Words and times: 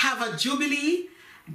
have 0.00 0.22
a 0.22 0.34
jubilee, 0.34 1.08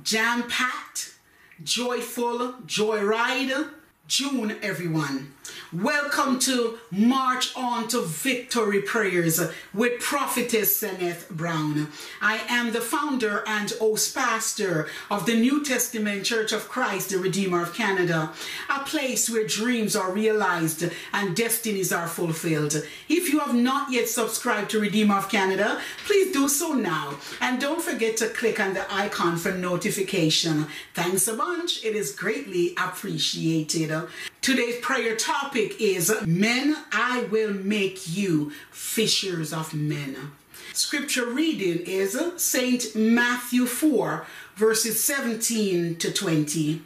jam 0.03 0.43
packed, 0.47 1.15
joyful 1.63 2.53
joyride 2.67 3.69
June, 4.07 4.55
everyone. 4.61 5.33
Welcome 5.73 6.37
to 6.39 6.77
March 6.91 7.51
On 7.55 7.87
to 7.87 8.01
Victory 8.03 8.81
Prayers 8.81 9.41
with 9.73 9.99
Prophetess 9.99 10.79
Sanneth 10.79 11.29
Brown. 11.29 11.87
I 12.21 12.41
am 12.47 12.71
the 12.71 12.81
founder 12.81 13.43
and 13.47 13.71
host 13.71 14.15
pastor 14.15 14.87
of 15.09 15.25
the 15.25 15.35
New 15.35 15.63
Testament 15.65 16.23
Church 16.23 16.51
of 16.51 16.69
Christ, 16.69 17.09
the 17.09 17.17
Redeemer 17.17 17.63
of 17.63 17.73
Canada, 17.73 18.31
a 18.69 18.79
place 18.81 19.29
where 19.29 19.45
dreams 19.45 19.95
are 19.95 20.11
realized 20.11 20.87
and 21.11 21.35
destinies 21.35 21.91
are 21.91 22.07
fulfilled. 22.07 22.83
If 23.09 23.33
you 23.33 23.39
have 23.39 23.55
not 23.55 23.91
yet 23.91 24.07
subscribed 24.07 24.69
to 24.71 24.79
Redeemer 24.79 25.17
of 25.17 25.29
Canada, 25.29 25.81
please 26.05 26.31
do 26.31 26.47
so 26.47 26.73
now. 26.73 27.15
And 27.41 27.59
don't 27.59 27.81
forget 27.81 28.17
to 28.17 28.29
click 28.29 28.59
on 28.59 28.75
the 28.75 28.85
icon 28.93 29.37
for 29.37 29.51
notification. 29.51 30.67
Thanks 30.93 31.27
a 31.27 31.35
bunch. 31.35 31.83
It 31.83 31.95
is 31.95 32.15
greatly 32.15 32.75
appreciated. 32.77 33.94
Today's 34.41 34.79
prayer 34.79 35.15
topic 35.15 35.79
is 35.79 36.13
Men, 36.25 36.77
I 36.91 37.23
will 37.31 37.53
make 37.53 38.15
you 38.15 38.51
fishers 38.71 39.51
of 39.53 39.73
men. 39.73 40.31
Scripture 40.73 41.25
reading 41.25 41.85
is 41.85 42.19
St. 42.37 42.95
Matthew 42.95 43.65
4, 43.65 44.25
verses 44.55 45.03
17 45.03 45.95
to 45.97 46.11
20. 46.11 46.81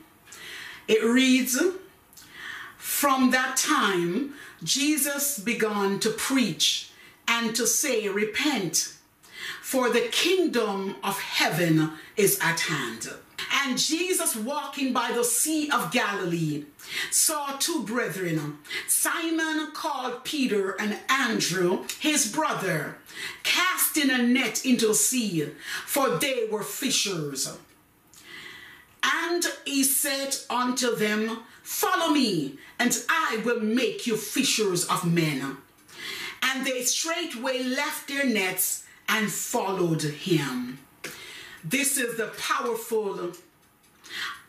It 0.87 1.03
reads, 1.03 1.59
From 2.77 3.31
that 3.31 3.57
time, 3.57 4.35
Jesus 4.63 5.39
began 5.39 5.99
to 5.99 6.09
preach 6.09 6.91
and 7.27 7.55
to 7.55 7.65
say, 7.65 8.07
Repent, 8.09 8.93
for 9.61 9.89
the 9.89 10.07
kingdom 10.11 10.95
of 11.03 11.19
heaven 11.19 11.91
is 12.15 12.39
at 12.41 12.61
hand. 12.61 13.09
And 13.51 13.77
Jesus, 13.77 14.35
walking 14.35 14.93
by 14.93 15.11
the 15.11 15.23
Sea 15.23 15.69
of 15.71 15.91
Galilee, 15.91 16.65
saw 17.09 17.57
two 17.57 17.83
brethren, 17.83 18.59
Simon 18.87 19.71
called 19.73 20.23
Peter 20.23 20.71
and 20.79 20.97
Andrew, 21.09 21.85
his 21.99 22.31
brother, 22.31 22.97
casting 23.43 24.09
a 24.09 24.19
net 24.19 24.65
into 24.65 24.87
the 24.87 24.93
sea, 24.93 25.49
for 25.85 26.17
they 26.17 26.47
were 26.49 26.63
fishers. 26.63 27.57
And 29.03 29.45
he 29.65 29.83
said 29.83 30.35
unto 30.49 30.95
them, 30.95 31.39
Follow 31.63 32.11
me, 32.11 32.57
and 32.79 32.97
I 33.09 33.41
will 33.45 33.59
make 33.59 34.07
you 34.07 34.17
fishers 34.17 34.85
of 34.85 35.05
men. 35.05 35.57
And 36.41 36.65
they 36.65 36.83
straightway 36.83 37.63
left 37.63 38.07
their 38.07 38.25
nets 38.25 38.85
and 39.07 39.31
followed 39.31 40.01
him. 40.01 40.79
This 41.63 41.97
is 41.97 42.17
the 42.17 42.27
powerful, 42.37 43.33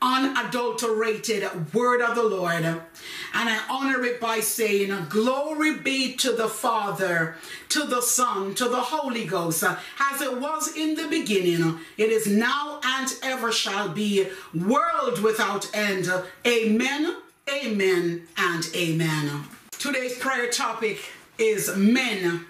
unadulterated 0.01 1.75
word 1.75 2.01
of 2.01 2.15
the 2.15 2.23
Lord. 2.23 2.65
And 2.65 3.49
I 3.49 3.61
honor 3.69 4.05
it 4.05 4.21
by 4.21 4.41
saying, 4.41 5.07
Glory 5.09 5.79
be 5.79 6.15
to 6.17 6.33
the 6.33 6.49
Father, 6.49 7.37
to 7.71 7.85
the 7.85 8.01
Son, 8.01 8.55
to 8.57 8.69
the 8.69 8.81
Holy 8.81 9.25
Ghost, 9.25 9.63
as 9.63 10.21
it 10.21 10.41
was 10.41 10.77
in 10.77 10.95
the 10.95 11.09
beginning, 11.09 11.81
it 11.97 12.11
is 12.11 12.27
now 12.27 12.81
and 12.85 13.13
ever 13.23 13.53
shall 13.53 13.89
be, 13.89 14.29
world 14.55 15.21
without 15.21 15.69
end. 15.75 16.11
Amen, 16.47 17.17
amen, 17.53 18.29
and 18.37 18.71
amen. 18.75 19.45
Today's 19.73 20.19
prayer 20.19 20.49
topic 20.51 21.01
is 21.39 21.75
men 21.77 22.47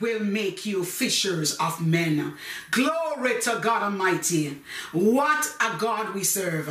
will 0.00 0.20
make 0.20 0.66
you 0.66 0.84
fishers 0.84 1.54
of 1.56 1.84
men. 1.84 2.34
Glory 2.70 3.40
to 3.42 3.58
God 3.62 3.82
Almighty. 3.82 4.58
What 4.92 5.54
a 5.60 5.76
God 5.78 6.14
we 6.14 6.24
serve. 6.24 6.68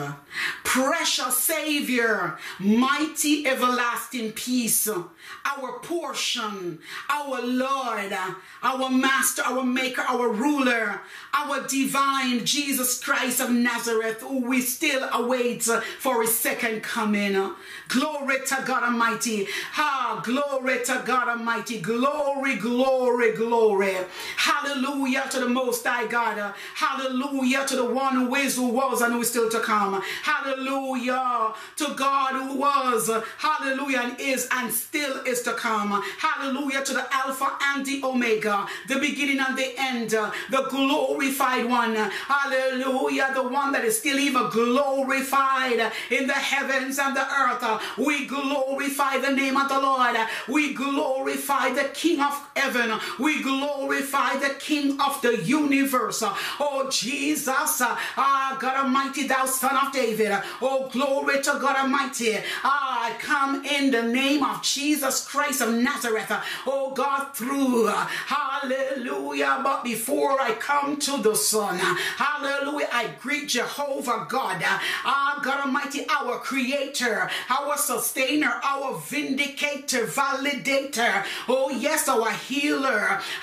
Precious 0.64 1.38
Savior, 1.38 2.38
mighty 2.60 3.48
everlasting 3.48 4.32
peace, 4.34 4.88
our 4.88 5.80
portion, 5.80 6.80
our 7.10 7.42
Lord, 7.42 8.14
our 8.62 8.90
Master, 8.90 9.42
our 9.44 9.64
Maker, 9.64 10.02
our 10.02 10.30
Ruler, 10.30 11.02
our 11.34 11.68
divine 11.68 12.46
Jesus 12.46 13.04
Christ 13.04 13.40
of 13.42 13.50
Nazareth, 13.52 14.22
who 14.22 14.46
we 14.46 14.62
still 14.62 15.10
await 15.12 15.64
for 15.64 16.22
his 16.22 16.38
second 16.38 16.84
coming. 16.84 17.54
Glory 17.88 18.38
to 18.46 18.64
God 18.66 18.84
Almighty. 18.84 19.48
Ah, 19.76 20.22
glory 20.24 20.84
to 20.86 21.02
God 21.06 21.28
Almighty. 21.28 21.80
Glory, 21.80 22.56
glory, 22.56 22.79
glory. 22.80 23.32
Glory. 23.34 23.98
Hallelujah 24.38 25.26
to 25.32 25.40
the 25.40 25.50
Most 25.50 25.86
High 25.86 26.08
God. 26.08 26.54
Hallelujah 26.76 27.66
to 27.68 27.76
the 27.76 27.86
one 27.86 28.16
who 28.16 28.36
is, 28.36 28.56
who 28.56 28.68
was, 28.68 29.02
and 29.02 29.14
who 29.14 29.22
is 29.22 29.30
still 29.30 29.50
to 29.50 29.60
come. 29.60 30.02
Hallelujah 30.24 31.54
to 31.76 31.94
God 31.96 32.34
who 32.36 32.56
was. 32.58 33.10
Hallelujah 33.38 34.00
and 34.04 34.20
is 34.20 34.48
and 34.52 34.72
still 34.72 35.24
is 35.26 35.42
to 35.42 35.54
come. 35.54 36.02
Hallelujah 36.20 36.84
to 36.86 36.94
the 36.94 37.06
Alpha 37.14 37.50
and 37.62 37.86
the 37.86 38.02
Omega, 38.04 38.66
the 38.88 38.98
beginning 39.00 39.40
and 39.40 39.58
the 39.58 39.74
end, 39.78 40.12
the 40.12 40.68
glorified 40.70 41.66
one. 41.66 41.96
Hallelujah, 41.96 43.32
the 43.34 43.44
one 43.44 43.74
that 43.74 43.84
is 43.84 43.98
still 43.98 44.20
even 44.20 44.50
glorified 44.50 45.92
in 46.12 46.28
the 46.28 46.34
heavens 46.34 46.98
and 46.98 47.16
the 47.16 47.28
earth. 47.44 47.98
We 47.98 48.26
glorify 48.26 49.18
the 49.18 49.32
name 49.32 49.58
of 49.58 49.68
the 49.68 49.80
Lord. 49.80 50.16
We 50.48 50.74
glorify 50.74 51.74
the 51.74 51.90
King 51.94 52.22
of 52.22 52.34
heaven. 52.70 53.00
We 53.18 53.42
glorify 53.42 54.38
the 54.38 54.56
King 54.60 55.00
of 55.02 55.22
the 55.22 55.38
universe. 55.44 56.24
Oh, 56.60 56.88
Jesus. 56.92 57.82
Ah, 57.82 58.58
God 58.60 58.78
Almighty, 58.78 59.28
thou 59.28 59.46
Son 59.46 59.76
of 59.76 59.92
David. 59.94 60.38
Oh, 60.62 60.90
glory 60.92 61.42
to 61.42 61.58
God 61.62 61.78
Almighty. 61.78 62.38
Ah, 62.64 63.10
I 63.10 63.18
come 63.20 63.66
in 63.66 63.92
the 63.92 64.04
name 64.04 64.44
of 64.44 64.62
Jesus 64.62 65.28
Christ 65.28 65.62
of 65.62 65.74
Nazareth. 65.74 66.32
Oh, 66.66 66.92
God, 66.94 67.34
through. 67.34 67.88
Hallelujah. 67.88 69.62
But 69.64 69.84
before 69.84 70.40
I 70.40 70.54
come 70.54 70.98
to 70.98 71.18
the 71.18 71.36
Son, 71.36 71.78
hallelujah, 71.78 72.90
I 72.92 73.10
greet 73.20 73.50
Jehovah 73.50 74.26
God. 74.30 74.62
Ah, 74.62 75.40
God 75.44 75.66
Almighty, 75.66 76.06
our 76.10 76.38
Creator, 76.40 77.30
our 77.50 77.78
Sustainer, 77.78 78.60
our 78.64 78.98
Vindicator, 79.00 80.06
Validator. 80.06 81.26
Oh, 81.48 81.70
yes, 81.70 82.08
our 82.08 82.32
Healer, 82.32 82.59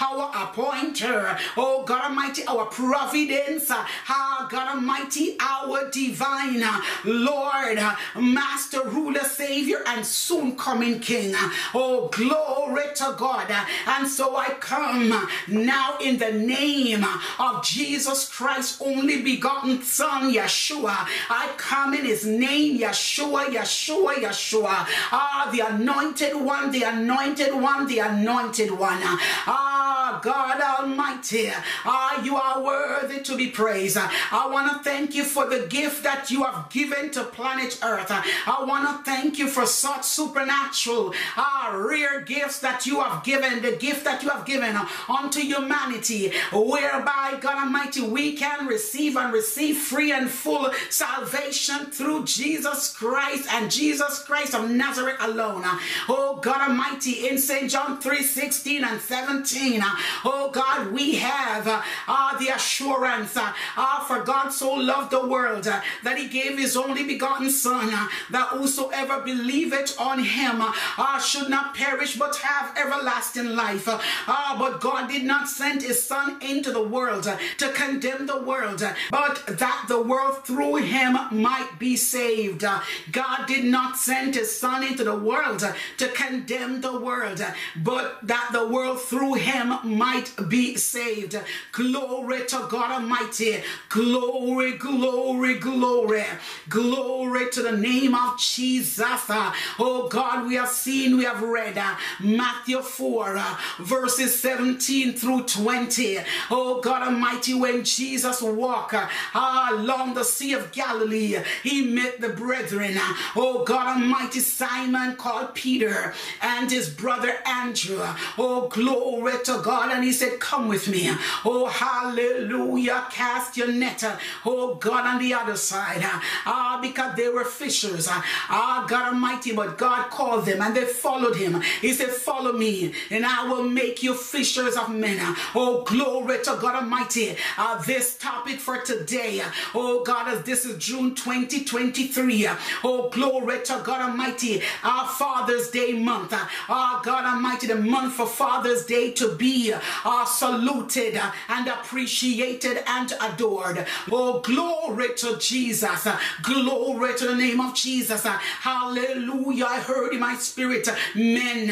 our 0.00 0.30
Appointer. 0.34 1.38
Oh, 1.56 1.84
God 1.84 2.10
Almighty, 2.10 2.42
our 2.46 2.66
Providence. 2.66 3.70
Ah, 3.70 4.46
God 4.50 4.76
Almighty, 4.76 5.36
our 5.40 5.90
Divine 5.90 6.62
Lord, 7.04 7.78
Master, 8.16 8.82
Ruler, 8.88 9.24
Savior, 9.24 9.82
and 9.86 10.04
soon 10.04 10.56
coming 10.56 11.00
King. 11.00 11.34
Oh, 11.74 12.08
glory 12.12 12.84
to 12.96 13.14
God. 13.16 13.50
And 13.86 14.08
so 14.08 14.36
I 14.36 14.50
come 14.60 15.28
now 15.48 15.98
in 16.00 16.18
the 16.18 16.32
name 16.32 17.04
of 17.38 17.64
Jesus 17.64 18.28
Christ, 18.28 18.82
only 18.84 19.22
begotten 19.22 19.82
Son, 19.82 20.32
Yeshua. 20.32 21.06
I 21.30 21.52
come 21.56 21.94
in 21.94 22.04
his 22.04 22.26
name, 22.26 22.78
Yeshua, 22.78 23.46
Yeshua, 23.46 24.14
Yeshua. 24.14 24.86
Ah, 25.12 25.48
the 25.52 25.60
anointed 25.60 26.34
one, 26.34 26.70
the 26.70 26.82
anointed 26.82 27.54
one, 27.54 27.86
the 27.86 27.98
anointed 28.00 28.70
one. 28.70 28.95
Ah, 29.04 30.20
God 30.22 30.60
Almighty. 30.60 31.50
Ah, 31.84 32.22
you 32.22 32.36
are 32.36 32.62
worthy 32.62 33.20
to 33.22 33.36
be 33.36 33.48
praised. 33.48 33.96
I 33.98 34.48
want 34.48 34.72
to 34.72 34.82
thank 34.88 35.14
you 35.14 35.24
for 35.24 35.48
the 35.48 35.66
gift 35.66 36.02
that 36.04 36.30
you 36.30 36.44
have 36.44 36.70
given 36.70 37.10
to 37.12 37.24
planet 37.24 37.78
Earth. 37.82 38.10
I 38.10 38.64
want 38.64 38.88
to 38.88 39.10
thank 39.10 39.38
you 39.38 39.48
for 39.48 39.66
such 39.66 40.04
supernatural, 40.04 41.14
ah, 41.36 41.74
rare 41.76 42.20
gifts 42.20 42.60
that 42.60 42.86
you 42.86 43.00
have 43.00 43.24
given, 43.24 43.62
the 43.62 43.76
gift 43.76 44.04
that 44.04 44.22
you 44.22 44.30
have 44.30 44.46
given 44.46 44.76
unto 45.08 45.40
humanity, 45.40 46.32
whereby, 46.52 47.38
God 47.40 47.58
Almighty, 47.64 48.02
we 48.02 48.36
can 48.36 48.66
receive 48.66 49.16
and 49.16 49.32
receive 49.32 49.76
free 49.78 50.12
and 50.12 50.30
full 50.30 50.70
salvation 50.90 51.86
through 51.86 52.24
Jesus 52.24 52.94
Christ 52.94 53.48
and 53.52 53.70
Jesus 53.70 54.22
Christ 54.22 54.54
of 54.54 54.70
Nazareth 54.70 55.16
alone. 55.20 55.64
Oh, 56.08 56.38
God 56.42 56.68
Almighty, 56.68 57.28
in 57.28 57.38
St. 57.38 57.70
John 57.70 58.00
3 58.00 58.22
16 58.22 58.84
and 58.86 59.00
17, 59.00 59.82
oh 60.24 60.50
God, 60.52 60.92
we 60.92 61.16
have 61.16 61.66
uh, 61.66 62.38
the 62.38 62.48
assurance 62.48 63.36
uh, 63.36 63.52
uh, 63.76 64.04
for 64.04 64.22
God 64.22 64.50
so 64.50 64.72
loved 64.74 65.10
the 65.10 65.26
world 65.26 65.66
uh, 65.66 65.80
that 66.04 66.18
he 66.18 66.28
gave 66.28 66.58
his 66.58 66.76
only 66.76 67.04
begotten 67.04 67.50
Son, 67.50 67.92
uh, 67.92 68.08
that 68.30 68.48
whosoever 68.48 69.20
believeth 69.20 69.98
on 70.00 70.22
him 70.22 70.60
uh, 70.60 71.18
should 71.18 71.50
not 71.50 71.74
perish 71.74 72.16
but 72.16 72.36
have 72.36 72.76
everlasting 72.76 73.50
life. 73.54 73.88
Uh, 73.88 74.58
but 74.58 74.80
God 74.80 75.08
did 75.08 75.24
not 75.24 75.48
send 75.48 75.82
his 75.82 76.02
Son 76.02 76.40
into 76.40 76.70
the 76.72 76.82
world 76.82 77.26
uh, 77.26 77.36
to 77.58 77.72
condemn 77.72 78.26
the 78.26 78.40
world, 78.40 78.82
uh, 78.82 78.94
but 79.10 79.44
that 79.58 79.84
the 79.88 80.00
world 80.00 80.44
through 80.44 80.76
him 80.76 81.16
might 81.32 81.78
be 81.78 81.96
saved. 81.96 82.64
Uh, 82.64 82.80
God 83.10 83.46
did 83.46 83.64
not 83.64 83.96
send 83.96 84.34
his 84.34 84.56
Son 84.56 84.82
into 84.82 85.04
the 85.04 85.16
world 85.16 85.62
uh, 85.62 85.72
to 85.98 86.08
condemn 86.08 86.80
the 86.80 86.98
world, 86.98 87.40
uh, 87.40 87.52
but 87.76 88.18
that 88.22 88.50
the 88.52 88.66
world 88.76 89.00
through 89.00 89.34
him 89.34 89.72
might 89.84 90.30
be 90.50 90.76
saved. 90.76 91.34
Glory 91.72 92.44
to 92.46 92.66
God 92.68 92.90
Almighty. 92.90 93.62
Glory, 93.88 94.72
glory, 94.72 95.54
glory. 95.54 96.24
Glory 96.68 97.50
to 97.52 97.62
the 97.62 97.72
name 97.72 98.14
of 98.14 98.38
Jesus. 98.38 99.30
Oh 99.78 100.08
God, 100.10 100.46
we 100.46 100.56
have 100.56 100.68
seen, 100.68 101.16
we 101.16 101.24
have 101.24 101.42
read 101.42 101.78
uh, 101.78 101.94
Matthew 102.20 102.82
4, 102.82 103.36
uh, 103.38 103.56
verses 103.80 104.38
17 104.40 105.14
through 105.14 105.44
20. 105.44 106.18
Oh 106.50 106.80
God 106.82 107.02
Almighty, 107.02 107.54
when 107.54 107.82
Jesus 107.82 108.42
walked 108.42 108.92
uh, 108.92 109.68
along 109.72 110.12
the 110.12 110.24
Sea 110.24 110.52
of 110.52 110.70
Galilee, 110.72 111.38
he 111.62 111.86
met 111.86 112.20
the 112.20 112.28
brethren. 112.28 112.94
Oh 113.34 113.64
God 113.64 113.96
Almighty, 113.96 114.40
Simon 114.40 115.16
called 115.16 115.54
Peter 115.54 116.12
and 116.42 116.70
his 116.70 116.90
brother 116.90 117.36
Andrew. 117.46 118.04
Oh, 118.36 118.65
glory 118.68 119.34
to 119.44 119.60
God. 119.62 119.92
And 119.92 120.04
he 120.04 120.12
said, 120.12 120.40
Come 120.40 120.68
with 120.68 120.88
me. 120.88 121.10
Oh, 121.44 121.66
hallelujah. 121.66 123.06
Cast 123.10 123.56
your 123.56 123.72
net. 123.72 124.04
Oh, 124.44 124.74
God, 124.74 125.06
on 125.06 125.20
the 125.20 125.34
other 125.34 125.56
side. 125.56 126.00
Ah, 126.02 126.78
because 126.80 127.16
they 127.16 127.28
were 127.28 127.44
fishers. 127.44 128.08
Ah, 128.10 128.84
God 128.88 129.14
Almighty. 129.14 129.52
But 129.52 129.78
God 129.78 130.10
called 130.10 130.46
them 130.46 130.60
and 130.60 130.76
they 130.76 130.84
followed 130.84 131.36
him. 131.36 131.60
He 131.80 131.92
said, 131.92 132.10
Follow 132.10 132.52
me, 132.52 132.92
and 133.10 133.24
I 133.24 133.48
will 133.48 133.64
make 133.68 134.02
you 134.02 134.14
fishers 134.14 134.76
of 134.76 134.90
men. 134.94 135.18
Oh, 135.54 135.82
glory 135.84 136.38
to 136.38 136.58
God 136.60 136.76
Almighty. 136.82 137.36
Uh, 137.56 137.82
this 137.82 138.16
topic 138.18 138.58
for 138.60 138.78
today. 138.82 139.42
Oh, 139.74 140.02
God, 140.04 140.28
as 140.28 140.42
this 140.42 140.64
is 140.64 140.76
June 140.78 141.14
2023. 141.14 142.48
Oh, 142.84 143.08
glory 143.10 143.62
to 143.64 143.82
God 143.84 144.10
Almighty. 144.10 144.62
Our 144.82 145.08
Father's 145.08 145.70
Day 145.70 145.92
month. 145.92 146.32
Our 146.68 147.02
God 147.02 147.24
Almighty, 147.24 147.66
the 147.66 147.76
month 147.76 148.14
for 148.14 148.26
Father's 148.56 148.86
Day 148.86 149.10
to 149.10 149.34
be 149.34 149.70
uh, 149.74 150.24
saluted 150.24 151.20
and 151.50 151.68
appreciated 151.68 152.82
and 152.86 153.12
adored. 153.20 153.86
Oh, 154.10 154.40
glory 154.40 155.14
to 155.16 155.36
Jesus. 155.36 156.08
Glory 156.40 157.14
to 157.18 157.26
the 157.26 157.34
name 157.36 157.60
of 157.60 157.74
Jesus. 157.74 158.24
Hallelujah. 158.24 159.66
I 159.66 159.80
heard 159.80 160.14
in 160.14 160.20
my 160.20 160.36
spirit, 160.36 160.88
men. 161.14 161.68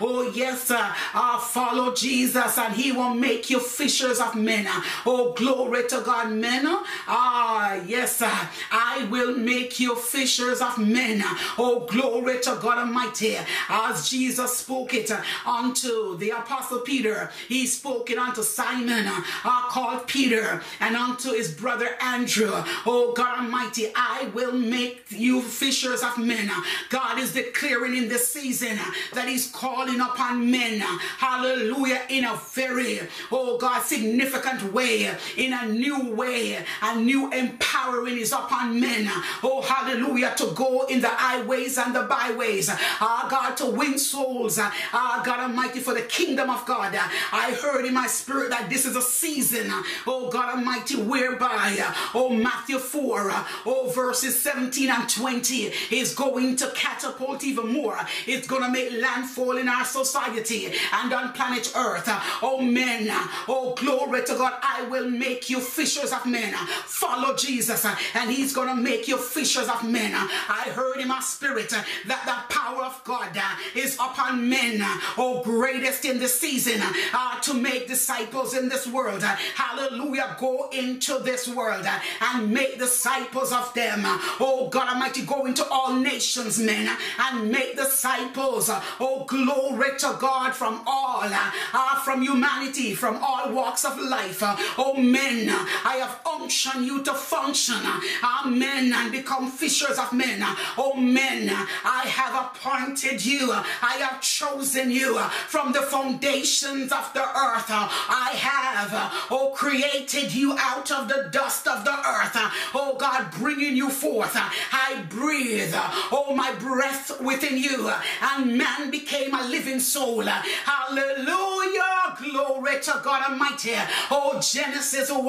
Oh, 0.00 0.28
yes, 0.34 0.72
uh, 0.72 1.38
follow 1.38 1.94
Jesus 1.94 2.58
and 2.58 2.74
he 2.74 2.90
will 2.90 3.14
make 3.14 3.48
you 3.48 3.60
fishers 3.60 4.18
of 4.18 4.34
men. 4.34 4.66
Oh, 5.06 5.34
glory 5.36 5.86
to 5.86 6.02
God, 6.04 6.32
men. 6.32 6.64
Ah, 6.66 7.80
yes, 7.86 8.20
uh, 8.22 8.46
I 8.72 9.06
will 9.08 9.36
make 9.36 9.78
you 9.78 9.94
fishers 9.94 10.60
of 10.60 10.78
men. 10.78 11.22
Oh, 11.56 11.86
glory 11.88 12.40
to 12.40 12.58
God 12.60 12.78
Almighty. 12.78 13.36
As 13.68 14.08
Jesus 14.08 14.58
spoke 14.58 14.94
it 14.94 15.12
unto 15.46 16.16
the 16.23 16.23
Apostle 16.30 16.80
Peter, 16.80 17.30
he 17.48 17.66
spoke 17.66 18.10
it 18.10 18.18
unto 18.18 18.42
Simon, 18.42 19.06
uh, 19.06 19.62
called 19.68 20.06
Peter, 20.06 20.62
and 20.80 20.96
unto 20.96 21.32
his 21.32 21.52
brother 21.52 21.90
Andrew. 22.00 22.52
Oh, 22.86 23.12
God 23.16 23.44
Almighty, 23.44 23.88
I 23.94 24.30
will 24.34 24.52
make 24.52 25.04
you 25.10 25.42
fishers 25.42 26.02
of 26.02 26.18
men. 26.18 26.50
God 26.90 27.18
is 27.18 27.32
declaring 27.32 27.96
in 27.96 28.08
this 28.08 28.32
season 28.32 28.78
that 29.12 29.28
he's 29.28 29.50
calling 29.50 30.00
upon 30.00 30.50
men. 30.50 30.80
Hallelujah. 30.80 32.02
In 32.08 32.24
a 32.24 32.36
very, 32.52 33.00
oh 33.30 33.58
God, 33.58 33.82
significant 33.82 34.72
way, 34.72 35.14
in 35.36 35.52
a 35.52 35.66
new 35.66 36.10
way, 36.14 36.64
a 36.82 37.00
new 37.00 37.30
empowering 37.32 38.18
is 38.18 38.32
upon 38.32 38.78
men. 38.78 39.08
Oh, 39.42 39.62
hallelujah. 39.62 40.34
To 40.36 40.52
go 40.54 40.86
in 40.86 41.00
the 41.00 41.08
highways 41.08 41.78
and 41.78 41.94
the 41.94 42.02
byways. 42.02 42.70
Ah, 42.70 43.26
God, 43.30 43.56
to 43.58 43.66
win 43.66 43.98
souls. 43.98 44.58
Ah, 44.60 45.22
God 45.24 45.40
Almighty, 45.40 45.80
for 45.80 45.94
the 45.94 46.02
kingdom 46.14 46.48
of 46.48 46.64
God. 46.64 46.94
I 47.32 47.52
heard 47.60 47.84
in 47.84 47.94
my 47.94 48.06
spirit 48.06 48.50
that 48.50 48.70
this 48.70 48.86
is 48.86 48.94
a 48.94 49.02
season, 49.02 49.66
oh 50.06 50.30
God 50.30 50.56
Almighty, 50.56 50.94
whereby, 50.94 51.76
oh 52.14 52.30
Matthew 52.30 52.78
4, 52.78 53.32
oh 53.66 53.92
verses 53.94 54.40
17 54.40 54.90
and 54.90 55.08
20 55.08 55.72
is 55.90 56.14
going 56.14 56.54
to 56.56 56.70
catapult 56.74 57.42
even 57.42 57.72
more. 57.72 57.98
It's 58.26 58.46
going 58.46 58.62
to 58.62 58.70
make 58.70 58.92
landfall 58.92 59.56
in 59.56 59.68
our 59.68 59.84
society 59.84 60.72
and 60.92 61.12
on 61.12 61.32
planet 61.32 61.72
earth. 61.76 62.04
Oh 62.42 62.60
men, 62.62 63.08
oh 63.48 63.74
glory 63.76 64.24
to 64.24 64.34
God, 64.34 64.54
I 64.62 64.86
will 64.88 65.10
make 65.10 65.50
you 65.50 65.60
fishers 65.60 66.12
of 66.12 66.26
men. 66.26 66.54
Follow 66.54 67.34
Jesus 67.34 67.84
and 68.14 68.30
he's 68.30 68.52
going 68.52 68.68
to 68.68 68.76
make 68.80 69.08
you 69.08 69.18
fishers 69.18 69.68
of 69.68 69.82
men. 69.82 70.12
I 70.14 70.70
heard 70.74 71.00
in 71.00 71.08
my 71.08 71.20
spirit 71.20 71.70
that 71.70 71.84
the 72.06 72.54
power 72.54 72.84
of 72.84 73.02
God 73.02 73.36
is 73.74 73.96
upon 73.96 74.48
men, 74.48 74.78
oh 75.18 75.42
greatest 75.42 76.03
in 76.04 76.18
the 76.18 76.28
season, 76.28 76.80
uh, 77.12 77.40
to 77.40 77.54
make 77.54 77.88
disciples 77.88 78.54
in 78.54 78.68
this 78.68 78.86
world. 78.86 79.22
Hallelujah. 79.22 80.36
Go 80.38 80.68
into 80.70 81.18
this 81.18 81.48
world 81.48 81.86
and 82.20 82.50
make 82.50 82.78
disciples 82.78 83.52
of 83.52 83.72
them. 83.74 84.00
Oh 84.40 84.68
God 84.70 84.88
Almighty, 84.88 85.22
go 85.24 85.46
into 85.46 85.64
all 85.68 85.92
nations, 85.94 86.58
men, 86.58 86.96
and 87.18 87.50
make 87.50 87.76
disciples. 87.76 88.70
Oh, 89.00 89.24
glory 89.26 89.96
to 89.98 90.16
God 90.20 90.54
from 90.54 90.82
all, 90.86 91.22
uh, 91.24 92.00
from 92.00 92.22
humanity, 92.22 92.94
from 92.94 93.18
all 93.22 93.52
walks 93.52 93.84
of 93.84 93.98
life. 93.98 94.38
Oh, 94.78 94.94
men, 94.96 95.48
I 95.84 95.96
have 95.96 96.20
unctioned 96.26 96.86
you 96.86 97.02
to 97.04 97.14
function. 97.14 97.80
Amen. 98.22 98.92
And 98.92 99.12
become 99.12 99.50
fishers 99.50 99.98
of 99.98 100.12
men. 100.12 100.40
Oh, 100.76 100.94
men, 100.94 101.48
I 101.84 102.02
have 102.06 102.34
appointed 102.46 103.24
you. 103.24 103.52
I 103.52 103.96
have 103.98 104.20
chosen 104.20 104.90
you 104.90 105.18
from 105.48 105.72
the 105.72 105.82
foundations 105.84 106.92
of 106.92 107.12
the 107.14 107.22
earth. 107.22 107.70
Uh, 107.70 107.88
I 107.90 108.32
have, 108.36 108.92
uh, 108.92 109.10
oh, 109.30 109.52
created 109.54 110.34
you 110.34 110.56
out 110.58 110.90
of 110.90 111.08
the 111.08 111.28
dust 111.30 111.66
of 111.66 111.84
the 111.84 111.92
earth. 111.92 112.34
Uh, 112.34 112.50
oh, 112.74 112.96
God, 112.98 113.30
bringing 113.32 113.76
you 113.76 113.90
forth. 113.90 114.32
I 114.34 115.04
breathe, 115.08 115.72
oh, 115.74 116.34
my 116.34 116.52
breath 116.54 117.20
within 117.20 117.58
you. 117.58 117.90
And 118.22 118.56
man 118.58 118.90
became 118.90 119.34
a 119.34 119.46
living 119.48 119.80
soul. 119.80 120.22
Hallelujah. 120.22 122.16
Glory 122.22 122.80
to 122.80 123.00
God 123.02 123.30
Almighty. 123.30 123.74
Oh, 124.10 124.40
Genesis 124.40 125.10
1. 125.10 125.24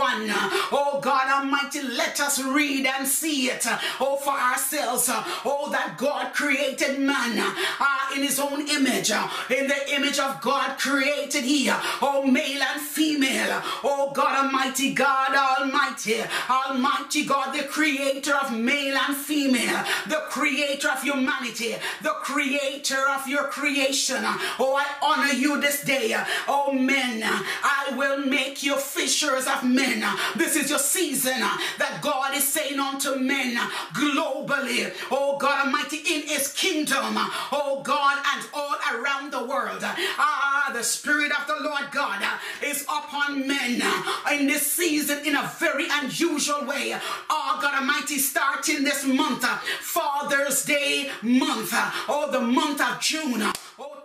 Oh, 0.71 0.99
God 1.01 1.29
Almighty, 1.29 1.81
let 1.81 2.19
us 2.19 2.41
read 2.41 2.85
and 2.85 3.07
see 3.07 3.47
it. 3.47 3.65
Oh, 3.99 4.17
for 4.17 4.31
ourselves. 4.33 5.09
Oh, 5.45 5.69
that 5.71 5.97
God 5.97 6.33
created 6.33 6.99
man 6.99 7.37
uh, 7.79 8.15
in 8.15 8.23
his 8.23 8.39
own 8.39 8.67
image. 8.67 9.11
In 9.49 9.67
the 9.67 9.93
image 9.93 10.19
of 10.19 10.41
God 10.45 10.77
created 10.77 11.43
here, 11.43 11.75
Oh, 12.03 12.23
male 12.23 12.61
and 12.61 12.79
female. 12.79 13.63
Oh, 13.83 14.11
God 14.13 14.45
Almighty, 14.45 14.93
God 14.93 15.33
Almighty. 15.33 16.21
Almighty 16.47 17.25
God, 17.25 17.57
the 17.57 17.63
creator 17.63 18.35
of 18.35 18.55
male 18.55 18.95
and 18.95 19.17
female. 19.17 19.83
The 20.07 20.21
creator 20.29 20.89
of 20.89 21.01
humanity. 21.01 21.73
The 22.03 22.13
creator 22.21 23.09
of 23.09 23.27
your 23.27 23.45
creation. 23.45 24.21
Oh, 24.59 24.75
I 24.79 24.85
honor 25.01 25.33
you 25.33 25.59
this 25.59 25.83
day. 25.83 26.15
Oh, 26.47 26.71
men, 26.71 27.23
I 27.23 27.93
will 27.97 28.19
make 28.19 28.61
you 28.61 28.77
fishers 28.77 29.47
of 29.47 29.63
men. 29.63 30.05
This 30.35 30.55
is 30.55 30.69
your 30.69 30.77
season 30.77 31.39
that 31.39 31.99
God 32.03 32.35
is 32.35 32.47
saying 32.47 32.79
unto 32.79 33.15
men 33.15 33.55
globally. 33.93 34.93
Oh, 35.09 35.39
God 35.39 35.65
Almighty, 35.65 35.97
in 35.97 36.27
his 36.27 36.53
kingdom. 36.53 37.15
Oh, 37.51 37.81
God, 37.83 38.21
and 38.35 38.47
all 38.53 38.77
around 38.93 39.31
the 39.31 39.43
world. 39.43 39.83
Ah, 40.37 40.69
the 40.73 40.83
Spirit 40.83 41.31
of 41.31 41.47
the 41.47 41.63
Lord 41.63 41.85
God 41.91 42.21
uh, 42.21 42.37
is 42.61 42.83
upon 42.83 43.47
men 43.47 43.79
uh, 43.81 44.03
in 44.33 44.47
this 44.47 44.69
season 44.69 45.25
in 45.25 45.33
a 45.33 45.49
very 45.59 45.87
unusual 45.89 46.65
way. 46.65 46.93
Oh, 47.29 47.59
God 47.61 47.75
Almighty, 47.79 48.17
starting 48.17 48.83
this 48.83 49.05
month, 49.05 49.45
uh, 49.45 49.57
Father's 49.79 50.65
Day 50.65 51.09
month, 51.21 51.69
oh, 52.09 52.29
the 52.31 52.41
month 52.41 52.81
of 52.81 52.99
June. 52.99 53.49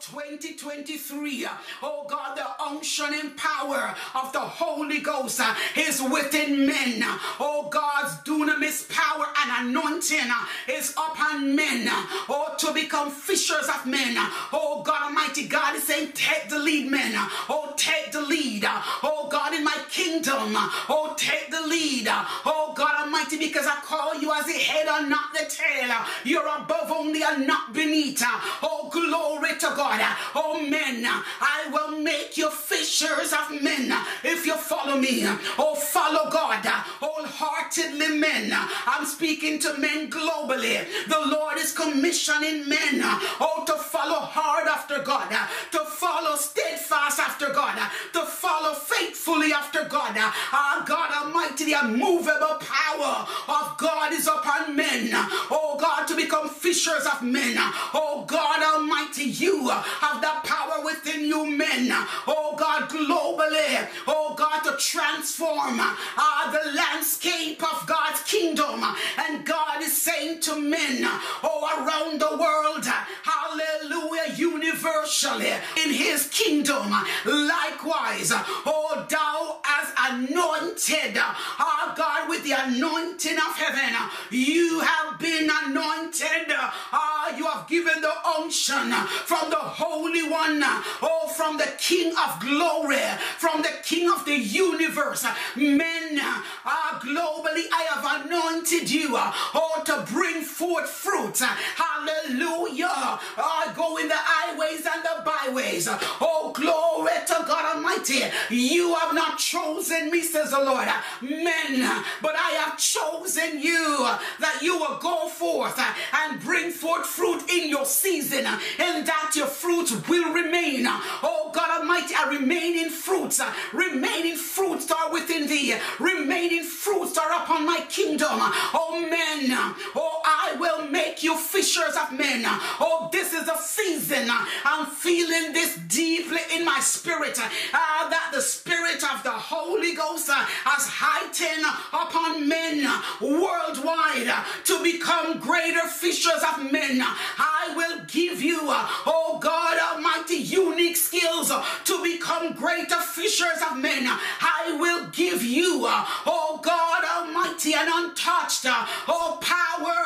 Oh, 0.01 0.21
2023. 0.21 1.47
Oh, 1.83 2.07
God, 2.09 2.37
the 2.37 2.65
unction 2.65 3.13
and 3.13 3.37
power 3.37 3.95
of 4.15 4.33
the 4.33 4.41
Holy 4.41 5.01
Ghost 5.01 5.41
uh, 5.41 5.55
is 5.77 6.01
within 6.01 6.67
men. 6.67 7.03
Oh, 7.39 7.69
God's 7.71 8.15
dunamis 8.23 8.89
power 8.89 9.27
and 9.43 9.69
anointing 9.69 10.19
uh, 10.31 10.47
is 10.69 10.93
upon 10.93 11.55
men. 11.55 11.87
Uh, 11.89 12.07
oh, 12.29 12.55
to 12.59 12.73
become 12.73 13.11
fishers 13.11 13.69
of 13.69 13.87
men. 13.87 14.15
Oh, 14.53 14.83
God 14.85 15.09
Almighty, 15.09 15.47
God 15.47 15.77
is 15.77 15.87
saying, 15.87 16.13
take 16.15 16.49
the 16.49 16.59
lead, 16.59 16.91
men. 16.91 17.13
Oh, 17.49 17.75
take 17.77 18.13
the 18.13 18.23
lead. 18.23 18.65
Oh, 19.03 19.29
God, 19.31 19.55
in 19.55 19.65
my 19.65 19.77
kingdom. 19.91 20.55
Oh, 20.89 21.15
take 21.17 21.51
the 21.51 21.61
lead. 21.67 22.07
Oh, 22.09 22.73
God 22.77 23.05
Almighty, 23.05 23.39
because 23.39 23.67
I 23.67 23.77
call 23.83 24.15
you 24.21 24.33
as 24.33 24.47
the 24.47 24.53
head 24.53 24.87
and 24.89 25.11
not 25.11 25.33
the 25.33 25.47
tail. 25.49 25.95
You're 26.25 26.49
above 26.49 26.91
only 26.91 27.23
and 27.23 27.47
not 27.47 27.73
beneath. 27.75 28.23
Oh, 28.63 28.89
glory 28.91 29.59
to 29.59 29.73
God. 29.77 29.90
Oh, 30.35 30.61
men, 30.69 31.05
I 31.05 31.69
will 31.73 31.99
make 31.99 32.37
you 32.37 32.51
fishers 32.51 33.33
of 33.33 33.63
men 33.63 33.93
if 34.23 34.47
you 34.47 34.57
follow 34.57 34.97
me. 34.97 35.25
Oh, 35.59 35.75
follow 35.75 36.31
God. 36.31 36.65
Wholeheartedly 37.01 38.19
men. 38.19 38.53
I'm 38.87 39.05
speaking 39.05 39.59
to 39.61 39.77
men 39.79 40.11
globally. 40.11 40.87
The 41.09 41.21
Lord 41.27 41.59
is 41.59 41.73
commissioning 41.73 42.69
men 42.69 43.01
oh, 43.03 43.65
to 43.67 43.75
follow 43.75 44.21
hard 44.21 44.69
after 44.69 45.03
God, 45.03 45.31
to 45.73 45.79
follow 45.81 46.37
steadfast 46.37 47.19
after 47.19 47.53
God, 47.53 47.79
to 48.13 48.21
follow 48.21 48.75
faithfully 48.75 49.53
after 49.53 49.85
God. 49.89 50.17
Our 50.17 50.85
God 50.87 51.11
Almighty, 51.13 51.65
the 51.65 51.75
unmovable 51.75 52.59
power 52.61 53.27
of 53.49 53.77
God 53.79 54.13
is 54.13 54.27
upon 54.27 54.77
men. 54.77 55.11
Oh 55.51 55.77
God, 55.81 56.07
to 56.09 56.17
become 56.17 56.49
fishers 56.49 57.07
of 57.07 57.23
men. 57.23 57.55
Oh 57.95 58.25
God 58.27 58.63
Almighty, 58.63 59.25
you 59.25 59.71
have 59.83 60.21
the 60.21 60.49
power 60.49 60.85
within 60.85 61.25
you, 61.25 61.47
men. 61.47 61.89
Oh 62.27 62.55
God, 62.57 62.89
globally. 62.89 63.89
Oh 64.07 64.35
God, 64.37 64.61
to 64.61 64.77
transform 64.79 65.81
uh, 65.81 66.51
the 66.53 66.73
landscape 66.73 67.63
of 67.63 67.87
God's 67.87 68.23
kingdom. 68.23 68.85
And 69.19 69.45
God 69.45 69.83
is 69.83 69.97
saying 69.97 70.41
to 70.43 70.61
men, 70.61 71.01
oh, 71.43 71.61
around 71.79 72.21
the 72.21 72.37
world, 72.37 72.85
hallelujah, 73.23 74.35
universally 74.37 75.53
in 75.85 75.93
his 75.93 76.29
kingdom. 76.29 76.91
Likewise, 77.25 78.33
oh, 78.33 79.07
thou 79.09 79.61
as 79.65 79.93
anointed, 80.13 81.17
our 81.17 81.95
God, 81.97 82.29
with 82.29 82.45
the 82.45 82.53
anointing 82.53 83.37
of 83.37 83.57
heaven, 83.57 83.95
you 84.31 84.81
have 84.81 85.19
been 85.19 85.51
anointed. 85.65 86.55
Uh, 86.93 87.33
you 87.37 87.45
have 87.47 87.69
given 87.69 88.01
the 88.01 88.13
unction 88.39 88.91
from 89.25 89.51
the 89.51 89.70
Holy 89.71 90.29
One, 90.29 90.61
oh, 91.03 91.33
from 91.37 91.57
the 91.57 91.69
King 91.79 92.13
of 92.17 92.41
glory, 92.41 92.99
from 93.39 93.63
the 93.63 93.73
King 93.83 94.11
of 94.11 94.25
the 94.25 94.37
universe. 94.37 95.25
Men, 95.57 96.21
uh, 96.21 97.01
globally, 97.01 97.65
I 97.73 97.87
have 97.91 98.25
anointed 98.27 98.91
you, 98.91 99.11
oh, 99.13 99.83
to 99.87 100.05
bring 100.13 100.43
forth 100.43 100.89
fruit. 100.89 101.39
Hallelujah. 101.39 103.19
Uh, 103.37 103.73
go 103.75 103.97
in 103.97 104.09
the 104.09 104.15
highways 104.17 104.87
and 104.87 105.03
the 105.03 105.23
byways. 105.25 105.89
Oh, 106.21 106.53
glory 106.55 107.13
to 107.27 107.45
God 107.47 107.77
Almighty. 107.77 108.23
You 108.51 108.95
have 108.97 109.15
not 109.15 109.39
chosen 109.39 110.11
me, 110.11 110.23
says 110.23 110.51
the 110.51 110.61
Lord, 110.61 110.89
men, 111.23 112.05
but 112.23 112.35
I 112.37 112.51
have 112.65 112.79
chosen 112.79 113.61
you 113.61 114.09
that 114.41 114.61
you 114.63 114.79
will 114.79 114.99
go 114.99 115.29
forth 115.29 115.79
and 115.79 116.41
bring 116.41 116.71
forth 116.71 117.07
fruit 117.07 117.49
in 117.51 117.69
your 117.69 117.85
season 117.85 118.47
and 118.47 119.07
that 119.07 119.33
your 119.35 119.47
fruits 119.61 119.93
will 120.09 120.33
remain. 120.33 120.85
Oh, 120.87 121.51
God 121.53 121.81
Almighty, 121.81 122.15
a 122.15 122.31
remaining 122.31 122.89
fruits, 122.89 123.41
remaining 123.73 124.37
fruits 124.37 124.87
that 124.87 124.97
are 124.97 125.13
within 125.13 125.47
thee, 125.47 125.75
remaining 125.99 126.65
fruits 126.65 127.15
that 127.15 127.25
are 127.25 127.43
upon 127.43 127.67
my 127.67 127.81
kingdom. 127.89 128.29
Oh, 128.31 129.07
men, 129.11 129.51
oh, 129.95 130.23
I 130.25 130.57
will 130.59 130.89
make 130.89 131.23
you 131.23 131.37
fishers 131.37 131.95
of 131.97 132.13
men. 132.13 132.43
Oh, 132.81 133.09
this 133.13 133.35
is 133.35 133.49
a 133.49 133.59
season. 133.59 134.29
I'm 134.65 134.87
feeling 134.87 135.53
this 135.53 135.77
deeply 135.89 136.41
in 136.55 136.65
my 136.65 136.81
spirit 136.81 137.39
uh, 137.39 138.09
that 138.09 138.31
the 138.33 138.41
spirit 138.41 139.03
of 139.13 139.23
the 139.23 139.31
Holy 139.31 139.95
Ghost 139.95 140.31
uh, 140.31 140.35
has 140.65 140.87
heightened 140.89 141.67
upon 141.93 142.49
men 142.49 142.89
worldwide 143.21 144.29
uh, 144.29 144.45
to 144.65 144.83
become 144.83 145.39
greater 145.39 145.87
fishers 145.89 146.43
of 146.55 146.73
men. 146.73 147.01
I 147.03 147.75
will 147.77 148.05
give 148.07 148.43
you, 148.43 148.61
uh, 148.63 148.87
oh 149.07 149.39
God 149.41 149.50
Almighty, 149.51 150.37
unique 150.37 150.97
skills 150.97 151.51
uh, 151.51 151.65
to 151.85 152.03
become 152.03 152.53
greater 152.55 153.01
fishers 153.01 153.61
of 153.71 153.79
men. 153.79 154.05
I 154.07 154.77
will 154.79 155.09
give 155.11 155.43
you, 155.43 155.85
uh, 155.87 156.05
oh 156.27 156.61
God 156.63 157.05
Almighty, 157.05 157.75
an 157.75 157.89
untouched, 157.93 158.65
oh 159.09 159.39
power, 159.41 160.01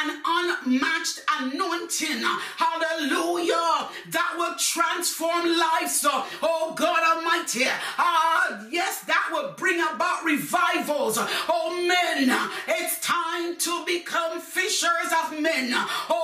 an 0.00 0.22
unmatched 0.26 1.20
anointing. 1.40 2.22
Hallelujah. 2.56 3.88
That 4.10 4.34
will 4.36 4.54
transform 4.58 5.46
lives. 5.46 6.06
Oh 6.42 6.74
God 6.76 7.16
Almighty. 7.16 7.64
Ah, 7.98 8.64
yes, 8.70 9.00
that 9.04 9.28
will 9.32 9.52
bring 9.56 9.80
about 9.80 10.24
revivals. 10.24 11.18
Oh 11.20 11.74
men, 11.86 12.36
it's 12.68 13.00
time 13.00 13.56
to 13.56 13.84
become 13.84 14.40
fishers 14.40 15.10
of 15.24 15.40
men. 15.40 15.70
Oh 15.72 16.23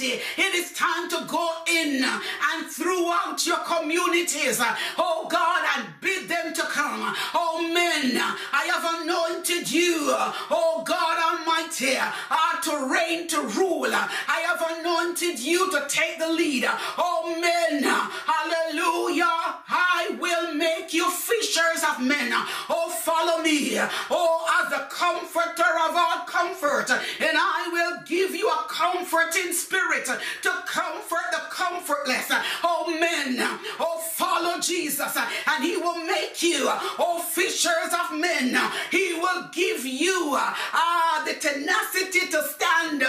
It 0.00 0.54
is 0.54 0.72
time 0.72 1.08
to 1.10 1.24
go 1.26 1.50
in 1.68 2.04
and 2.04 2.66
throughout 2.70 3.44
your 3.44 3.58
communities. 3.58 4.60
Oh 4.96 5.26
God, 5.28 5.64
and 5.76 5.88
bid 6.00 6.28
them 6.28 6.54
to 6.54 6.62
come. 6.62 7.14
Oh 7.34 7.60
men, 7.72 8.16
I 8.52 8.64
have 8.72 9.02
anointed 9.02 9.70
you. 9.70 10.14
Oh 10.50 10.84
God 10.86 11.38
Almighty, 11.38 11.96
uh, 11.96 12.60
to 12.62 12.92
reign, 12.92 13.26
to 13.28 13.42
rule. 13.58 13.92
I 13.92 14.40
have 14.46 14.78
anointed 14.78 15.40
you 15.40 15.70
to 15.72 15.84
take 15.88 16.18
the 16.18 16.28
lead. 16.28 16.64
Oh 16.96 17.36
men, 17.40 17.82
hallelujah. 17.82 19.24
I 19.70 20.16
will 20.20 20.54
make 20.54 20.94
you 20.94 21.10
fishers 21.10 21.82
of 21.90 22.00
men. 22.04 22.30
Oh, 22.70 22.90
follow 23.02 23.42
me. 23.42 23.78
Oh, 24.10 24.62
as 24.62 24.70
the 24.70 24.86
comforter 24.90 25.72
of 25.88 25.96
all 25.96 26.24
comfort. 26.26 26.90
And 26.90 27.36
I 27.36 27.68
will 27.72 28.02
give 28.06 28.34
you 28.34 28.48
a 28.48 28.64
comforting 28.68 29.52
spirit 29.52 29.87
Uh, 29.88 30.18
to 30.42 30.50
comfort 30.66 31.28
the 31.32 31.40
comfortless. 31.50 32.30
Uh, 32.30 32.42
oh, 32.62 32.94
men. 33.00 33.40
Uh, 33.40 33.58
oh, 33.80 33.98
follow 34.12 34.60
Jesus. 34.60 35.16
And 35.46 35.64
he 35.64 35.78
will 35.78 36.04
make 36.04 36.42
you, 36.42 36.68
oh, 36.98 37.22
fishers 37.26 37.92
of 37.92 38.18
men. 38.18 38.54
He 38.90 39.14
will 39.14 39.48
give 39.52 39.86
you 39.86 40.34
uh, 40.34 40.54
ah, 40.72 41.22
the 41.26 41.34
tenacity 41.34 42.26
to 42.30 42.42
stand 42.48 43.02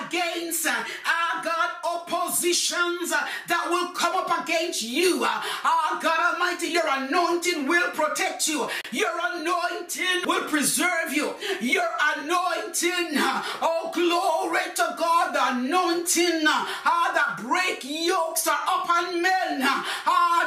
against 0.00 0.66
uh, 0.66 0.72
ah, 1.04 1.40
God 1.44 1.70
oppositions 1.84 3.10
that 3.10 3.66
will 3.68 3.90
come 3.92 4.16
up 4.16 4.42
against 4.42 4.82
you. 4.82 5.22
Uh, 5.24 5.28
ah, 5.64 5.98
God 6.02 6.34
Almighty, 6.34 6.68
your 6.68 6.88
anointing 6.88 7.66
will 7.66 7.90
protect 7.90 8.48
you. 8.48 8.68
Your 8.90 9.12
anointing 9.34 10.22
will 10.26 10.48
preserve 10.48 11.12
you. 11.12 11.34
Your 11.60 11.88
anointing, 12.16 13.18
oh 13.60 13.90
glory 13.92 14.64
to 14.76 14.94
God, 14.98 15.34
the 15.34 15.58
anointing 15.58 16.21
uh, 16.46 17.12
that 17.14 17.38
break 17.40 17.82
yokes 17.84 18.46
are 18.46 18.58
upon 18.80 19.20
men. 19.22 19.62
Uh, 19.62 19.82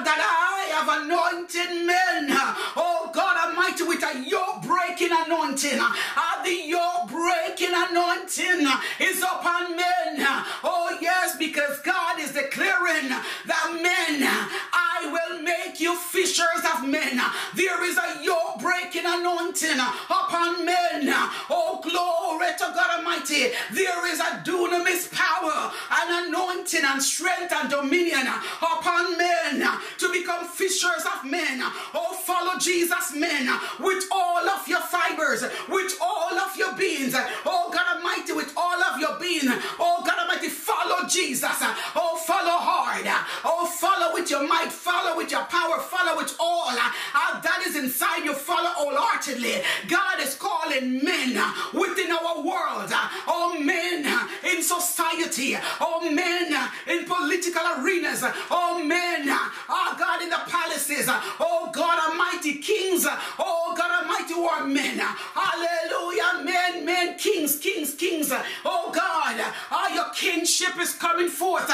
that 0.04 0.20
I 0.20 0.70
have 0.76 1.04
anointed 1.04 1.86
men. 1.86 2.28
Ah. 2.32 2.74
Oh 2.76 3.12
God 3.14 3.50
Almighty, 3.50 3.84
with 3.84 4.04
a 4.04 4.24
yoke 4.28 4.64
breaking 4.64 5.12
anointing. 5.12 5.80
Uh, 5.80 6.44
the 6.44 6.54
yoke 6.68 7.10
breaking 7.10 7.74
anointing 7.74 8.68
is 9.00 9.22
upon 9.22 9.76
men. 9.76 10.26
Oh 10.64 10.98
yes, 11.02 11.36
because 11.38 11.80
God 11.80 12.20
is 12.20 12.32
declaring 12.32 13.10
that 13.10 13.66
men, 13.82 14.28
I 14.74 15.10
will 15.12 15.42
make 15.42 15.80
you 15.80 15.96
fishers 15.98 16.64
of 16.74 16.88
men. 16.88 17.20
There 17.56 17.84
is 17.84 17.98
a 17.98 18.24
yoke 18.24 18.60
breaking 18.62 19.06
anointing 19.06 19.80
upon 19.80 20.66
men. 20.66 21.10
Oh, 21.50 21.80
glory 21.84 22.52
to 22.58 22.66
God 22.74 23.00
Almighty. 23.00 23.52
There 23.74 24.12
is 24.12 24.20
a 24.20 24.42
dunamis 24.44 25.12
power 25.12 25.65
and 25.92 26.28
anointing 26.28 26.82
and 26.84 27.02
strength 27.02 27.52
and 27.52 27.70
dominion 27.70 28.28
upon 28.62 29.18
men 29.18 29.68
to 29.98 30.12
become 30.12 30.48
fishers 30.48 31.06
of 31.06 31.30
men. 31.30 31.62
Oh, 31.94 32.18
follow 32.26 32.58
Jesus, 32.60 33.14
men, 33.16 33.48
with 33.80 34.06
all 34.12 34.48
of 34.50 34.68
your 34.68 34.82
fibers, 34.82 35.44
with 35.70 35.98
all 36.02 36.38
of 36.38 36.56
your 36.58 36.74
beings. 36.76 37.14
Oh, 37.46 37.70
God 37.74 37.98
Almighty, 37.98 38.34
with 38.34 38.54
all 38.58 38.82
of 38.84 39.00
your 39.00 39.20
being. 39.20 39.48
Oh, 39.80 40.04
God 40.06 40.20
Almighty, 40.20 40.50
follow 40.50 41.08
Jesus. 41.08 41.58
Oh, 41.96 42.22
follow 42.26 42.58
hard. 42.58 43.06
Oh, 43.44 43.66
follow 43.66 44.14
with 44.14 44.30
your 44.30 44.48
might, 44.48 44.72
follow 44.72 45.18
with 45.18 45.32
your 45.32 45.44
power, 45.46 45.80
follow 45.80 46.18
with 46.18 46.36
all 46.40 46.66
uh, 46.70 47.42
that 47.42 47.64
is 47.68 47.76
inside 47.76 48.24
you, 48.24 48.34
follow 48.34 48.70
wholeheartedly. 48.70 49.62
God 49.88 50.20
is 50.20 50.36
calling 50.36 51.04
men 51.04 51.38
within 51.74 52.12
our 52.12 52.42
world, 52.42 52.92
all 53.28 53.60
men 53.60 54.06
in 54.44 54.62
society, 54.62 55.55
all 55.80 56.10
men 56.10 56.54
in 56.88 57.06
political 57.06 57.62
arenas, 57.78 58.24
all 58.50 58.84
men, 58.84 59.28
oh 59.28 59.96
God, 59.98 60.22
in 60.22 60.30
the 60.30 60.42
palaces, 60.48 61.08
oh 61.08 61.70
God 61.74 62.10
Almighty, 62.10 62.56
kings, 62.56 63.06
oh 63.40 63.74
God 63.78 64.04
Almighty, 64.04 64.34
who 64.34 64.46
are 64.46 64.66
men. 64.66 65.00
Hallelujah, 65.00 66.44
men, 66.44 66.86
men, 66.86 67.18
kings, 67.18 67.58
kings, 67.58 67.94
kings. 67.96 68.32
Oh 68.64 68.92
God, 68.94 69.54
oh, 69.72 69.92
your 69.94 70.10
kingship 70.14 70.80
is 70.80 70.94
coming 70.94 71.30
forth 71.30 71.70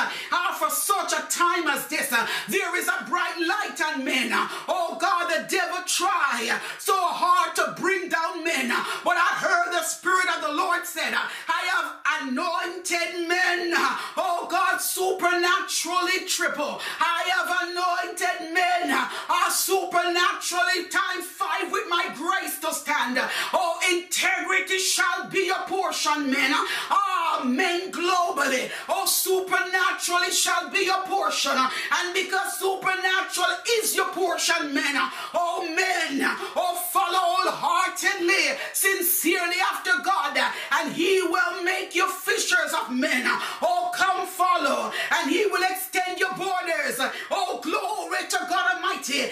actually 20.41 20.89
time 20.89 21.21
five 21.21 21.71
with 21.71 21.87
my 21.87 22.03
grace 22.15 22.59
to 22.59 22.73
stand. 22.73 23.19
Oh, 23.53 23.79
integrity 23.91 24.79
shall 24.79 25.29
be 25.29 25.45
your 25.45 25.63
portion, 25.67 26.31
men. 26.31 26.51
Amen. 26.89 27.91
Globally. 27.91 28.71
Oh, 28.89 29.05
supernaturally 29.05 30.31
shall 30.31 30.71
be 30.71 30.85
your 30.85 31.03
portion. 31.03 31.51
And 31.51 32.13
because 32.13 32.57
supernatural 32.57 33.55
is 33.77 33.95
your 33.95 34.07
portion, 34.07 34.73
men. 34.73 34.95
Oh, 35.35 35.63
men. 35.75 36.21
Oh, 36.55 36.81
follow 36.91 37.21
wholeheartedly, 37.21 38.57
sincerely 38.73 39.57
after 39.71 39.91
God. 40.03 40.37
And 40.71 40.93
he 40.93 41.21
will 41.21 41.63
make 41.63 41.95
you 41.95 42.09
fishers 42.11 42.73
of 42.73 42.91
men. 42.91 43.23
Oh, 43.61 43.91
come 43.93 44.25
follow. 44.25 44.91
And 45.11 45.29
he 45.29 45.45
will 45.45 45.63
extend 45.63 46.19
your 46.19 46.33
borders. 46.33 46.99
Oh, 47.29 47.59
glory 47.61 48.27
to 48.29 48.37
God 48.49 48.75
Almighty. 48.75 49.29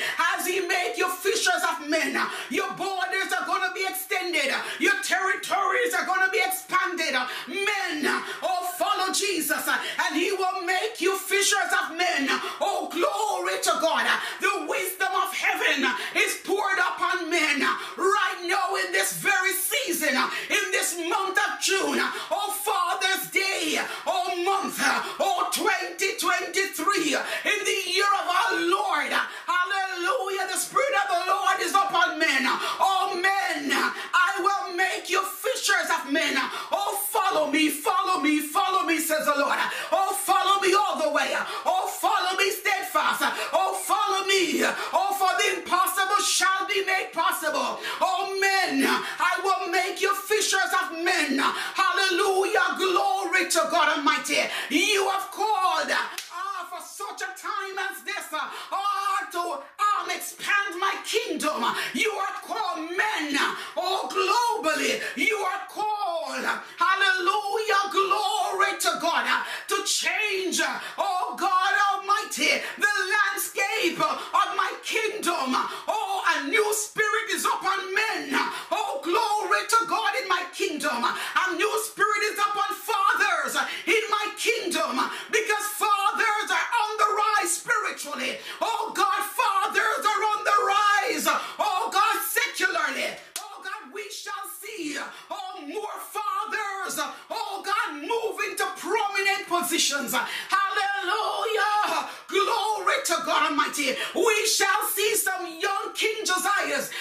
Shall 94.30 94.50
see. 94.62 94.98
Oh, 95.32 95.62
more 95.68 96.00
fathers. 96.12 97.00
Oh, 97.30 97.64
God, 97.66 97.96
move 97.96 98.40
into 98.50 98.66
prominent 98.78 99.48
positions. 99.48 100.14
Hallelujah. 100.14 102.10
Glory 102.28 102.96
to 103.06 103.16
God 103.26 103.52
Almighty. 103.52 103.96
We 104.16 104.46
shall 104.46 104.84
see 104.94 105.16
some 105.16 105.46
young 105.60 105.94
King 105.94 106.24
Josiahs. 106.26 106.92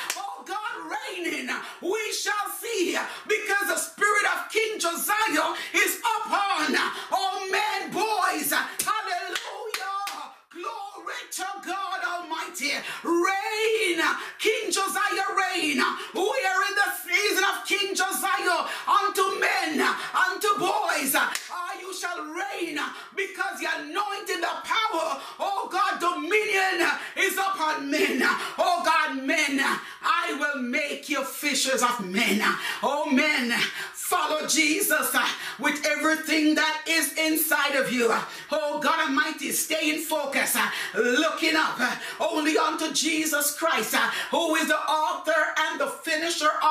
Of 31.82 32.06
men. 32.06 32.40
Oh 32.82 33.10
men, 33.10 33.50
follow 33.92 34.46
Jesus 34.46 35.14
with 35.58 35.84
everything 35.86 36.54
that 36.54 36.82
is 36.88 37.12
inside 37.18 37.74
of 37.74 37.92
you. 37.92 38.10
Oh 38.50 38.80
God 38.80 39.08
Almighty, 39.08 39.52
stay 39.52 39.90
in 39.90 40.00
focus, 40.00 40.56
looking 40.94 41.54
up 41.54 41.78
only 42.20 42.56
unto 42.56 42.92
Jesus 42.92 43.56
Christ, 43.58 43.94
who 44.30 44.54
is 44.56 44.68
the 44.68 44.78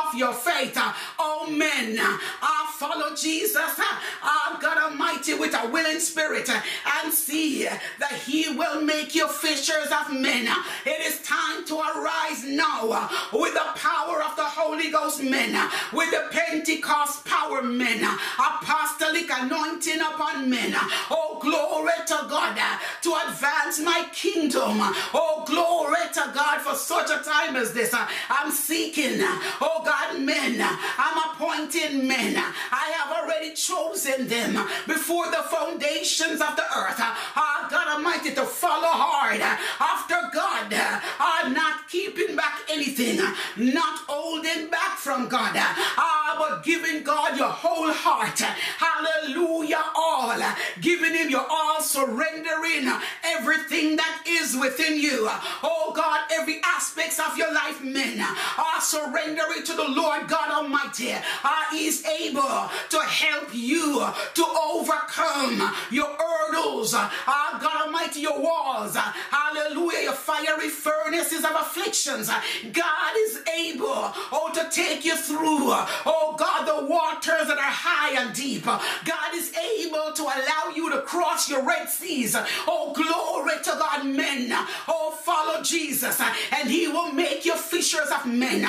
of 0.08 0.16
your 0.16 0.34
faith. 0.34 0.78
Oh 1.20 1.48
men, 1.50 1.98
I 2.00 2.74
follow 2.78 3.16
Jesus, 3.16 3.80
oh 4.24 4.58
God 4.62 4.78
Almighty, 4.78 5.34
with 5.34 5.54
a 5.54 5.68
willing 5.70 6.00
spirit 6.00 6.50
and 6.50 7.14
see 7.14 7.66
that 7.66 8.14
he 8.26 8.56
will 8.56 8.82
make 8.82 9.16
you 9.16 9.28
fishers 9.28 9.88
of 9.92 10.14
men. 10.14 10.48
It 10.86 11.02
is 11.06 11.22
time 11.22 11.66
to 11.66 11.76
arise 11.76 12.44
now 12.46 13.10
with 13.34 13.54
the 13.54 13.68
power 13.76 14.24
of 14.24 14.36
the 14.36 14.44
Holy 14.44 14.90
Ghost 14.92 15.24
men, 15.24 15.70
with 15.94 16.12
the 16.12 16.28
Pentecost 16.32 17.26
power 17.26 17.62
men, 17.62 18.04
apostolic 18.04 19.30
anointing 19.30 20.00
upon 20.00 20.50
men. 20.50 20.74
Oh, 21.10 21.40
glory 21.42 21.92
to 22.08 22.26
God 22.30 22.58
to 23.02 23.16
advance 23.28 23.80
my 23.80 24.06
kingdom. 24.14 24.78
Oh, 25.14 25.44
glory 25.48 26.08
to 26.14 26.32
God 26.34 26.62
for 26.62 26.76
such 26.76 27.10
a 27.10 27.24
time 27.24 27.56
as 27.56 27.74
this. 27.74 27.94
I'm 28.30 28.52
seeking, 28.52 29.18
oh 29.62 29.82
God, 29.86 29.97
men. 30.20 30.62
I'm 30.98 31.18
appointing 31.30 32.08
men. 32.08 32.36
I 32.38 32.86
have 32.98 33.12
already 33.24 33.54
chosen 33.54 34.28
them 34.28 34.54
before 34.86 35.28
the 35.28 35.44
foundations 35.50 36.42
of 36.42 36.56
the 36.56 36.68
earth. 36.76 37.00
Ah, 37.00 37.68
God 37.70 37.88
Almighty, 37.96 38.34
to 38.36 38.44
follow 38.44 38.88
hard 38.88 39.42
after 39.42 40.20
God. 40.34 40.74
Ah, 41.20 41.52
not 41.54 41.90
keeping 41.90 42.36
back 42.36 42.62
anything, 42.70 43.18
not 43.58 44.00
holding 44.08 44.70
back 44.70 44.98
from 44.98 45.28
God. 45.28 45.54
Ah, 45.56 46.36
but 46.38 46.64
giving 46.64 47.04
God 47.04 47.38
your 47.38 47.50
whole 47.50 47.92
heart. 47.92 48.40
Hallelujah, 48.40 49.84
all. 49.96 50.40
Giving 50.82 51.14
Him 51.14 51.30
your 51.30 51.46
all, 51.50 51.82
surrendering 51.82 52.90
everything 53.24 53.96
that 53.96 54.24
is 54.28 54.56
within 54.56 55.00
you. 55.00 55.28
Oh 55.64 55.92
God, 55.96 56.22
every 56.32 56.62
aspects 56.64 57.20
of 57.20 57.38
your 57.38 57.54
life, 57.54 57.84
men, 57.84 58.20
are 58.22 58.82
surrendering 58.82 59.64
to 59.64 59.74
the 59.74 59.87
Lord 59.90 60.28
God 60.28 60.50
Almighty. 60.52 61.14
Ah, 61.44 61.68
He's 61.72 62.06
able 62.06 62.70
to 62.90 63.00
help 63.00 63.50
you 63.54 64.06
to 64.36 64.46
overcome 64.72 65.74
your 65.92 66.16
hurdles. 66.18 66.94
Ah, 66.94 67.58
God 67.62 67.88
Almighty, 67.88 68.22
your 68.22 68.40
walls. 68.40 68.96
Hallelujah, 68.96 70.04
your 70.04 70.14
fiery 70.14 70.70
furnaces 70.70 71.44
of 71.44 71.52
afflictions. 71.52 72.30
God 72.72 73.14
is 73.18 73.42
able, 73.60 73.86
oh, 74.32 74.52
to 74.54 74.70
take 74.70 75.06
you 75.06 75.16
through, 75.16 75.72
oh 76.06 76.36
God, 76.38 76.66
the 76.66 76.86
waters 76.86 77.48
that 77.48 77.58
are 77.58 77.62
high 77.62 78.22
and 78.22 78.36
deep. 78.36 78.66
God 78.66 79.34
is 79.34 79.54
able 79.56 80.12
to 80.14 80.24
allow 80.24 80.74
you 80.76 80.92
to 80.92 81.02
cross 81.02 81.50
your 81.50 81.64
Red 81.64 81.90
Seas. 81.90 82.36
Oh, 82.68 82.94
glory 82.94 83.62
to 83.64 83.72
God, 83.72 84.06
men. 84.06 84.50
Oh, 84.88 85.12
follow 85.24 85.62
Jesus, 85.62 86.22
and 86.52 86.70
He 86.70 86.88
will 86.88 87.12
make 87.12 87.46
you 87.46 87.56
fishers 87.56 88.10
of 88.10 88.26
men. 88.26 88.68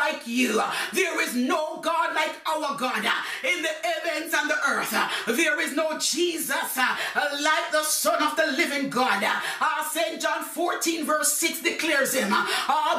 Like 0.00 0.26
you. 0.26 0.60
There 0.92 1.20
is 1.22 1.34
no 1.34 1.78
God 1.80 2.14
like 2.14 2.34
our 2.46 2.76
God 2.76 3.04
in 3.44 3.62
the 3.62 3.74
heavens 3.82 4.34
and 4.34 4.50
the 4.50 4.56
earth. 4.70 4.94
There 5.26 5.60
is 5.60 5.74
no 5.74 5.98
Jesus 5.98 6.76
uh, 6.76 6.96
like 7.42 7.72
the 7.72 7.82
Son 7.82 8.22
of 8.22 8.36
the 8.36 8.46
living 8.56 8.90
God. 8.90 9.22
Uh, 9.22 9.84
St. 9.90 10.20
John 10.20 10.44
14, 10.44 11.04
verse 11.04 11.32
6 11.34 11.62
declares 11.62 12.14
him. 12.14 12.32
Uh, 12.32 12.44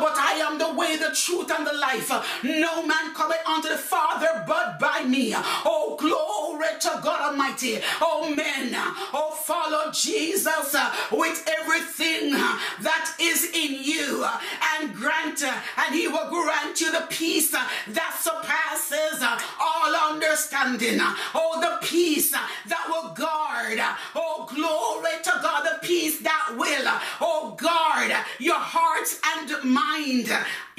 but 0.01 0.17
I 0.17 0.41
am 0.45 0.57
the 0.57 0.73
way, 0.73 0.97
the 0.97 1.15
truth, 1.15 1.51
and 1.51 1.65
the 1.65 1.73
life. 1.73 2.09
No 2.43 2.85
man 2.85 3.13
cometh 3.13 3.45
unto 3.47 3.69
the 3.69 3.77
Father 3.77 4.43
but 4.45 4.79
by 4.79 5.03
me. 5.03 5.33
Oh, 5.35 5.95
glory 5.99 6.67
to 6.81 6.99
God 7.03 7.31
Almighty. 7.31 7.79
Oh, 8.01 8.33
men, 8.35 8.71
oh, 9.13 9.31
follow 9.43 9.91
Jesus 9.91 10.75
uh, 10.75 10.93
with 11.11 11.47
everything 11.59 12.33
uh, 12.33 12.59
that 12.81 13.15
is 13.19 13.45
in 13.53 13.83
you 13.83 14.25
and 14.73 14.93
grant, 14.93 15.43
and 15.43 15.95
he 15.95 16.07
will 16.07 16.29
grant 16.29 16.81
you 16.81 16.91
the 16.91 17.05
peace 17.09 17.51
that 17.51 18.17
surpasses 18.19 19.23
all 19.59 19.95
understanding. 20.11 20.97
Oh, 21.33 21.60
the 21.61 21.77
peace 21.81 22.31
that 22.31 22.85
will 22.89 23.13
guard. 23.13 23.79
Oh, 24.15 24.47
glory 24.53 25.21
to 25.23 25.39
God, 25.41 25.63
the 25.63 25.87
peace 25.87 26.19
that 26.21 26.55
will, 26.57 26.87
oh, 27.21 27.55
guard 27.57 28.11
your 28.39 28.59
hearts 28.59 29.19
and 29.37 29.63
mind 29.63 30.29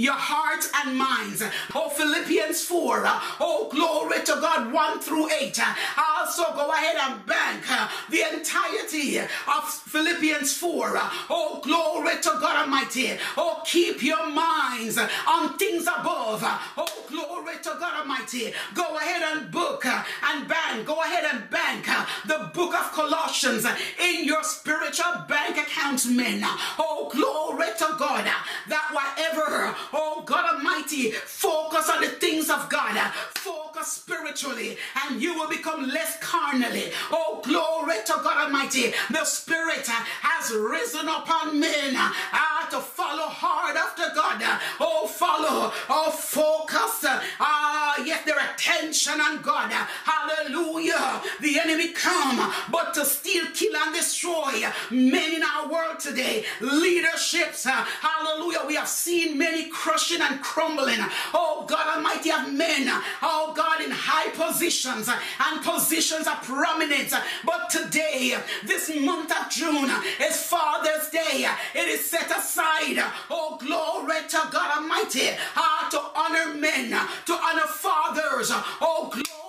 your 0.03 0.15
hearts 0.15 0.69
and 0.75 0.97
minds. 0.99 1.43
Oh, 1.75 1.89
Philippians 1.89 2.65
4. 2.65 3.07
Uh, 3.07 3.21
oh, 3.41 3.69
glory 3.71 4.19
to 4.25 4.33
God, 4.41 4.73
1 4.73 5.01
through 5.01 5.31
8. 5.31 5.61
Also, 5.97 6.43
go 6.55 6.71
ahead 6.73 6.97
and 7.01 7.25
bank 7.25 7.63
uh, 7.71 7.89
the 8.11 8.23
entirety 8.35 9.19
of 9.19 9.65
Philippians 9.65 10.57
4. 10.57 10.97
Uh, 10.97 11.11
oh, 11.31 11.61
glory 11.63 12.17
to 12.21 12.31
God 12.41 12.65
Almighty. 12.65 13.13
Oh, 13.37 13.63
keep 13.65 14.03
your 14.03 14.29
minds 14.29 14.99
on 14.99 15.57
things 15.57 15.85
above. 15.85 16.43
Oh, 16.77 17.05
glory 17.09 17.55
to 17.63 17.77
God 17.79 18.01
Almighty. 18.01 18.53
Go 18.75 18.97
ahead 18.97 19.23
and 19.23 19.53
book 19.53 19.87
and 19.87 20.49
bank. 20.49 20.85
Go 20.85 21.01
ahead 21.01 21.25
and 21.33 21.49
bank 21.49 21.87
the 22.27 22.51
book 22.53 22.75
of 22.75 22.93
Colossians 22.93 23.67
in 24.01 24.25
your 24.25 24.43
spiritual 24.43 25.25
bank 25.29 25.57
accounts, 25.57 26.07
men. 26.07 26.41
Oh, 26.79 27.09
glory 27.13 27.69
to 27.79 27.97
God. 27.99 28.25
That 28.69 28.89
whatever 28.93 29.75
Oh 29.93 30.23
God 30.25 30.55
Almighty, 30.55 31.11
focus 31.11 31.91
on 31.91 32.01
the 32.01 32.09
things 32.09 32.51
of 32.51 32.69
God. 32.69 32.97
Focus 33.35 33.93
spiritually, 33.93 34.77
and 35.05 35.21
you 35.21 35.35
will 35.35 35.49
become 35.49 35.89
less 35.89 36.19
carnally. 36.21 36.93
Oh, 37.11 37.41
glory 37.45 37.97
to 38.07 38.13
God 38.23 38.47
Almighty. 38.47 38.93
The 39.11 39.25
Spirit 39.25 39.87
has 39.89 40.53
risen 40.55 41.09
upon 41.09 41.59
men 41.59 41.95
uh, 41.97 42.71
to 42.71 42.79
follow 42.79 43.27
hard 43.27 43.77
after 43.77 44.05
God. 44.15 44.41
Oh, 44.79 45.07
follow. 45.07 45.73
Oh, 45.89 46.11
focus. 46.11 47.05
Ah, 47.41 47.97
uh, 47.99 48.05
yes, 48.05 48.25
their 48.25 48.39
attention 48.39 49.21
on 49.21 49.43
God. 49.43 49.73
Hallelujah. 49.73 51.21
The 51.41 51.59
enemy 51.59 51.93
come, 51.93 52.53
but 52.71 52.95
to 52.95 53.05
steal, 53.05 53.47
kill, 53.53 53.75
and 53.77 53.95
destroy 53.95 54.63
men 54.91 55.35
in 55.35 55.43
our 55.43 55.69
world 55.69 55.99
today. 55.99 56.45
Leaderships. 56.61 57.65
Hallelujah. 57.65 58.61
We 58.67 58.77
have 58.77 58.89
seen 58.89 59.37
many 59.37 59.72
crushing 59.73 60.21
and 60.21 60.41
crumbling. 60.41 60.99
Oh 61.35 61.65
God 61.69 61.97
Almighty 61.97 62.31
of 62.31 62.53
men. 62.53 62.89
Oh 63.23 63.53
God 63.57 63.81
in 63.83 63.91
high 63.91 64.31
positions 64.31 65.09
and 65.09 65.65
positions 65.65 66.27
of 66.27 66.43
prominence. 66.43 67.15
But 67.45 67.71
today, 67.71 68.37
this 68.65 68.91
month 69.01 69.33
of 69.33 69.51
June 69.51 69.91
is 70.21 70.37
Father's 70.45 71.09
Day. 71.11 71.47
It 71.75 71.89
is 71.89 72.09
set 72.09 72.31
aside. 72.31 73.03
Oh 73.31 73.59
glory 73.59 74.21
to 74.29 74.41
God 74.51 74.79
Almighty. 74.79 75.31
Uh, 75.57 75.91
to 75.91 76.01
honor 76.17 76.55
men, 76.55 76.91
to 77.27 77.33
honor 77.33 77.67
fathers. 77.67 78.51
Oh 78.81 79.09
glory 79.11 79.42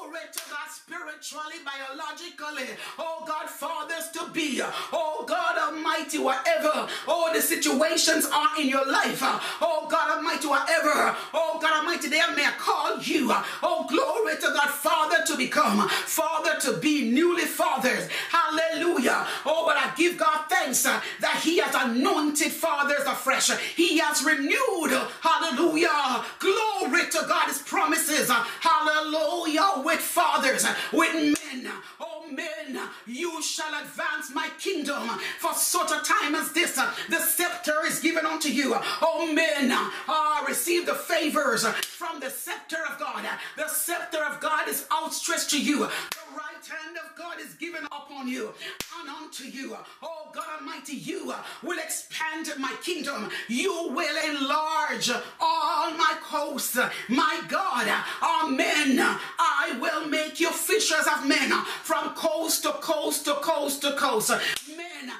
spiritually, 0.86 1.63
biologically. 1.63 2.76
Oh 3.00 3.24
God, 3.26 3.50
fathers 3.50 4.10
to 4.13 4.30
be. 4.34 4.62
Oh 4.91 5.24
God 5.28 5.58
Almighty, 5.58 6.17
whatever. 6.17 6.88
Oh, 7.08 7.32
the 7.34 7.41
situations 7.41 8.28
are 8.34 8.60
in 8.60 8.67
your 8.67 8.86
life. 8.86 9.19
Oh 9.62 9.88
God 9.89 10.17
Almighty, 10.17 10.48
whatever. 10.48 11.15
Oh 11.34 11.58
God 11.62 11.80
Almighty, 11.80 12.10
they 12.10 12.19
may 12.36 12.50
call 12.58 12.98
you. 13.00 13.32
Oh, 13.62 13.86
glory 13.89 14.36
to 14.36 14.48
God, 14.54 14.69
Father 14.69 15.24
to 15.28 15.38
become, 15.38 15.88
Father 15.88 16.60
to 16.62 16.78
be 16.78 17.10
newly 17.12 17.43
fathers. 17.43 18.10
Hallelujah. 18.30 19.26
Oh, 19.46 19.63
but 19.65 19.78
I 19.78 19.93
give 19.96 20.17
God 20.17 20.42
uh, 20.71 21.02
that 21.19 21.41
He 21.43 21.58
has 21.60 21.76
anointed 21.76 22.52
fathers 22.52 23.06
afresh. 23.06 23.52
He 23.76 23.97
has 23.99 24.23
renewed. 24.23 24.91
Hallelujah. 25.21 26.26
Glory 26.39 27.10
to 27.12 27.26
God, 27.28 27.47
His 27.47 27.62
promises. 27.62 28.30
Hallelujah. 28.30 29.84
With 29.84 29.99
fathers 29.99 30.65
with 30.91 31.13
men. 31.13 31.71
Oh, 31.99 32.12
men, 32.36 32.80
you 33.06 33.41
shall 33.41 33.74
advance 33.82 34.34
my 34.34 34.50
kingdom 34.60 35.10
for 35.39 35.54
such 35.54 35.91
a 35.91 36.04
time 36.04 36.36
as 36.36 36.52
this. 36.52 36.80
The 37.10 37.19
scepter 37.19 37.86
is 37.86 38.00
given 38.00 38.26
unto 38.26 38.50
you. 38.50 38.76
Oh, 39.02 39.32
men, 39.34 39.72
uh, 39.72 40.43
receive 40.48 40.86
the 40.86 40.96
favors 40.96 41.65
from 41.67 42.19
the 42.19 42.30
scepter 42.30 42.78
of 42.89 43.00
God. 43.00 43.26
The 43.58 43.67
scepter 43.67 44.24
of 44.24 44.39
God 44.39 44.67
is 44.67 44.86
outstretched 44.91 45.50
to 45.52 45.62
you. 45.62 45.80
The 45.80 46.34
right 46.36 46.65
hand 46.65 46.98
of 46.98 47.15
God 47.17 47.39
is 47.39 47.54
given 47.56 47.86
upon 47.86 48.28
you 48.28 48.54
and 49.00 49.10
unto 49.10 49.43
you. 49.46 49.78
Oh, 50.02 50.30
God 50.34 50.46
Almighty, 50.60 50.93
you 50.93 51.34
will 51.62 51.80
expand 51.80 52.52
my 52.58 52.74
kingdom. 52.84 53.30
You 53.48 53.89
will 53.93 54.36
enlarge 54.36 55.10
all 55.39 55.91
my 55.91 56.15
coasts. 56.24 56.78
My 57.10 57.41
God, 57.48 57.88
amen. 58.22 59.00
I 59.39 59.78
will 59.80 60.08
make 60.08 60.39
you 60.39 60.50
fishers 60.52 61.06
of 61.08 61.28
men 61.28 61.52
from 61.84 62.13
coast 62.23 62.63
to 62.63 62.71
coast 62.71 63.25
to 63.25 63.33
coast 63.36 63.81
to 63.81 63.91
coast. 63.93 64.29
Men, 64.77 65.12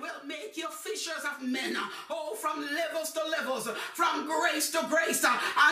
Will 0.00 0.26
make 0.26 0.56
you 0.56 0.68
fishers 0.68 1.24
of 1.24 1.46
men. 1.46 1.76
Oh, 2.10 2.34
from 2.34 2.60
levels 2.74 3.12
to 3.12 3.20
levels, 3.28 3.68
from 3.94 4.26
grace 4.26 4.70
to 4.70 4.86
grace, 4.88 5.24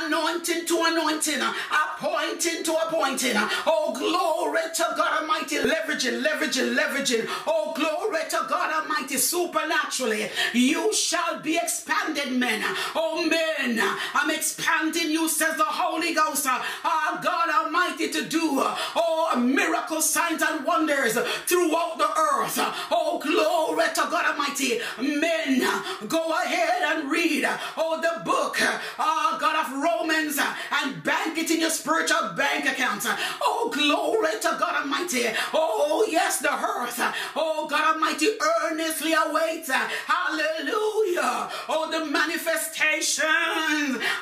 anointing 0.02 0.66
to 0.66 0.85
anointing, 0.87 1.40
appointing 1.40 2.62
to 2.64 2.72
appointing. 2.87 3.33
Oh, 3.66 3.94
glory 3.96 4.62
to 4.76 4.94
God 4.96 5.22
Almighty, 5.22 5.56
leveraging, 5.56 6.22
leveraging, 6.22 6.76
leveraging. 6.76 7.26
Oh, 7.46 7.72
glory 7.74 8.22
to 8.30 8.46
God 8.48 8.83
Almighty, 8.83 9.16
supernaturally. 9.16 10.28
You 10.52 10.92
shall 10.92 11.40
be 11.40 11.56
expanded, 11.56 12.33
men. 12.33 12.62
Oh, 12.94 13.26
men, 13.26 13.80
I'm 14.14 14.30
expanding 14.30 15.11
you, 15.11 15.28
says 15.28 15.56
the 15.56 15.64
Holy 15.64 16.14
Ghost. 16.14 16.46
Oh, 16.46 17.20
God 17.22 17.48
Almighty, 17.50 18.11
to 18.11 18.24
do 18.24 18.62
oh 18.62 19.37
miracles, 19.37 20.09
signs, 20.11 20.42
and 20.42 20.64
wonders 20.64 21.14
throughout 21.46 21.98
the 21.98 22.09
earth. 22.09 22.59
Oh, 22.90 23.20
glory 23.22 23.87
to 23.94 24.09
God 24.11 24.27
Almighty. 24.27 24.81
Men, 25.01 25.61
go 26.09 26.33
ahead 26.33 26.83
and 26.83 27.11
read 27.11 27.46
oh 27.77 28.01
the 28.01 28.25
book, 28.25 28.57
oh 28.99 29.38
God 29.40 29.66
of 29.66 29.73
Romans, 29.83 30.38
and 30.38 31.03
bank 31.03 31.38
it 31.38 31.51
in 31.51 31.61
your 31.61 31.70
spiritual 31.70 32.33
bank 32.37 32.66
account. 32.66 33.05
Oh, 33.42 33.70
glory 33.73 34.33
to 34.42 34.57
God 34.59 34.83
Almighty. 34.83 35.27
Oh, 35.55 36.07
yes, 36.11 36.38
the 36.40 36.53
earth. 36.53 37.01
Oh, 37.37 37.66
God 37.68 37.94
Almighty, 37.94 38.29
earnestly 38.64 39.12
awaits. 39.12 39.70
Hallelujah. 39.70 41.51
Oh, 41.68 41.88
the 41.90 42.05
manifestation, 42.07 43.27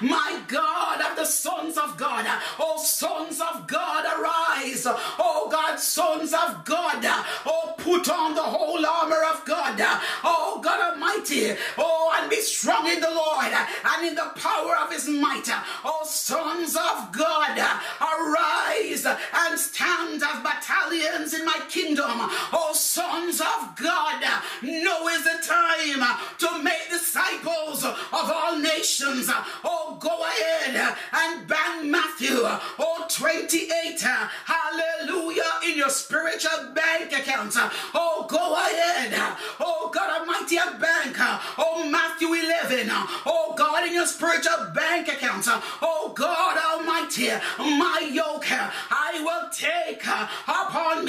my 0.00 0.40
God, 0.46 1.00
of 1.00 1.16
the 1.16 1.24
sons 1.24 1.78
of 1.78 1.96
God. 1.96 2.26
Oh, 2.58 2.82
sons 2.82 3.40
of 3.40 3.66
God, 3.66 4.04
arise. 4.04 4.86
Oh, 4.86 5.48
God, 5.50 5.78
sons 5.78 6.32
of 6.32 6.64
God. 6.64 7.04
Oh, 7.46 7.74
put 7.78 8.08
on 8.08 8.34
the 8.34 8.42
whole 8.42 8.84
armor 8.84 9.22
of 9.32 9.44
God. 9.44 9.77
Oh, 10.24 10.60
God 10.62 10.92
Almighty. 10.92 11.54
Oh, 11.76 12.16
and 12.18 12.30
be 12.30 12.40
strong 12.40 12.88
in 12.88 13.00
the 13.00 13.10
Lord 13.10 13.52
and 13.52 14.06
in 14.06 14.14
the 14.14 14.30
power 14.36 14.76
of 14.76 14.92
his 14.92 15.08
might. 15.08 15.48
Oh, 15.84 16.04
sons 16.04 16.76
of 16.76 17.12
God, 17.12 17.58
arise 18.00 19.06
and 19.06 19.58
stand 19.58 20.22
as 20.22 20.42
battalions 20.42 21.34
in 21.34 21.44
my 21.44 21.60
kingdom. 21.68 22.06
Oh, 22.52 22.72
sons 22.74 23.40
of 23.40 23.76
God, 23.76 24.22
now 24.62 25.06
is 25.08 25.24
the 25.24 25.38
time 25.46 26.16
to 26.38 26.62
make 26.62 26.90
disciples 26.90 27.84
of 27.84 27.96
all 28.12 28.58
nations. 28.58 29.30
Oh, 29.64 29.96
go 30.00 30.24
ahead 30.24 30.96
and 31.12 31.46
bang 31.46 31.90
Matthew. 31.90 32.40
Oh, 32.78 33.06
28. 33.08 34.00
Hallelujah. 34.00 35.42
In 35.66 35.76
your 35.76 35.90
spiritual 35.90 36.72
bank 36.74 37.12
account. 37.12 37.54
Oh, 37.94 38.26
go 38.28 38.54
ahead. 38.54 39.14
Oh, 39.60 39.67
Oh 39.70 39.90
God 39.92 40.20
Almighty, 40.20 40.56
a 40.56 40.78
bank. 40.80 41.20
Uh, 41.20 41.38
oh, 41.58 41.86
Matthew 41.90 42.32
11. 42.32 42.88
Uh, 42.88 43.06
oh, 43.26 43.54
God, 43.54 43.86
in 43.86 43.92
your 43.92 44.06
spiritual 44.06 44.70
bank 44.74 45.08
account. 45.08 45.46
Uh, 45.46 45.60
oh, 45.82 46.10
God 46.16 46.56
Almighty, 46.56 47.28
my 47.58 47.97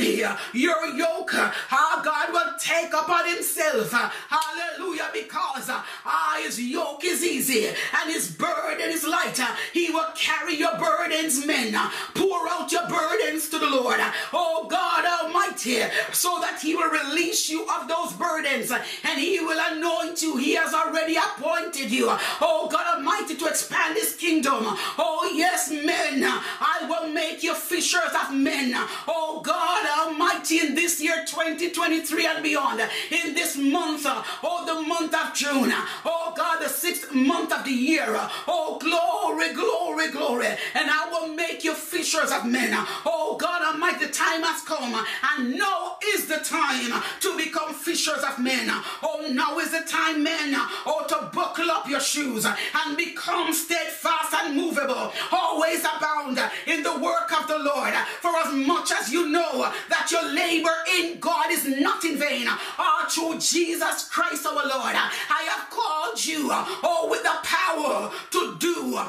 upon. 0.09 0.29
Uh, 0.29 0.37
your 0.53 0.87
yoke, 0.87 1.33
uh, 1.33 1.51
our 1.71 2.03
God 2.03 2.31
will 2.31 2.53
take 2.59 2.93
upon 2.93 3.27
himself. 3.27 3.93
Uh, 3.93 4.09
hallelujah, 4.29 5.09
because 5.13 5.69
uh, 5.69 5.81
ah, 6.05 6.39
his 6.43 6.61
yoke 6.61 7.03
is 7.03 7.23
easy 7.23 7.67
and 7.67 8.11
his 8.11 8.31
burden 8.31 8.89
is 8.89 9.05
light. 9.05 9.39
He 9.73 9.91
will 9.91 10.07
carry 10.15 10.55
your 10.55 10.77
burdens, 10.77 11.45
men. 11.45 11.75
Pour 12.13 12.47
out 12.49 12.71
your 12.71 12.87
burdens 12.87 13.49
to 13.49 13.59
the 13.59 13.69
Lord. 13.69 13.99
Oh, 14.33 14.67
God 14.69 15.05
Almighty, 15.05 15.81
so 16.11 16.39
that 16.41 16.59
he 16.61 16.75
will 16.75 16.89
release 16.89 17.49
you 17.49 17.67
of 17.67 17.87
those 17.87 18.13
burdens 18.13 18.71
and 18.71 19.19
he 19.19 19.39
will 19.39 19.59
anoint 19.71 20.21
you. 20.21 20.37
He 20.37 20.55
has 20.55 20.73
already 20.73 21.15
appointed 21.15 21.91
you. 21.91 22.07
Oh, 22.41 22.67
God 22.71 22.97
Almighty, 22.97 23.35
to 23.35 23.47
expand 23.47 23.95
his 23.95 24.15
kingdom. 24.15 24.63
Oh, 24.97 25.31
yes, 25.33 25.69
men, 25.71 26.23
I 26.23 26.85
will 26.89 27.09
make 27.09 27.43
you 27.43 27.53
fishers 27.53 28.13
of 28.23 28.33
men. 28.33 28.73
Oh, 29.07 29.41
God 29.43 29.85
Almighty, 29.99 30.59
in 30.59 30.75
this 30.75 31.01
year 31.01 31.25
2023 31.25 32.25
and 32.25 32.43
beyond, 32.43 32.79
in 33.11 33.33
this 33.33 33.57
month, 33.57 34.03
oh, 34.05 34.63
the 34.65 34.87
month 34.87 35.13
of 35.13 35.33
June, 35.33 35.71
oh, 36.05 36.33
God, 36.35 36.61
the 36.61 36.69
sixth 36.69 37.13
month 37.13 37.51
of 37.51 37.63
the 37.65 37.71
year, 37.71 38.07
oh, 38.47 38.77
glory, 38.79 39.53
glory, 39.53 40.11
glory 40.11 40.47
and 40.73 40.89
I 40.89 41.09
will 41.11 41.33
make 41.33 41.63
you 41.63 41.73
fishers 41.73 42.31
of 42.31 42.45
men. 42.45 42.69
Oh 43.05 43.35
God 43.39 43.61
Almighty, 43.61 44.05
the 44.05 44.11
time 44.11 44.43
has 44.43 44.61
come, 44.63 44.93
and 45.33 45.55
now 45.57 45.97
is 46.13 46.27
the 46.27 46.37
time 46.37 47.01
to 47.21 47.37
become 47.37 47.73
fishers 47.73 48.23
of 48.23 48.39
men. 48.39 48.67
Oh, 49.03 49.27
now 49.31 49.57
is 49.59 49.71
the 49.71 49.85
time, 49.87 50.23
men, 50.23 50.53
oh, 50.85 51.05
to 51.09 51.29
buckle 51.35 51.71
up 51.71 51.87
your 51.87 51.99
shoes 51.99 52.45
and 52.45 52.97
become 52.97 53.53
steadfast 53.53 54.33
and 54.33 54.55
movable, 54.55 55.11
always 55.31 55.81
abound 55.81 56.39
in 56.67 56.83
the 56.83 56.97
work 56.99 57.31
of 57.39 57.47
the 57.47 57.59
Lord. 57.59 57.93
For 58.21 58.35
as 58.37 58.53
much 58.53 58.91
as 58.91 59.11
you 59.11 59.29
know 59.29 59.71
that 59.89 60.09
your 60.11 60.25
labor 60.33 60.75
in 60.97 61.19
God 61.19 61.51
is 61.51 61.65
not 61.79 62.03
in 62.03 62.17
vain, 62.17 62.45
oh, 62.47 63.05
through 63.09 63.39
Jesus 63.39 64.09
Christ 64.09 64.45
our 64.45 64.53
Lord, 64.53 64.95
I 64.95 65.47
have 65.49 65.69
called 65.69 66.23
you, 66.23 66.49
oh, 66.51 67.07
with 67.09 67.23
the 67.23 67.37
power 67.43 68.11
to 68.31 68.57
do 68.59 68.99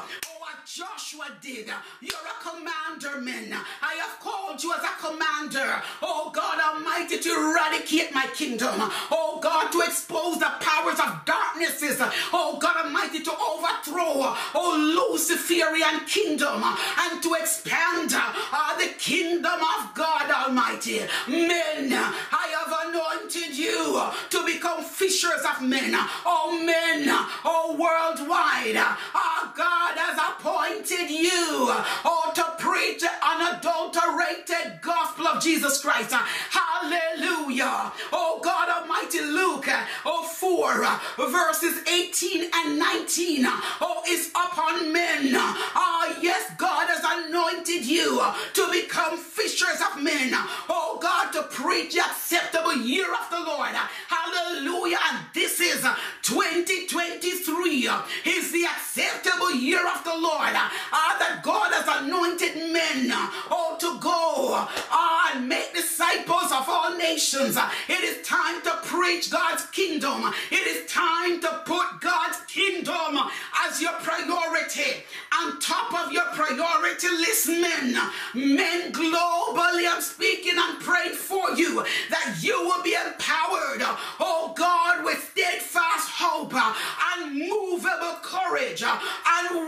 Joshua 0.73 1.25
did. 1.41 1.67
You're 1.99 2.13
a 2.15 2.49
commander, 2.49 3.19
men. 3.19 3.53
I 3.81 3.93
have 3.95 4.17
called 4.21 4.63
you 4.63 4.73
as 4.73 4.81
a 4.81 5.05
commander. 5.05 5.81
Oh 6.01 6.31
God 6.33 6.61
Almighty, 6.61 7.17
to 7.19 7.29
eradicate 7.29 8.13
my 8.13 8.25
kingdom. 8.33 8.75
Oh 9.11 9.39
God, 9.41 9.69
to 9.73 9.81
expose 9.81 10.39
the 10.39 10.49
powers 10.61 10.97
of 10.97 11.25
darknesses. 11.25 11.97
Oh 12.31 12.57
God 12.61 12.85
Almighty, 12.85 13.21
to 13.21 13.31
overthrow 13.31 14.31
oh 14.55 15.09
Luciferian 15.11 16.05
kingdom 16.07 16.63
and 16.63 17.21
to 17.21 17.33
expand 17.33 18.11
uh, 18.13 18.77
the 18.77 18.93
kingdom 18.97 19.59
of 19.59 19.93
God 19.93 20.31
Almighty. 20.31 21.01
Men, 21.27 21.91
I 21.91 22.47
have 22.55 22.87
anointed 22.87 23.57
you 23.57 24.01
to 24.29 24.45
become 24.45 24.85
fishers 24.85 25.43
of 25.53 25.61
men. 25.61 25.91
Oh 26.25 26.63
men, 26.65 27.07
oh 27.43 27.75
worldwide. 27.77 28.77
Our 28.77 29.51
God 29.53 29.97
has 29.97 30.17
appointed 30.17 30.60
anointed 30.61 31.09
you 31.09 31.31
oh, 31.33 32.31
to 32.35 32.43
preach 32.59 33.01
the 33.01 33.09
unadulterated 33.23 34.81
gospel 34.81 35.27
of 35.27 35.41
Jesus 35.41 35.81
Christ. 35.81 36.11
Hallelujah. 36.13 37.91
Oh 38.11 38.39
God 38.43 38.69
Almighty, 38.69 39.21
Luke 39.21 39.67
oh, 40.05 40.23
4 40.23 41.29
verses 41.29 41.87
18 41.87 42.49
and 42.53 42.79
19 42.79 43.45
oh, 43.45 44.03
is 44.07 44.29
upon 44.29 44.91
men. 44.93 45.31
Ah, 45.33 46.17
yes, 46.21 46.51
God 46.57 46.87
has 46.89 47.27
anointed 47.27 47.85
you 47.85 48.21
to 48.53 48.71
become 48.71 49.17
fishers 49.17 49.81
of 49.81 50.01
men. 50.01 50.31
Oh 50.69 50.99
God, 51.01 51.31
to 51.33 51.43
preach 51.43 51.93
the 51.93 52.01
acceptable 52.01 52.75
year 52.75 53.07
of 53.11 53.29
the 53.29 53.39
Lord. 53.39 53.75
Hallelujah. 54.07 54.97
And 55.11 55.25
this 55.33 55.59
is 55.59 55.85
2023 56.23 57.89
is 58.25 58.51
the 58.51 58.65
acceptable 58.65 59.51
year 59.51 59.85
of 59.87 60.03
the 60.03 60.15
Lord 60.17 60.50
uh, 60.55 61.19
that 61.19 61.41
God 61.43 61.71
has 61.73 61.87
anointed 62.03 62.71
men 62.71 63.11
uh, 63.11 63.51
to 63.81 63.99
go 63.99 64.53
uh, 64.53 65.31
and 65.33 65.49
make 65.49 65.73
disciples 65.73 66.51
of 66.51 66.69
all 66.69 66.95
nations. 66.97 67.57
It 67.89 68.03
is 68.03 68.25
time 68.25 68.61
to 68.61 68.77
preach 68.83 69.31
God's 69.31 69.65
kingdom. 69.67 70.31
It 70.51 70.67
is 70.67 70.91
time 70.91 71.41
to 71.41 71.61
put 71.65 71.99
God's 71.99 72.37
kingdom 72.47 73.17
as 73.65 73.81
your 73.81 73.93
priority. 73.93 75.03
On 75.33 75.59
top 75.59 76.05
of 76.05 76.11
your 76.11 76.25
priority 76.25 77.09
list, 77.09 77.47
men, 77.47 77.97
men 78.35 78.91
globally, 78.91 79.89
I'm 79.89 80.01
speaking 80.01 80.53
and 80.55 80.79
praying 80.79 81.15
for 81.15 81.51
you 81.55 81.83
that 82.11 82.37
you 82.41 82.61
will 82.61 82.83
be 82.83 82.93
empowered, 82.93 83.81
oh 84.19 84.53
God, 84.55 85.03
with 85.03 85.31
steadfast 85.31 86.09
hope 86.11 86.53
and 86.53 87.33
movable 87.35 88.19
courage 88.21 88.83
and 88.83 89.60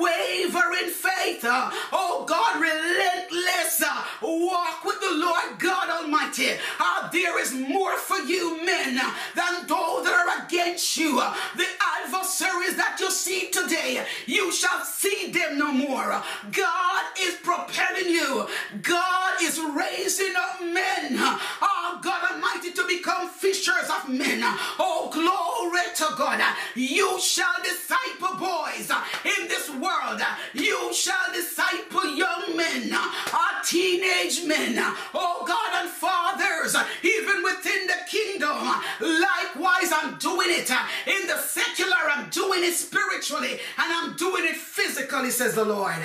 wavering 0.43 0.89
faith. 0.89 1.45
Uh, 1.45 1.69
oh 1.91 2.25
God, 2.27 2.61
relentless 2.61 3.81
uh, 3.85 4.03
walk 4.21 4.83
with 4.85 4.99
the 4.99 5.15
Lord 5.15 5.59
God 5.59 5.89
Almighty. 5.89 6.51
Uh, 6.79 7.09
there 7.11 7.39
is 7.41 7.53
more 7.53 7.97
for 7.97 8.17
you, 8.17 8.63
men, 8.65 8.97
uh, 8.97 9.13
than 9.35 9.67
those 9.67 10.03
that 10.05 10.13
are 10.13 10.45
against 10.45 10.97
you. 10.97 11.15
The 11.15 11.67
adversaries 12.03 12.75
that 12.77 12.97
you 12.99 13.11
see 13.11 13.49
today, 13.51 14.05
you 14.25 14.51
shall 14.51 14.83
see 14.83 15.31
them 15.31 15.57
no 15.57 15.71
more. 15.71 16.21
God 16.51 17.03
is 17.19 17.35
propelling 17.43 18.09
you. 18.09 18.47
God 18.81 19.41
is 19.41 19.59
raising 19.59 20.33
up 20.35 20.61
men. 20.61 21.17
Oh 21.61 21.99
God 22.03 22.31
Almighty 22.31 22.71
to 22.71 22.85
become 22.87 23.02
fishers 23.43 23.89
of 23.89 24.07
men. 24.07 24.39
Oh 24.79 25.09
glory 25.11 25.85
to 25.95 26.15
God. 26.17 26.39
You 26.75 27.19
shall 27.19 27.59
disciple 27.61 28.37
boys 28.39 28.89
in 29.25 29.47
this 29.49 29.69
world. 29.69 30.21
You 30.53 30.93
shall 30.93 31.27
disciple 31.33 32.15
young 32.15 32.55
men, 32.55 32.93
our 32.93 33.55
teenage 33.65 34.45
men. 34.45 34.75
Oh 35.13 35.43
God 35.45 35.83
and 35.83 35.89
fathers, 35.89 36.73
even 37.03 37.43
within 37.43 37.87
the 37.87 37.99
kingdom. 38.09 38.63
Likewise, 39.01 39.91
I'm 39.91 40.17
doing 40.19 40.51
it 40.51 40.71
in 41.05 41.27
the 41.27 41.37
secular. 41.37 41.97
I'm 42.13 42.29
doing 42.29 42.63
it 42.63 42.73
spiritually, 42.73 43.59
and 43.77 43.93
I'm 43.93 44.15
doing 44.15 44.45
it 44.45 44.55
physically, 44.55 45.31
says 45.31 45.55
the 45.55 45.65
Lord. 45.65 46.01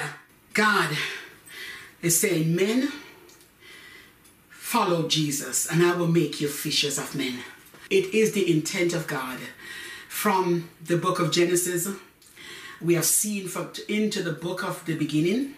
God 0.55 0.90
is 2.03 2.20
saying, 2.20 2.55
men, 2.55 2.90
follow 4.68 5.09
Jesus, 5.09 5.66
and 5.66 5.83
I 5.83 5.96
will 5.96 6.09
make 6.09 6.42
you 6.42 6.46
fishers 6.46 6.98
of 6.98 7.14
men. 7.14 7.38
It 7.88 8.12
is 8.12 8.33
the 8.33 8.54
intent 8.54 8.92
of 8.92 9.07
God. 9.07 9.38
From 10.11 10.68
the 10.85 10.98
book 10.98 11.18
of 11.20 11.33
Genesis, 11.33 11.88
we 12.78 12.92
have 12.92 13.07
seen 13.07 13.48
from 13.48 13.70
into 13.88 14.22
the 14.22 14.35
book 14.35 14.62
of 14.62 14.85
the 14.85 14.94
beginning, 14.94 15.54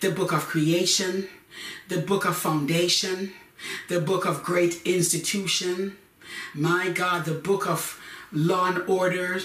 the 0.00 0.12
book 0.12 0.32
of 0.32 0.46
creation, 0.46 1.26
the 1.88 1.98
book 1.98 2.24
of 2.24 2.36
foundation, 2.36 3.32
the 3.88 4.00
book 4.00 4.24
of 4.24 4.44
great 4.44 4.80
institution, 4.84 5.96
my 6.54 6.90
God, 6.90 7.24
the 7.24 7.34
book 7.34 7.66
of 7.66 8.00
law 8.30 8.66
and 8.66 8.88
order, 8.88 9.40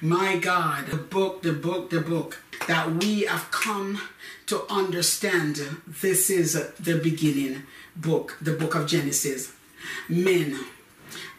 my 0.00 0.36
God, 0.36 0.88
the 0.88 0.96
book, 0.96 1.42
the 1.42 1.52
book, 1.52 1.90
the 1.90 2.00
book 2.00 2.42
that 2.66 2.90
we 2.90 3.20
have 3.20 3.52
come 3.52 4.00
to 4.46 4.66
understand. 4.68 5.60
This 5.86 6.28
is 6.28 6.54
the 6.80 6.98
beginning 6.98 7.62
book, 7.98 8.38
the 8.40 8.52
book 8.52 8.74
of 8.74 8.86
Genesis. 8.86 9.52
Men, 10.08 10.58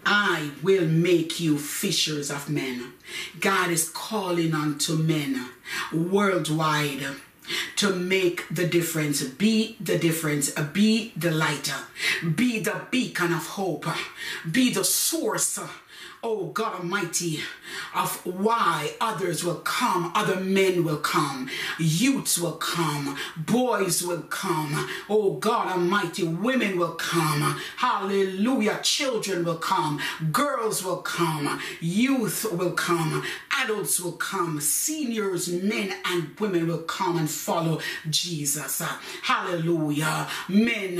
I 0.05 0.51
will 0.61 0.87
make 0.87 1.39
you 1.39 1.57
fishers 1.57 2.31
of 2.31 2.49
men. 2.49 2.93
God 3.39 3.69
is 3.69 3.89
calling 3.89 4.53
unto 4.53 4.95
men 4.95 5.49
worldwide 5.91 7.05
to 7.77 7.95
make 7.95 8.45
the 8.49 8.67
difference. 8.67 9.23
Be 9.23 9.75
the 9.79 9.97
difference. 9.97 10.51
Be 10.51 11.13
the 11.15 11.31
light. 11.31 11.73
Be 12.35 12.59
the 12.59 12.81
beacon 12.91 13.33
of 13.33 13.47
hope. 13.47 13.85
Be 14.49 14.71
the 14.71 14.83
source 14.83 15.59
oh 16.23 16.47
God 16.47 16.79
Almighty, 16.79 17.39
of 17.95 18.25
why 18.25 18.91
others 18.99 19.43
will 19.43 19.55
come, 19.55 20.11
other 20.15 20.39
men 20.39 20.83
will 20.83 20.97
come, 20.97 21.49
youths 21.77 22.37
will 22.37 22.53
come, 22.53 23.17
boys 23.37 24.03
will 24.03 24.23
come, 24.23 24.89
oh 25.09 25.33
God 25.33 25.67
Almighty, 25.67 26.23
women 26.23 26.77
will 26.77 26.93
come, 26.93 27.59
hallelujah, 27.77 28.79
children 28.83 29.45
will 29.45 29.57
come, 29.57 29.99
girls 30.31 30.83
will 30.83 31.01
come, 31.01 31.61
youth 31.79 32.45
will 32.51 32.73
come, 32.73 33.23
adults 33.63 33.99
will 33.99 34.13
come, 34.13 34.59
seniors, 34.59 35.47
men 35.49 35.93
and 36.05 36.37
women 36.39 36.67
will 36.67 36.79
come 36.83 37.17
and 37.17 37.29
follow 37.29 37.79
Jesus. 38.09 38.81
Hallelujah. 39.21 40.27
Men, 40.47 40.97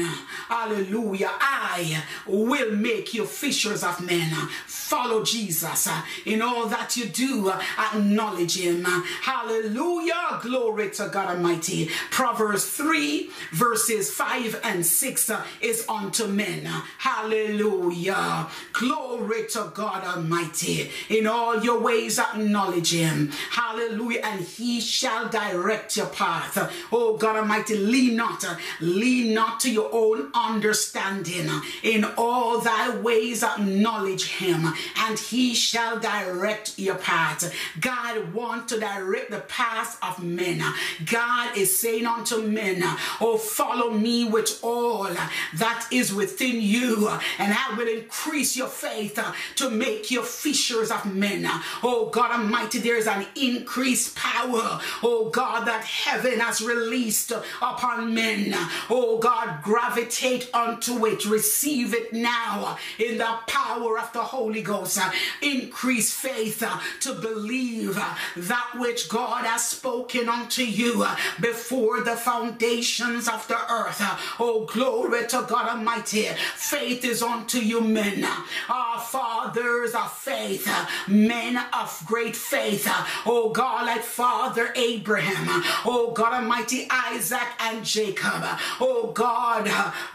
hallelujah. 0.48 1.32
I 1.40 2.04
will 2.28 2.76
make 2.76 3.14
you 3.14 3.26
fishers 3.26 3.84
of 3.84 4.02
men. 4.02 4.30
Follow 4.68 5.09
Jesus 5.24 5.88
uh, 5.88 6.02
in 6.26 6.42
all 6.42 6.68
that 6.68 6.96
you 6.98 7.06
do. 7.06 7.50
Uh, 7.50 7.62
acknowledge 7.94 8.58
him. 8.58 8.86
Uh, 8.86 9.02
hallelujah. 9.22 10.40
Glory 10.42 10.90
to 10.92 11.10
God 11.12 11.36
Almighty. 11.36 11.90
Proverbs 12.12 12.66
3 12.66 13.30
verses 13.52 14.12
5 14.12 14.62
and 14.64 14.86
6 14.86 15.32
is 15.62 15.86
unto 15.90 16.28
men. 16.28 16.66
Hallelujah. 16.98 18.48
Glory 18.74 19.48
to 19.48 19.72
God 19.74 20.04
Almighty. 20.04 20.90
In 21.10 21.28
all 21.28 21.64
your 21.64 21.80
ways 21.80 22.20
acknowledge 22.20 22.60
acknowledge 22.70 22.92
him. 22.92 23.32
Hallelujah. 23.52 24.22
And 24.24 24.42
he 24.42 24.80
shall 24.80 25.30
direct 25.30 25.98
your 25.98 26.08
path. 26.08 26.58
Oh 26.92 27.18
God 27.18 27.38
Almighty, 27.38 27.78
lean 27.78 28.16
not, 28.16 28.44
lean 28.80 29.34
not 29.34 29.60
to 29.62 29.72
your 29.72 29.90
own 29.92 30.30
understanding. 30.34 31.50
In 31.84 32.06
all 32.18 32.60
thy 32.60 32.96
ways 32.98 33.44
acknowledge 33.44 34.26
him 34.38 34.74
and 35.00 35.18
he 35.18 35.54
shall 35.54 36.00
direct 36.00 36.78
your 36.78 36.96
path. 36.96 37.54
God 37.80 38.34
wants 38.34 38.74
to 38.74 38.80
direct 38.80 39.32
the 39.32 39.40
path 39.42 39.98
of 40.04 40.24
men. 40.24 40.62
God 41.06 41.58
is 41.58 41.78
saying 41.78 42.06
unto 42.06 42.42
men, 42.42 42.82
Oh, 43.22 43.38
follow 43.38 43.92
me 43.92 44.26
with 44.26 44.60
all 44.62 45.10
that 45.56 45.88
is 45.92 46.14
within 46.14 46.62
you, 46.62 47.10
and 47.38 47.54
I 47.54 47.76
will 47.78 47.88
increase 47.88 48.58
your 48.58 48.68
faith 48.68 49.20
to 49.56 49.70
make 49.70 50.12
you 50.12 50.22
fishers 50.24 50.92
of 50.92 51.06
men. 51.06 51.46
Oh, 51.84 52.10
God 52.12 52.32
Almighty, 52.32 52.80
there 52.80 52.98
is 52.98 53.08
an 53.08 53.26
increased 53.36 54.16
power, 54.16 54.80
oh 55.04 55.30
God, 55.32 55.66
that 55.66 55.84
heaven 55.84 56.40
has 56.40 56.62
released 56.62 57.32
upon 57.32 58.14
men. 58.14 58.54
Oh 58.90 59.18
God, 59.20 59.64
gravitate 59.64 60.50
unto 60.54 61.06
it, 61.06 61.26
receive 61.26 61.94
it 61.94 62.14
now 62.14 62.78
in 62.98 63.18
the 63.18 63.40
power 63.48 63.98
of 63.98 64.12
the 64.14 64.22
Holy 64.22 64.62
Ghost. 64.62 64.89
Uh, 64.98 65.12
increase 65.42 66.14
faith 66.14 66.64
uh, 66.64 66.80
to 67.00 67.14
believe 67.14 67.98
uh, 67.98 68.16
that 68.36 68.72
which 68.78 69.10
God 69.10 69.46
has 69.46 69.66
spoken 69.68 70.30
unto 70.30 70.64
you 70.64 71.06
before 71.40 72.02
the 72.02 72.16
foundations 72.16 73.28
of 73.28 73.48
the 73.48 73.60
earth. 73.72 74.02
Oh, 74.40 74.66
glory 74.66 75.28
to 75.28 75.46
God 75.48 75.70
Almighty. 75.70 76.28
Faith 76.56 77.04
is 77.06 77.22
unto 77.22 77.60
you, 77.60 77.82
men. 77.82 78.26
Our 78.70 79.00
fathers 79.00 79.94
of 79.94 80.12
faith, 80.12 80.68
men 81.08 81.58
of 81.74 82.04
great 82.06 82.36
faith. 82.36 82.88
Oh, 83.26 83.50
God, 83.50 83.86
like 83.86 84.04
Father 84.04 84.72
Abraham. 84.76 85.64
Oh, 85.86 86.12
God 86.16 86.42
Almighty, 86.42 86.88
Isaac 86.90 87.48
and 87.60 87.84
Jacob. 87.86 88.44
Oh, 88.80 89.12
God, 89.14 89.66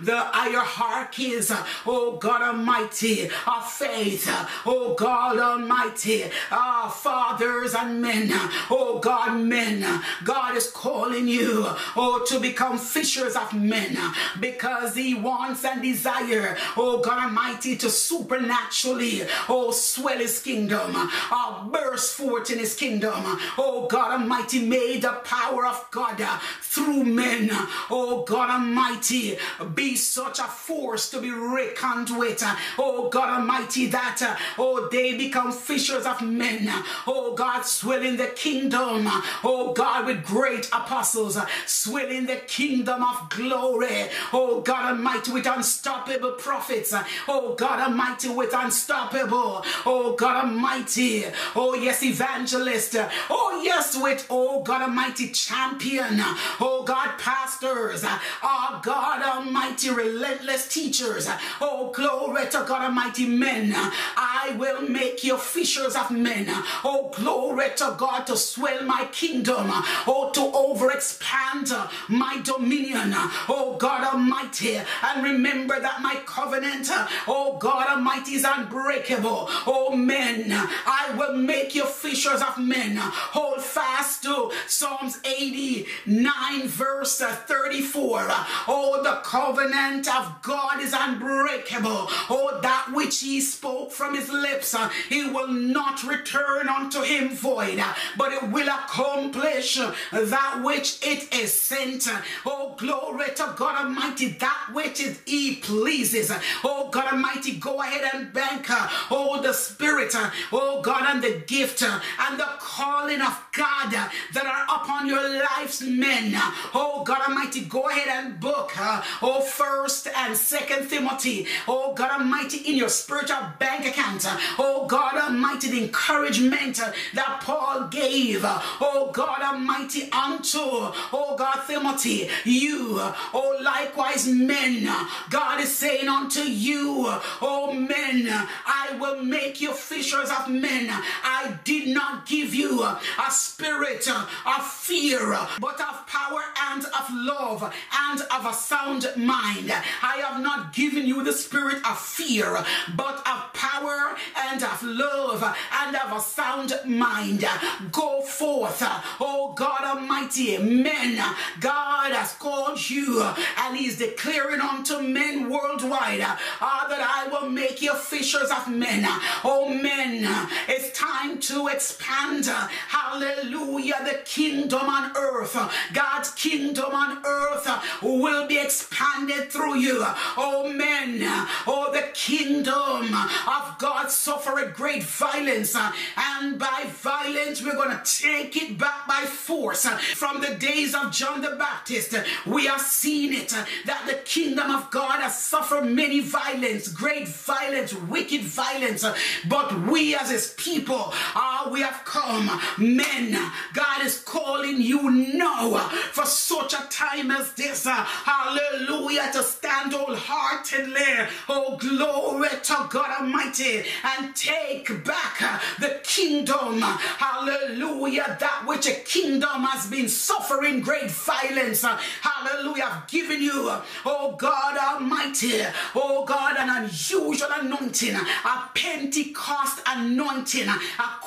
the 0.00 0.18
hierarchies. 0.18 1.52
Oh, 1.86 2.16
God 2.16 2.42
Almighty, 2.42 3.28
of 3.46 3.70
faith. 3.70 4.28
Oh, 4.66 4.94
God 4.94 5.38
Almighty, 5.38 6.24
our 6.50 6.90
fathers 6.90 7.74
and 7.74 8.00
men. 8.00 8.28
Oh, 8.70 8.98
God, 9.02 9.38
men. 9.38 10.02
God 10.24 10.56
is 10.56 10.70
calling 10.70 11.28
you, 11.28 11.66
oh, 11.96 12.24
to 12.28 12.40
become 12.40 12.78
fishers 12.78 13.36
of 13.36 13.52
men 13.54 13.96
because 14.40 14.94
he 14.94 15.14
wants 15.14 15.64
and 15.64 15.82
desire, 15.82 16.56
oh, 16.76 17.00
God 17.00 17.24
Almighty, 17.24 17.76
to 17.76 17.90
supernaturally, 17.90 19.22
oh, 19.48 19.70
swell 19.70 20.18
his 20.18 20.40
kingdom, 20.40 20.92
uh, 20.94 21.68
burst 21.68 22.14
forth 22.16 22.50
in 22.50 22.58
his 22.58 22.74
kingdom. 22.74 23.14
Oh, 23.58 23.86
God 23.90 24.20
Almighty, 24.20 24.66
may 24.66 24.98
the 24.98 25.12
power 25.24 25.66
of 25.66 25.86
God 25.90 26.22
through 26.60 27.04
men, 27.04 27.48
oh, 27.90 28.24
God 28.26 28.50
Almighty, 28.50 29.38
be 29.74 29.96
such 29.96 30.38
a 30.38 30.44
force 30.44 31.10
to 31.10 31.20
be 31.20 31.30
reckoned 31.30 32.10
with. 32.16 32.42
Oh, 32.78 33.08
God 33.08 33.40
Almighty, 33.40 33.86
that, 33.86 34.38
oh, 34.58 34.88
they 34.90 35.16
become 35.16 35.52
fishers 35.52 36.06
of 36.06 36.22
men. 36.22 36.68
Oh, 37.06 37.34
God, 37.34 37.62
swelling 37.62 38.16
the 38.16 38.28
kingdom. 38.28 39.06
Oh, 39.42 39.72
God, 39.74 40.06
with 40.06 40.24
great 40.24 40.66
apostles, 40.72 41.38
swelling 41.66 42.26
the 42.26 42.36
kingdom 42.46 43.02
of 43.02 43.28
glory. 43.30 44.08
Oh, 44.32 44.60
God 44.60 44.92
Almighty, 44.92 45.32
with 45.32 45.46
unstoppable 45.46 46.32
prophets. 46.32 46.94
Oh, 47.28 47.54
God 47.54 47.80
Almighty, 47.80 48.28
with 48.28 48.54
unstoppable. 48.54 49.64
Oh, 49.86 50.14
God 50.18 50.44
Almighty. 50.44 51.24
Oh, 51.56 51.74
yes, 51.74 52.02
evangelist. 52.02 52.96
Oh, 53.30 53.60
yes, 53.64 53.96
with, 54.00 54.26
oh, 54.30 54.62
God 54.62 54.82
Almighty, 54.82 55.30
champion. 55.30 56.20
Oh, 56.60 56.82
God, 56.86 57.18
pastors. 57.18 58.04
Oh, 58.42 58.80
God 58.82 59.22
Almighty, 59.22 59.90
relentless 59.90 60.68
teachers. 60.68 61.28
Oh, 61.60 61.90
glory 61.94 62.44
to 62.46 62.64
God 62.66 62.84
Almighty, 62.84 63.26
men. 63.26 63.72
I 63.74 64.43
will 64.50 64.82
make 64.82 65.24
you 65.24 65.36
fishers 65.38 65.96
of 65.96 66.10
men. 66.10 66.46
Oh, 66.84 67.10
glory 67.14 67.70
to 67.76 67.94
God 67.98 68.26
to 68.26 68.36
swell 68.36 68.84
my 68.84 69.06
kingdom. 69.12 69.66
Oh, 70.06 70.30
to 70.34 70.40
overexpand 70.40 71.90
my 72.08 72.40
dominion. 72.42 73.12
Oh, 73.48 73.76
God 73.78 74.04
Almighty. 74.04 74.80
And 75.02 75.22
remember 75.22 75.80
that 75.80 76.02
my 76.02 76.16
covenant, 76.26 76.88
oh, 77.26 77.56
God 77.58 77.88
Almighty, 77.88 78.34
is 78.34 78.44
unbreakable. 78.44 79.48
Oh, 79.66 79.96
men, 79.96 80.46
I 80.50 81.14
will 81.16 81.36
make 81.36 81.74
you 81.74 81.84
fishers 81.86 82.42
of 82.42 82.58
men. 82.58 82.96
Hold 82.96 83.62
fast 83.62 84.22
to 84.24 84.50
Psalms 84.66 85.18
89, 85.24 86.68
verse 86.68 87.18
34. 87.18 88.26
Oh, 88.68 89.00
the 89.02 89.20
covenant 89.24 90.08
of 90.14 90.42
God 90.42 90.80
is 90.80 90.94
unbreakable. 90.96 92.08
Oh, 92.30 92.58
that 92.62 92.90
which 92.92 93.20
he 93.20 93.40
spoke 93.40 93.92
from 93.92 94.14
his 94.14 94.30
lips, 94.34 94.74
uh, 94.74 94.88
he 95.08 95.28
will 95.28 95.48
not 95.48 96.02
return 96.04 96.68
unto 96.68 97.02
him 97.02 97.30
void, 97.30 97.78
uh, 97.78 97.94
but 98.16 98.32
it 98.32 98.50
will 98.50 98.68
accomplish 98.68 99.78
uh, 99.78 99.92
that 100.12 100.60
which 100.62 100.98
it 101.02 101.34
is 101.34 101.52
sent. 101.58 102.08
Oh, 102.44 102.74
glory 102.76 103.28
to 103.36 103.54
God 103.56 103.84
Almighty, 103.84 104.28
that 104.28 104.70
which 104.72 105.00
is 105.00 105.20
he 105.26 105.56
pleases. 105.56 106.32
Oh, 106.62 106.88
God 106.90 107.12
Almighty, 107.12 107.56
go 107.56 107.80
ahead 107.80 108.10
and 108.12 108.32
bank. 108.32 108.66
Oh, 109.10 109.40
the 109.42 109.52
Spirit. 109.52 110.14
Oh, 110.52 110.80
God, 110.82 111.04
and 111.06 111.22
the 111.22 111.42
gift 111.46 111.82
and 111.82 112.38
the 112.38 112.48
calling 112.58 113.20
of 113.20 113.43
God 113.56 113.94
uh, 113.94 114.08
that 114.32 114.46
are 114.46 114.64
upon 114.76 115.06
your 115.06 115.22
lives, 115.22 115.82
men. 115.82 116.32
Oh, 116.74 117.02
God 117.04 117.28
Almighty, 117.28 117.62
go 117.62 117.88
ahead 117.88 118.08
and 118.08 118.40
book. 118.40 118.72
Uh, 118.78 119.02
oh, 119.22 119.40
first 119.40 120.08
and 120.08 120.36
second 120.36 120.88
Timothy. 120.88 121.46
Oh, 121.68 121.94
God 121.94 122.20
Almighty, 122.20 122.58
in 122.58 122.76
your 122.76 122.88
spiritual 122.88 123.38
bank 123.58 123.86
account. 123.86 124.24
Oh, 124.58 124.86
God 124.88 125.14
Almighty, 125.16 125.70
the 125.70 125.84
encouragement 125.84 126.80
uh, 126.80 126.92
that 127.14 127.40
Paul 127.42 127.88
gave. 127.88 128.40
Oh, 128.44 129.10
God 129.12 129.40
Almighty, 129.42 130.10
unto, 130.10 130.58
oh, 130.58 131.36
God, 131.38 131.60
Timothy, 131.66 132.28
you. 132.44 132.96
Oh, 133.32 133.58
likewise, 133.62 134.26
men. 134.26 134.88
God 135.30 135.60
is 135.60 135.74
saying 135.74 136.08
unto 136.08 136.40
you, 136.40 137.04
oh, 137.40 137.72
men, 137.72 138.28
I 138.66 138.96
will 138.98 139.22
make 139.22 139.60
you 139.60 139.72
fishers 139.72 140.30
of 140.30 140.48
men. 140.48 140.88
I 140.90 141.58
did 141.64 141.88
not 141.88 142.26
give 142.26 142.54
you 142.54 142.82
a 142.82 143.00
spirit 143.44 144.08
of 144.08 144.66
fear, 144.66 145.38
but 145.60 145.80
of 145.80 146.06
power 146.06 146.42
and 146.70 146.84
of 146.84 147.06
love 147.12 147.74
and 148.08 148.20
of 148.22 148.46
a 148.46 148.54
sound 148.54 149.06
mind. 149.16 149.70
I 150.02 150.16
have 150.26 150.42
not 150.42 150.72
given 150.72 151.06
you 151.06 151.22
the 151.22 151.32
spirit 151.32 151.78
of 151.88 151.98
fear, 151.98 152.64
but 152.96 153.18
of 153.26 153.52
power 153.52 154.16
and 154.48 154.62
of 154.62 154.82
love 154.82 155.42
and 155.82 155.96
of 155.96 156.16
a 156.16 156.20
sound 156.20 156.72
mind. 156.86 157.44
Go 157.92 158.22
forth, 158.22 158.82
oh 159.20 159.52
God 159.54 159.82
Almighty, 159.84 160.58
men. 160.58 161.16
God 161.60 162.12
has 162.12 162.32
called 162.34 162.78
you 162.90 163.22
and 163.22 163.76
He's 163.76 163.98
declaring 163.98 164.60
unto 164.60 165.00
men 165.00 165.50
worldwide 165.50 166.20
uh, 166.20 166.88
that 166.88 167.00
I 167.00 167.28
will 167.30 167.48
make 167.50 167.82
you 167.82 167.94
fishers 167.94 168.50
of 168.50 168.68
men. 168.68 169.04
Oh, 169.44 169.68
men, 169.68 170.24
it's 170.68 170.96
time 170.98 171.38
to 171.40 171.68
expand. 171.68 172.46
Hallelujah. 172.46 173.33
The 173.34 174.20
kingdom 174.24 174.88
on 174.88 175.16
earth, 175.16 175.56
God's 175.92 176.30
kingdom 176.32 176.94
on 176.94 177.24
earth 177.24 177.68
will 178.02 178.46
be 178.46 178.58
expanded 178.58 179.50
through 179.50 179.78
you. 179.78 180.04
Oh, 180.36 180.70
men, 180.72 181.20
oh, 181.66 181.90
the 181.92 182.08
kingdom 182.12 183.14
of 183.14 183.78
God 183.78 184.10
suffer 184.10 184.58
a 184.58 184.70
great 184.70 185.02
violence, 185.02 185.74
and 186.16 186.58
by 186.58 186.84
violence, 186.88 187.62
we're 187.62 187.74
going 187.74 187.96
to 187.96 188.02
take 188.04 188.56
it 188.56 188.78
back 188.78 189.06
by 189.06 189.22
force. 189.22 189.86
From 189.86 190.40
the 190.40 190.54
days 190.54 190.94
of 190.94 191.12
John 191.12 191.40
the 191.40 191.56
Baptist, 191.56 192.14
we 192.46 192.66
have 192.66 192.80
seen 192.80 193.32
it 193.32 193.50
that 193.86 194.04
the 194.06 194.20
kingdom 194.24 194.70
of 194.70 194.90
God 194.90 195.20
has 195.20 195.40
suffered 195.40 195.86
many 195.86 196.20
violence, 196.20 196.88
great 196.88 197.28
violence, 197.28 197.94
wicked 197.94 198.42
violence. 198.42 199.04
But 199.48 199.88
we 199.88 200.14
as 200.14 200.30
his 200.30 200.54
people, 200.56 201.12
ah, 201.34 201.68
we 201.72 201.80
have 201.80 202.02
come. 202.04 202.60
Men, 202.78 203.23
God 203.32 204.04
is 204.04 204.20
calling 204.20 204.80
you 204.80 205.10
now 205.10 205.88
for 206.12 206.26
such 206.26 206.74
a 206.74 206.86
time 206.90 207.30
as 207.30 207.52
this. 207.52 207.86
Hallelujah. 207.86 209.30
To 209.32 209.42
stand 209.42 209.92
wholeheartedly. 209.92 211.28
Oh, 211.48 211.76
glory 211.76 212.48
to 212.62 212.86
God 212.90 213.20
Almighty. 213.20 213.84
And 214.04 214.34
take 214.34 215.04
back 215.04 215.62
the 215.78 216.00
kingdom. 216.02 216.80
Hallelujah. 216.80 218.36
That 218.40 218.64
which 218.66 218.86
a 218.86 218.94
kingdom 218.94 219.64
has 219.64 219.86
been 219.88 220.08
suffering 220.08 220.80
great 220.80 221.10
violence. 221.10 221.84
Hallelujah. 222.20 222.84
I've 222.84 223.08
given 223.08 223.42
you, 223.42 223.70
oh 224.04 224.36
God 224.38 224.76
Almighty. 224.76 225.62
Oh 225.94 226.24
God, 226.24 226.56
an 226.58 226.84
unusual 226.84 227.48
anointing. 227.60 228.14
A 228.14 228.70
Pentecost 228.74 229.80
anointing. 229.86 230.68
A 230.68 230.78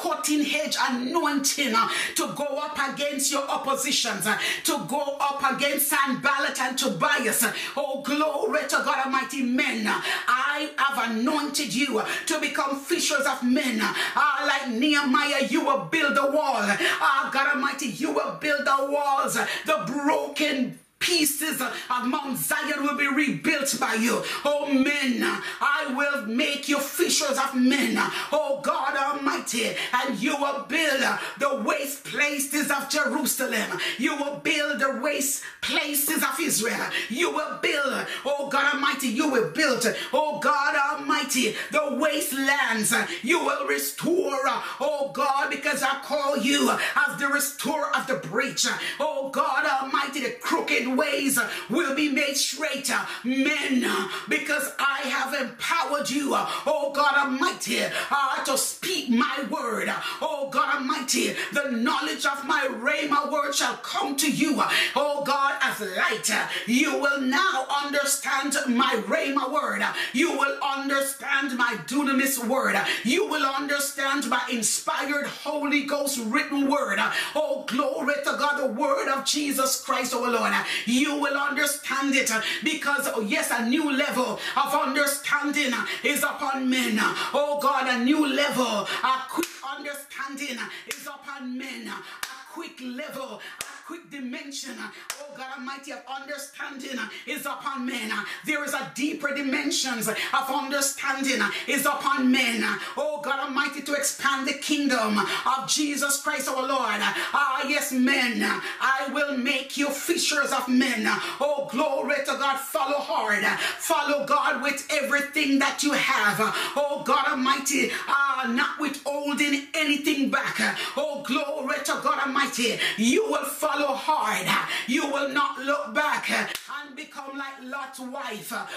cutting 0.01 0.45
edge 0.55 0.78
anointing 0.80 1.74
to 2.15 2.33
go 2.35 2.45
up 2.57 2.77
against 2.93 3.31
your 3.31 3.43
oppositions. 3.47 4.27
To 4.63 4.85
go 4.88 5.17
up 5.19 5.41
against 5.53 5.88
Sanballat 5.88 6.59
and 6.61 6.77
Tobias. 6.77 7.45
Oh, 7.75 8.01
glory 8.01 8.61
to 8.63 8.81
God 8.83 9.05
Almighty, 9.05 9.43
men. 9.43 9.85
I 9.88 10.69
have 10.77 11.11
anointed 11.11 11.73
you 11.73 12.01
to 12.27 12.39
become 12.39 12.79
fishers 12.79 13.25
of 13.25 13.43
men. 13.43 13.79
Ah, 13.81 14.45
like 14.47 14.73
Nehemiah, 14.73 15.45
you 15.49 15.65
will 15.65 15.85
build 15.85 16.17
a 16.17 16.31
wall. 16.31 16.55
Ah, 16.99 17.29
God 17.33 17.55
Almighty, 17.55 17.88
you 17.88 18.11
will 18.11 18.38
build 18.39 18.65
the 18.65 18.88
walls, 18.89 19.35
the 19.65 19.83
broken 19.88 20.79
pieces 21.00 21.62
of 21.62 22.06
Mount 22.06 22.38
Zion 22.38 22.84
will 22.84 22.98
be 22.98 23.08
rebuilt 23.08 23.78
by 23.80 23.95
you. 23.95 24.24
Oh, 24.43 24.72
men, 24.72 25.24
I 25.62 25.93
will 25.95 26.26
make 26.26 26.68
you 26.68 26.80
fishers 26.80 27.38
of 27.38 27.56
men. 27.56 27.95
Oh, 28.32 28.62
God 28.64 28.95
Almighty, 28.95 29.76
and 29.93 30.20
you 30.20 30.36
will 30.38 30.66
build 30.68 31.02
the 31.39 31.64
waste 31.64 32.04
places 32.04 32.72
of 32.72 32.89
Jerusalem. 32.89 33.80
You 33.98 34.16
will 34.18 34.38
build 34.38 34.80
the 34.80 35.00
waste 35.02 35.43
places 35.62 36.24
of 36.24 36.39
Israel. 36.39 36.89
You 37.10 37.32
will 37.32 37.60
build, 37.62 38.06
oh 38.26 38.50
God 38.50 38.74
Almighty, 38.76 39.08
you 39.08 39.30
will 39.30 39.52
build, 39.52 39.86
oh 40.14 40.39
God 40.39 40.76
Almighty, 40.76 41.56
the 41.72 41.95
wastelands. 42.00 42.93
You 43.22 43.39
will 43.39 43.68
restore, 43.68 44.39
oh 44.80 45.12
God, 45.14 45.50
because 45.50 45.84
I 45.84 46.00
call 46.04 46.38
you 46.38 46.72
as 46.72 47.20
the 47.20 47.28
restorer 47.28 47.95
of 47.95 48.08
the 48.08 48.16
breach. 48.16 48.66
Oh 49.00 49.30
God 49.30 49.66
Almighty, 49.66 50.22
the 50.22 50.32
crooked 50.41 50.86
ways 50.95 51.39
will 51.69 51.95
be 51.95 52.09
made 52.09 52.38
straight, 52.38 52.89
men, 53.23 53.85
because 54.29 54.71
I 54.79 54.99
have 55.09 55.33
empowered 55.33 56.09
you, 56.09 56.31
oh 56.33 56.91
God 56.95 57.15
Almighty, 57.15 57.81
uh, 57.83 58.43
to 58.45 58.57
speak 58.57 59.09
my 59.09 59.45
word. 59.49 59.89
Oh 60.21 60.49
God 60.51 60.75
Almighty, 60.75 61.35
the 61.53 61.71
knowledge 61.71 62.25
of 62.25 62.45
my 62.45 62.67
rhema 62.71 63.31
word 63.31 63.53
shall 63.53 63.75
come 63.77 64.15
to 64.17 64.31
you, 64.31 64.61
oh 64.95 65.23
God, 65.25 65.57
as 65.61 65.79
light. 65.81 66.29
You 66.67 66.99
will 66.99 67.21
now 67.21 67.65
understand 67.83 68.55
my 68.67 69.01
rhema 69.07 69.51
word. 69.51 69.83
You 70.13 70.31
will 70.31 70.57
understand 70.63 71.57
my 71.57 71.75
dunamis 71.88 72.45
word. 72.47 72.77
You 73.03 73.27
will 73.27 73.45
understand 73.45 74.29
my 74.29 74.47
inspired 74.51 75.27
Holy 75.27 75.83
Ghost 75.83 76.19
written 76.25 76.69
word. 76.69 76.99
Oh, 77.35 77.63
glory 77.67 78.15
to 78.23 78.35
God, 78.38 78.57
the 78.57 78.67
word 78.67 79.07
of 79.09 79.25
Jesus 79.25 79.83
Christ, 79.83 80.13
oh 80.13 80.29
Lord 80.29 80.53
you 80.86 81.15
will 81.19 81.38
understand 81.38 82.15
it 82.15 82.32
because, 82.63 83.09
oh, 83.13 83.21
yes, 83.21 83.51
a 83.51 83.67
new 83.67 83.91
level 83.91 84.39
of 84.55 84.73
understanding 84.73 85.73
is 86.03 86.23
upon 86.23 86.69
men. 86.69 86.97
Oh 87.34 87.59
God, 87.61 87.88
a 87.88 88.03
new 88.03 88.28
level, 88.28 88.65
a 88.65 89.21
quick 89.30 89.47
understanding 89.78 90.57
is 90.88 91.07
upon 91.07 91.57
men. 91.57 91.88
A 91.88 92.53
quick 92.53 92.82
level, 92.82 93.39
quick 93.88 94.11
dimension, 94.11 94.75
oh 95.21 95.38
God 95.38 95.59
Almighty, 95.59 95.93
of 95.93 95.99
understanding 96.13 96.99
is 97.25 97.45
upon 97.45 97.85
men. 97.85 98.11
There 98.45 98.61
is 98.65 98.73
a 98.73 98.91
deeper 98.95 99.33
dimensions 99.33 100.09
of 100.09 100.17
understanding 100.33 101.41
is 101.69 101.85
upon 101.85 102.29
men. 102.29 102.63
Oh 102.97 103.21
God 103.23 103.39
Almighty, 103.39 103.81
to 103.83 103.93
expand 103.93 104.45
the 104.45 104.55
kingdom 104.55 105.17
of 105.17 105.69
Jesus 105.69 106.21
Christ 106.21 106.49
our 106.49 106.67
Lord. 106.67 106.99
Ah, 106.99 107.65
yes, 107.65 107.93
men, 107.93 108.43
I 108.81 109.09
will 109.13 109.38
make 109.38 109.77
you 109.77 109.89
fishers 109.89 110.51
of 110.51 110.67
men. 110.67 111.05
Oh, 111.39 111.69
glory 111.71 112.15
to 112.25 112.33
God. 112.33 112.59
Follow 112.59 112.99
hard. 112.99 113.45
Follow 113.45 114.25
God 114.25 114.61
with 114.61 114.85
everything 114.91 115.59
that 115.59 115.81
you 115.83 115.93
have. 115.93 116.38
Oh, 116.75 117.03
God 117.05 117.25
Almighty, 117.29 117.91
ah, 118.38 118.47
not 118.47 118.79
withholding 118.79 119.67
anything 119.73 120.29
back. 120.29 120.77
Oh, 120.95 121.23
glory 121.25 121.77
to 121.85 121.93
God 122.03 122.27
Almighty. 122.27 122.77
You 122.97 123.25
will 123.25 123.45
follow 123.45 123.77
follow 123.77 123.95
hard. 123.95 124.47
You 124.88 125.07
will 125.07 125.29
not 125.29 125.59
look 125.59 125.93
back 125.93 126.29
and 126.29 126.95
become 126.95 127.38
like 127.38 127.55
Lot's 127.63 127.99
wife, 127.99 128.51
a 128.51 128.67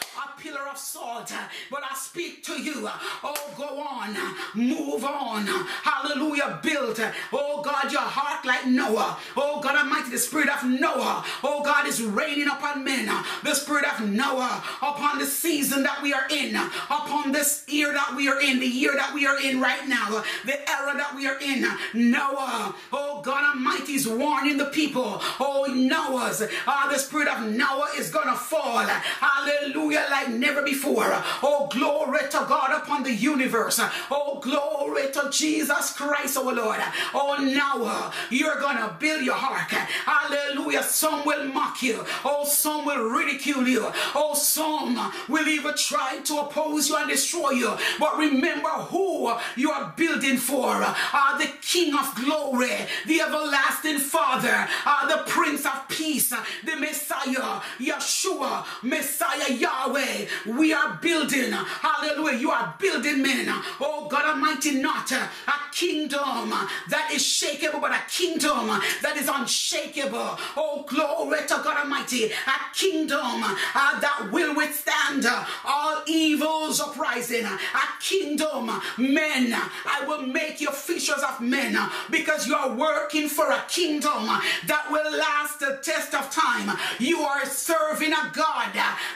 pillar 0.41 0.69
of 0.71 0.79
salt. 0.79 1.33
But 1.71 1.83
I 1.91 1.95
speak 1.95 2.45
to 2.45 2.61
you. 2.61 2.89
Oh, 3.23 3.51
go 3.57 3.81
on, 3.81 4.17
move 4.55 5.05
on. 5.05 5.47
Hallelujah. 5.47 6.61
Build. 6.63 7.01
Oh, 7.33 7.63
God, 7.63 7.93
your 7.93 8.01
heart 8.03 8.45
like 8.45 8.67
Noah. 8.67 9.19
Oh, 9.37 9.61
God 9.61 9.77
Almighty, 9.77 10.11
the 10.11 10.19
spirit 10.19 10.49
of 10.49 10.65
Noah. 10.65 11.25
Oh, 11.43 11.63
God 11.63 11.87
is 11.87 12.03
raining 12.03 12.49
upon 12.49 12.85
men. 12.85 13.07
The 13.43 13.55
spirit 13.55 13.85
of 13.93 14.09
Noah 14.09 14.63
upon 14.83 15.19
the 15.19 15.27
season 15.27 15.83
that 15.83 16.03
we 16.03 16.13
are 16.13 16.27
in, 16.31 16.57
upon 16.57 17.33
this 17.33 17.65
year 17.69 17.93
that 17.93 18.15
we 18.17 18.29
are 18.29 18.41
in, 18.41 18.61
the 18.61 18.67
year 18.67 18.93
that 18.95 19.15
we 19.15 19.27
are 19.27 19.41
in 19.41 19.50
right 19.59 19.89
now, 19.89 20.23
the 20.45 20.71
era 20.71 20.95
that 20.97 21.15
we 21.17 21.27
are 21.27 21.39
in. 21.41 21.67
Noah, 21.95 22.75
oh, 22.93 23.23
God 23.23 23.57
Almighty 23.57 23.95
is 23.95 24.07
warning 24.07 24.59
the 24.59 24.67
people. 24.67 25.21
Oh, 25.41 25.67
Noah's, 25.69 26.43
ah, 26.67 26.89
the 26.93 26.99
spirit 26.99 27.29
of 27.29 27.51
Noah 27.51 27.89
is 27.97 28.11
gonna 28.11 28.37
fall. 28.37 28.87
Hallelujah, 28.87 30.07
like 30.11 30.29
never 30.29 30.63
before. 30.63 31.09
Oh, 31.43 31.69
glory 31.73 32.21
to 32.31 32.45
God 32.49 32.83
upon 32.83 33.03
the 33.03 33.13
universe. 33.13 33.81
Oh, 34.11 34.39
glory 34.41 35.11
to 35.13 35.29
Jesus 35.31 35.93
Christ, 35.97 36.37
oh 36.39 36.53
Lord. 36.53 36.81
Oh, 37.15 37.37
Noah, 37.41 38.13
you're 38.31 38.61
gonna 38.61 38.95
build 38.99 39.23
your 39.23 39.35
ark. 39.35 39.71
Hallelujah. 39.71 40.83
Some 40.83 41.25
will 41.25 41.47
mock 41.47 41.83
you. 41.83 42.05
Oh, 42.25 42.45
some 42.45 42.85
will 42.85 43.09
ridicule 43.09 43.67
you. 43.67 43.91
Oh, 44.15 44.35
some 44.35 45.13
will 45.29 45.49
even 45.49 45.75
try 45.77 46.19
to 46.25 46.39
oppose 46.41 46.89
you 46.89 46.97
and 46.97 47.09
destroy 47.09 47.51
you. 47.51 47.77
But 47.99 48.19
remember 48.19 48.69
who 48.69 49.33
you 49.57 49.71
are 49.71 49.93
building 49.97 50.37
for. 50.37 50.83
Uh, 50.83 50.95
uh, 51.13 51.39
the 51.39 51.51
King 51.63 51.95
of 51.95 52.15
glory, 52.15 52.71
the 53.07 53.21
everlasting 53.21 53.99
Father, 53.99 54.69
uh, 54.87 55.09
the 55.09 55.23
Prince 55.31 55.67
of 55.67 55.89
Peace, 55.89 56.33
uh, 56.33 56.45
the 56.65 56.77
Messiah, 56.77 57.61
Yeshua, 57.79 58.65
Messiah 58.83 59.53
Yahweh. 59.53 60.27
We 60.47 60.73
are 60.73 60.99
building, 61.01 61.53
hallelujah, 61.53 62.39
you 62.39 62.51
are 62.51 62.75
building 62.79 63.23
men. 63.23 63.49
Uh, 63.49 63.63
oh 63.81 64.09
God 64.09 64.25
Almighty, 64.25 64.81
not 64.81 65.11
a 65.13 65.29
kingdom 65.73 66.51
that 66.89 67.11
is 67.13 67.23
shakeable, 67.23 67.81
but 67.81 67.93
a 67.93 68.03
kingdom 68.11 68.69
that 69.03 69.17
is 69.17 69.29
unshakable. 69.29 70.39
Oh, 70.57 70.85
glory 70.87 71.41
to 71.43 71.61
God 71.63 71.79
Almighty, 71.79 72.25
a 72.27 72.75
kingdom 72.75 73.43
uh, 73.43 74.01
that 74.01 74.29
will 74.33 74.55
withstand 74.57 75.27
all 75.65 76.03
evils 76.07 76.81
uprising, 76.81 77.45
a 77.45 77.59
kingdom, 78.01 78.71
men. 78.99 79.30
I 79.33 80.05
will 80.07 80.23
make 80.23 80.61
you 80.61 80.71
fishers 80.71 81.23
of 81.23 81.41
men 81.41 81.79
because 82.11 82.47
you 82.47 82.55
are 82.55 82.73
working 82.75 83.29
for 83.29 83.51
a 83.51 83.63
kingdom 83.69 84.27
that 84.67 84.87
will 84.91 85.17
last 85.17 85.61
the 85.61 85.79
test 85.83 86.15
of 86.15 86.31
time. 86.31 86.77
You 86.99 87.21
are 87.21 87.47
serving 87.47 88.13
a 88.13 88.31
God 88.33 88.73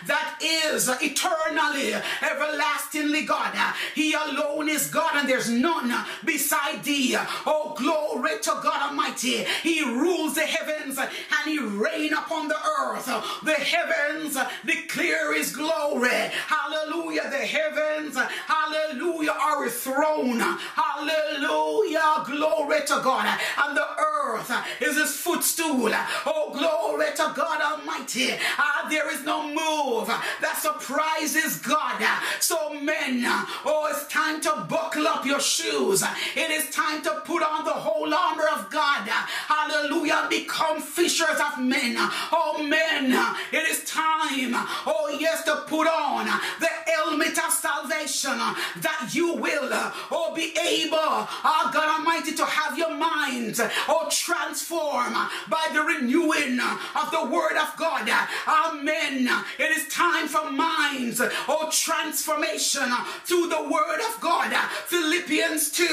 that 0.06 0.38
is 0.42 0.88
eternally, 0.88 1.94
everlastingly 2.22 3.22
God. 3.24 3.56
He 3.94 4.14
alone 4.14 4.68
is 4.68 4.88
God 4.88 5.16
and 5.16 5.28
there's 5.28 5.50
none 5.50 5.92
beside 6.24 6.84
thee. 6.84 7.16
Oh, 7.46 7.74
glory 7.76 8.38
to 8.42 8.60
God 8.62 8.90
Almighty. 8.90 9.44
He 9.62 9.82
rules 9.82 10.34
the 10.34 10.42
heavens 10.42 10.98
and 10.98 11.10
he 11.46 11.58
reign 11.58 12.12
upon 12.12 12.48
the 12.48 12.56
earth. 12.80 13.06
The 13.42 13.54
heavens 13.54 14.36
declare 14.64 15.34
his 15.34 15.54
glory. 15.54 16.10
Hallelujah. 16.46 17.30
The 17.30 17.36
heavens, 17.38 18.16
hallelujah, 18.46 19.32
are 19.32 19.66
a 19.66 19.70
throne. 19.70 20.03
Hallelujah. 20.76 22.24
Glory 22.26 22.80
to 22.80 23.00
God. 23.02 23.38
And 23.62 23.76
the 23.76 23.86
earth 23.98 24.52
is 24.80 24.98
his 24.98 25.16
footstool. 25.16 25.90
Oh, 26.26 26.50
glory 26.52 27.06
to 27.16 27.32
God 27.34 27.60
Almighty. 27.60 28.34
Ah, 28.58 28.86
there 28.90 29.10
is 29.10 29.24
no 29.24 29.42
move 29.48 30.08
that 30.08 30.58
surprises 30.60 31.58
God. 31.58 32.02
So, 32.40 32.74
men, 32.74 33.22
oh, 33.64 33.88
it's 33.90 34.06
time 34.12 34.40
to 34.42 34.66
buckle 34.68 35.08
up 35.08 35.24
your 35.24 35.40
shoes. 35.40 36.04
It 36.36 36.50
is 36.50 36.68
time 36.70 37.02
to 37.02 37.22
put 37.24 37.42
on 37.42 37.64
the 37.64 37.72
whole 37.72 38.12
armor 38.12 38.48
of 38.52 38.70
God. 38.70 39.08
Hallelujah. 39.08 40.26
Become 40.28 40.82
fishers 40.82 41.40
of 41.40 41.62
men. 41.62 41.96
Oh, 42.30 42.62
men, 42.62 43.12
it 43.52 43.70
is 43.70 43.84
time, 43.84 44.52
oh, 44.86 45.16
yes, 45.18 45.44
to 45.44 45.64
put 45.66 45.86
on 45.88 46.26
the 46.60 46.68
helmet 46.86 47.38
of 47.38 47.52
salvation 47.52 48.36
that 48.36 49.10
you 49.12 49.34
will, 49.34 49.70
oh, 50.10 50.34
be 50.34 50.54
able, 50.58 50.98
oh, 50.98 51.70
God 51.72 51.98
Almighty, 51.98 52.34
to 52.34 52.44
have 52.44 52.78
your 52.78 52.94
mind, 52.94 53.56
oh, 53.88 54.08
transform 54.10 55.14
by 55.48 55.68
the 55.72 55.82
renewing 55.82 56.60
of 56.60 57.10
the 57.10 57.24
word 57.24 57.56
of 57.56 57.76
God. 57.76 58.08
Amen. 58.46 59.28
It 59.58 59.76
is 59.76 59.88
time 59.88 60.28
for 60.28 60.50
minds 60.50 61.20
uh, 61.20 61.30
or 61.48 61.70
transformation 61.70 62.88
through 63.24 63.48
the 63.48 63.62
word 63.62 64.00
of 64.08 64.20
God. 64.20 64.52
Philippians 64.86 65.70
2, 65.70 65.86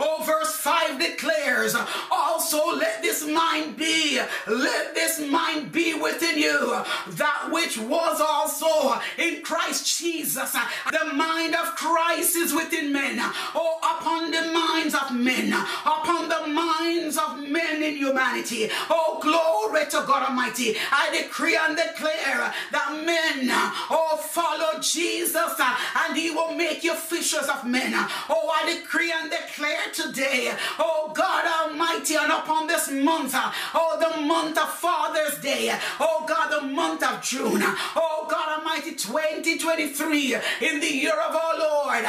oh, 0.00 0.22
verse 0.26 0.56
5 0.56 0.98
declares, 0.98 1.74
also 2.10 2.74
let 2.76 3.02
this 3.02 3.26
mind 3.26 3.76
be, 3.76 4.20
let 4.46 4.94
this 4.94 5.20
mind 5.20 5.72
be 5.72 5.94
within 5.94 6.38
you, 6.38 6.82
that 7.10 7.48
which 7.50 7.78
was 7.78 8.20
also 8.20 9.00
in 9.18 9.42
Christ 9.42 9.98
Jesus. 9.98 10.52
The 10.52 11.14
mind 11.14 11.54
of 11.54 11.74
Christ 11.76 12.36
is 12.36 12.54
within 12.54 12.92
men. 12.92 13.18
Oh, 13.54 13.78
upon 13.82 14.30
the 14.30 14.52
minds 14.52 14.94
of 14.94 15.14
men, 15.14 15.52
upon 15.52 16.28
the 16.28 16.46
minds 16.48 17.18
of 17.18 17.48
men 17.48 17.82
in 17.82 17.96
humanity. 17.96 18.68
Oh, 18.90 19.18
glory 19.22 19.84
to 19.86 20.04
God 20.06 20.28
Almighty. 20.28 20.76
I 20.90 21.22
decree 21.22 21.56
and 21.56 21.76
declare 21.76 22.52
that 22.72 23.02
men, 23.04 23.48
oh, 23.90 24.16
follow 24.16 24.80
Jesus 24.80 25.60
and 25.60 26.16
he 26.16 26.30
will 26.30 26.54
make 26.54 26.84
you 26.84 26.94
fishers 26.94 27.48
of 27.48 27.66
men. 27.66 27.92
Oh, 28.28 28.52
I 28.54 28.74
decree 28.74 29.12
and 29.12 29.30
declare 29.30 29.90
today, 29.92 30.52
oh 30.78 31.12
God 31.14 31.70
Almighty, 31.70 32.16
and 32.16 32.32
upon 32.32 32.66
this 32.66 32.90
month, 32.90 33.34
oh, 33.34 33.96
the 34.00 34.22
month 34.22 34.58
of 34.58 34.68
Father's 34.74 35.38
Day, 35.40 35.74
oh 36.00 36.24
God, 36.26 36.50
the 36.50 36.66
month 36.66 37.02
of 37.02 37.22
June, 37.22 37.62
oh 37.62 38.26
God 38.30 38.58
Almighty, 38.58 38.94
2023, 38.94 40.34
in 40.60 40.80
the 40.80 40.86
year 40.86 41.18
of 41.20 41.34
our 41.34 41.58
Lord, 41.58 42.04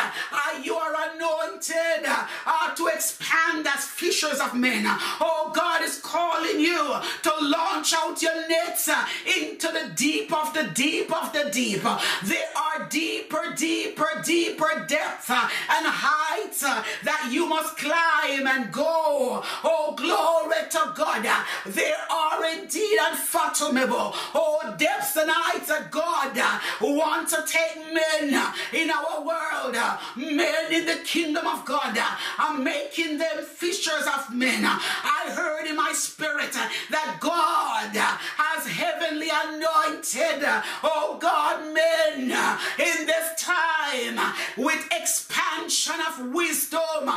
you 0.64 0.76
are 0.76 0.94
anointed 1.24 2.06
uh, 2.06 2.76
to 2.76 2.88
expand 2.88 3.68
as 3.68 3.86
fishers 3.86 4.40
of 4.40 4.54
men. 4.56 4.84
Oh, 5.20 5.52
God 5.54 5.82
is 5.82 6.00
calling 6.00 6.60
you 6.60 6.96
to 7.24 7.32
launch 7.42 7.94
out 7.94 8.22
your 8.22 8.48
nets 8.48 8.90
uh, 8.90 9.06
into 9.38 9.68
the 9.68 9.92
deep 9.96 10.34
of 10.34 10.54
the 10.54 10.64
deep 10.74 11.12
of 11.12 11.34
the 11.34 11.50
deep. 11.52 11.82
There 11.82 12.50
are 12.56 12.88
deeper, 12.90 13.54
deeper, 13.56 14.22
deeper 14.24 14.86
depths 14.88 15.30
uh, 15.30 15.50
and 15.70 15.86
heights 15.88 16.64
uh, 16.64 16.84
that 17.04 17.30
you 17.32 17.48
must 17.48 17.78
climb 17.78 18.48
and 18.48 18.72
go. 18.72 19.44
Oh, 19.64 19.94
glory 19.96 20.68
to 20.72 20.94
God. 20.96 21.24
There 21.66 21.98
are 22.12 22.46
indeed 22.46 22.98
unfathomable, 23.10 24.14
oh, 24.36 24.76
depths 24.78 25.16
and 25.16 25.30
heights 25.32 25.68
that 25.68 25.92
God 25.92 26.38
wants 26.82 27.34
to 27.34 27.44
take 27.48 27.78
men 27.94 28.54
in 28.74 28.90
our 28.90 29.22
world, 29.22 29.76
men 30.16 30.74
in 30.74 30.86
the 30.86 31.03
kingdom 31.04 31.48
of 31.48 31.66
God, 31.66 31.98
and 32.40 32.64
making 32.64 33.18
them 33.18 33.44
fishers 33.44 34.06
of 34.08 34.34
men. 34.34 34.64
I 34.66 35.32
heard 35.36 35.68
in 35.68 35.76
my 35.76 35.92
spirit 35.94 36.52
that 36.52 37.18
God 37.20 37.96
has 37.96 38.68
heavenly 38.68 39.30
anointed, 39.30 40.44
oh 40.84 41.18
God, 41.20 41.74
men 41.74 42.32
in 42.80 43.06
this 43.06 43.42
time 43.42 44.20
with 44.58 44.86
expansion 44.92 45.96
of 46.08 46.34
wisdom, 46.34 47.10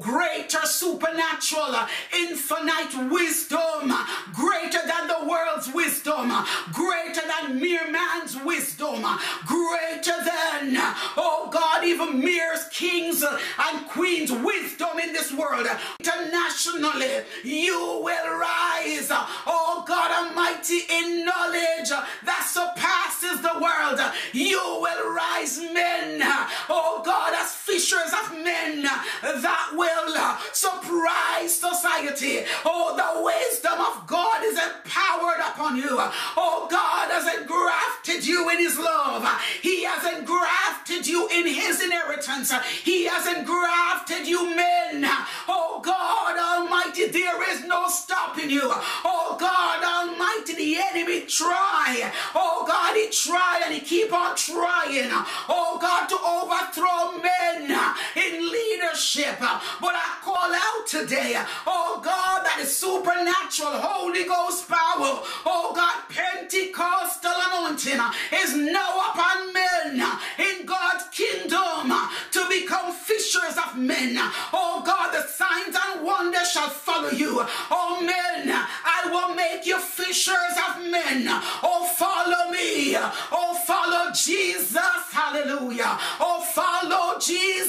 greater 0.00 0.64
supernatural, 0.64 1.76
infinite 2.16 3.10
wisdom, 3.10 3.92
greater 4.34 4.80
than 4.86 5.08
the 5.08 5.26
world's 5.28 5.72
wisdom, 5.72 6.32
greater 6.72 7.22
than 7.26 7.60
mere 7.60 7.90
man's 7.90 8.36
wisdom, 8.42 9.04
greater 9.46 10.16
than, 10.24 10.76
oh 11.16 11.48
God, 11.52 11.84
even 11.84 12.20
mere 12.20 12.56
kings 12.72 13.22
and 13.58 13.86
queens' 13.88 14.32
wisdom 14.32 14.98
in 14.98 15.12
this 15.12 15.32
world. 15.32 15.66
Internationally, 15.98 17.24
you 17.44 18.00
will 18.02 18.38
rise, 18.38 19.08
oh 19.10 19.84
God 19.86 20.10
Almighty, 20.10 20.80
in 20.90 21.24
knowledge 21.24 21.90
that 22.24 22.46
surpasses 22.48 23.40
the 23.42 23.58
world. 23.60 24.00
You 24.32 24.58
will 24.80 25.12
rise 25.12 25.58
men, 25.58 26.20
oh 26.68 27.02
God, 27.04 27.34
as 27.34 27.50
of 27.80 28.44
men 28.44 28.82
that 28.82 29.70
will 29.72 30.14
surprise 30.52 31.54
society. 31.54 32.44
Oh, 32.64 32.94
the 32.94 33.22
wisdom 33.24 33.80
of 33.80 34.06
God 34.06 34.44
is 34.44 34.58
empowered 34.58 35.40
upon 35.40 35.76
you. 35.76 35.96
Oh, 36.36 36.68
God 36.70 37.10
has 37.10 37.26
engrafted 37.40 38.26
you 38.26 38.50
in 38.50 38.58
his 38.58 38.78
love. 38.78 39.26
He 39.62 39.84
has 39.84 40.04
engrafted 40.18 41.06
you 41.06 41.26
in 41.28 41.46
his 41.46 41.82
inheritance. 41.82 42.52
He 42.84 43.06
has 43.06 43.26
engrafted 43.26 44.26
you 44.26 44.54
men. 44.54 45.04
Oh, 45.48 45.80
God 45.82 46.36
Almighty, 46.38 47.06
there 47.06 47.42
is 47.50 47.64
no 47.64 47.88
stopping 47.88 48.50
you. 48.50 48.62
Oh, 48.64 49.36
God 49.40 49.82
Almighty, 49.82 50.54
the 50.54 50.76
enemy 50.78 51.22
try. 51.22 52.12
Oh, 52.34 52.64
God, 52.66 52.94
he 52.94 53.08
try 53.10 53.62
and 53.64 53.74
he 53.74 53.80
keep 53.80 54.12
on 54.12 54.36
trying. 54.36 55.10
Oh, 55.48 55.78
God, 55.80 56.08
to 56.08 56.16
overthrow 56.20 57.20
men 57.22 57.70
in 58.16 58.50
leadership. 58.50 59.38
But 59.38 59.94
I 59.94 60.18
call 60.22 60.52
out 60.52 60.86
today, 60.86 61.40
oh, 61.66 62.00
God, 62.02 62.44
that 62.44 62.58
is 62.60 62.76
supernatural 62.76 63.80
Holy 63.80 64.24
Ghost 64.24 64.68
power. 64.68 65.22
Oh, 65.46 65.72
God, 65.74 66.02
Pentecostal 66.08 67.32
anointing 67.52 68.00
is 68.42 68.56
now 68.56 69.00
upon 69.10 69.52
men 69.52 70.02
in 70.38 70.66
God's 70.66 71.04
kingdom 71.10 71.92
to 72.32 72.46
become 72.48 72.92
fishers 72.92 73.56
of 73.56 73.76
men. 73.76 74.16
Oh, 74.52 74.82
God, 74.84 75.12
the 75.12 75.26
signs 75.28 75.76
and 75.76 76.04
wonders 76.04 76.50
shall 76.50 76.68
follow 76.68 77.10
you. 77.10 77.44
Oh, 77.70 78.00
men, 78.00 78.48
I 78.48 79.10
will 79.10 79.34
make 79.34 79.66
you 79.66 79.78
fishers 79.78 80.56
of 80.68 80.82
men. 80.90 81.26
Oh, 81.62 81.88
follow 81.96 82.50
me. 82.50 82.96
Oh, 83.32 83.54
follow 83.66 84.12
Jesus. 84.12 84.76
Hallelujah. 85.12 85.98
Oh, 86.20 86.42
follow 86.54 87.18
Jesus. 87.18 87.59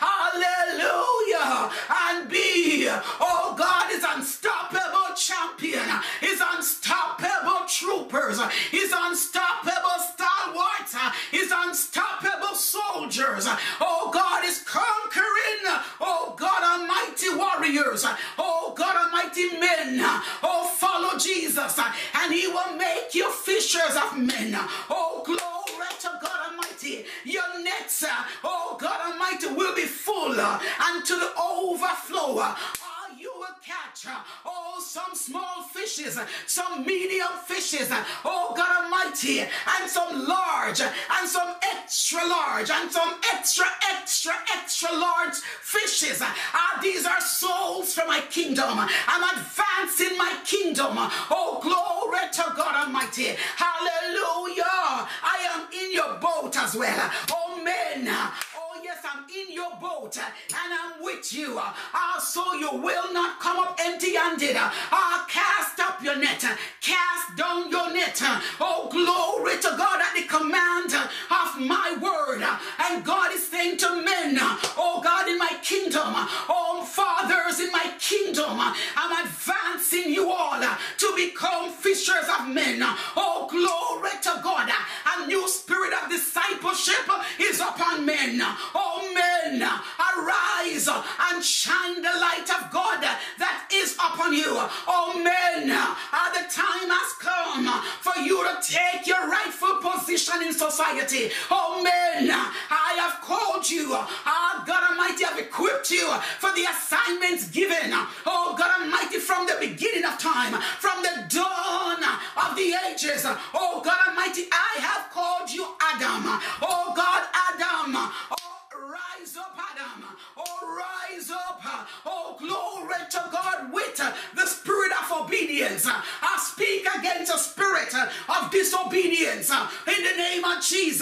Hallelujah. 0.00 1.70
And 1.90 2.28
be, 2.28 2.88
oh, 3.20 3.54
God 3.56 3.90
is 3.92 4.04
unstoppable 4.06 5.14
champion. 5.16 5.84
Is 6.22 6.40
unstoppable 6.42 7.66
troopers. 7.68 8.38
Is 8.72 8.92
unstoppable 8.96 9.98
stalwarts. 10.12 10.96
Is 11.32 11.52
unstoppable 11.54 12.54
soldiers. 12.54 13.46
Oh, 13.80 14.10
God 14.12 14.44
is 14.44 14.62
conquering. 14.62 15.80
Oh, 16.00 16.34
God 16.36 16.62
Almighty 16.62 17.30
warriors. 17.34 18.04
Oh, 18.38 18.72
God 18.76 18.96
Almighty 18.96 19.58
men. 19.58 20.00
Oh, 20.42 20.66
follow 20.76 21.18
Jesus. 21.18 21.78
And 22.14 22.32
he 22.32 22.46
will 22.48 22.76
make 22.76 23.14
you 23.14 23.30
fishers 23.30 23.96
of 23.96 24.18
men. 24.18 24.54
Oh, 24.90 25.22
glory 25.24 25.40
to 26.00 26.10
God 26.22 26.50
Almighty. 26.50 27.04
Your 27.24 27.62
nets, 27.62 28.04
oh, 28.42 28.76
God 28.80 28.93
Almighty, 29.00 29.48
will 29.48 29.74
be 29.74 29.82
full 29.82 30.38
and 30.38 31.04
to 31.04 31.14
the 31.14 31.30
overflow 31.40 32.38
Are 32.38 32.56
you 33.18 33.32
will 33.36 33.56
catch, 33.64 34.06
oh, 34.44 34.82
some 34.84 35.14
small 35.14 35.62
fishes, 35.72 36.18
some 36.46 36.84
medium 36.84 37.28
fishes, 37.46 37.88
oh 38.24 38.52
God 38.56 38.84
Almighty, 38.84 39.40
and 39.40 39.88
some 39.88 40.26
large, 40.26 40.80
and 40.80 41.28
some 41.28 41.54
extra 41.62 42.26
large, 42.26 42.70
and 42.70 42.90
some 42.90 43.14
extra, 43.32 43.66
extra, 43.90 44.32
extra 44.54 44.92
large 44.92 45.34
fishes. 45.34 46.20
Ah, 46.22 46.78
these 46.82 47.06
are 47.06 47.20
souls 47.20 47.94
for 47.94 48.06
my 48.06 48.20
kingdom. 48.30 48.78
I'm 48.78 49.38
advancing 49.38 50.18
my 50.18 50.36
kingdom. 50.44 50.94
Oh, 51.30 51.60
glory 51.62 52.28
to 52.32 52.52
God 52.56 52.86
Almighty. 52.86 53.34
Hallelujah. 53.56 54.64
I 54.64 55.38
am 55.54 55.66
in 55.72 55.92
your 55.92 56.18
boat 56.18 56.56
as 56.58 56.74
well. 56.74 57.10
Oh, 57.30 57.62
men. 57.62 58.08
I'm 59.04 59.24
in 59.30 59.52
your 59.52 59.70
boat 59.80 60.16
and 60.16 60.28
I'm 60.52 61.02
with 61.02 61.32
you. 61.32 61.60
So 62.20 62.54
you 62.54 62.70
will 62.72 63.12
not 63.12 63.40
come 63.40 63.58
up 63.58 63.78
empty 63.80 64.14
handed. 64.14 64.56
Uh, 64.56 65.24
cast 65.28 65.78
up 65.80 66.02
your 66.02 66.16
net, 66.16 66.44
cast 66.80 67.36
down 67.36 67.70
your 67.70 67.92
net. 67.92 68.18
Oh, 68.60 68.88
glory 68.90 69.56
to 69.60 69.74
God 69.76 70.00
at 70.00 70.14
the 70.14 70.26
command 70.26 70.94
of 70.94 71.60
my 71.60 71.96
word. 72.00 72.42
And 72.78 73.04
God 73.04 73.32
is 73.32 73.46
saying 73.48 73.78
to 73.78 74.02
men, 74.02 74.38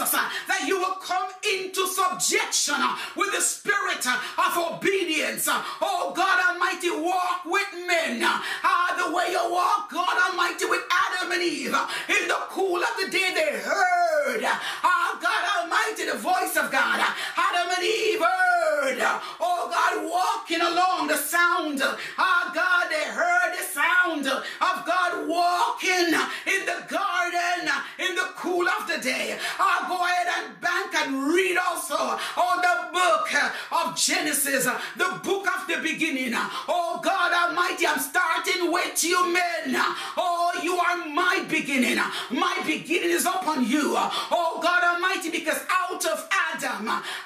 Jesus, 0.02 0.14
uh, 0.14 0.28
that 0.48 0.66
you 0.66 0.78
will 0.78 0.96
come 0.96 1.28
into 1.48 1.86
subjection 1.86 2.74
uh, 2.76 2.96
with 3.16 3.32
the 3.32 3.40
spirit 3.40 4.06
uh, 4.06 4.18
of 4.38 4.74
obedience. 4.74 5.48
Oh 5.48 5.91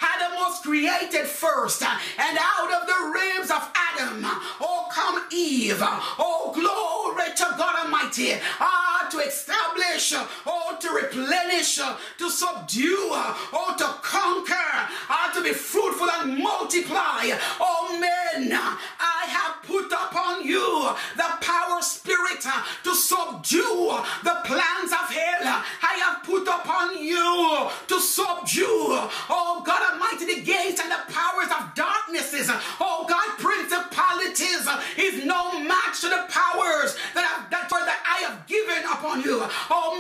Adam, 0.00 0.36
was 0.36 0.60
created 0.60 1.26
first, 1.26 1.82
and 1.82 2.38
out 2.40 2.72
of 2.72 2.86
the 2.86 3.12
ribs 3.14 3.50
of 3.50 3.70
Adam, 3.74 4.24
oh 4.60 4.88
come 4.92 5.24
Eve. 5.32 5.78
Oh 5.80 6.52
glory 6.54 7.30
to 7.36 7.54
God 7.58 7.84
Almighty. 7.84 8.34
Ah, 8.60 9.08
to 9.10 9.18
establish, 9.18 10.14
oh 10.46 10.76
to 10.80 10.88
replenish, 10.90 11.76
to 11.76 12.30
subdue, 12.30 13.10
oh 13.10 13.74
to 13.78 13.84
conquer, 14.02 14.25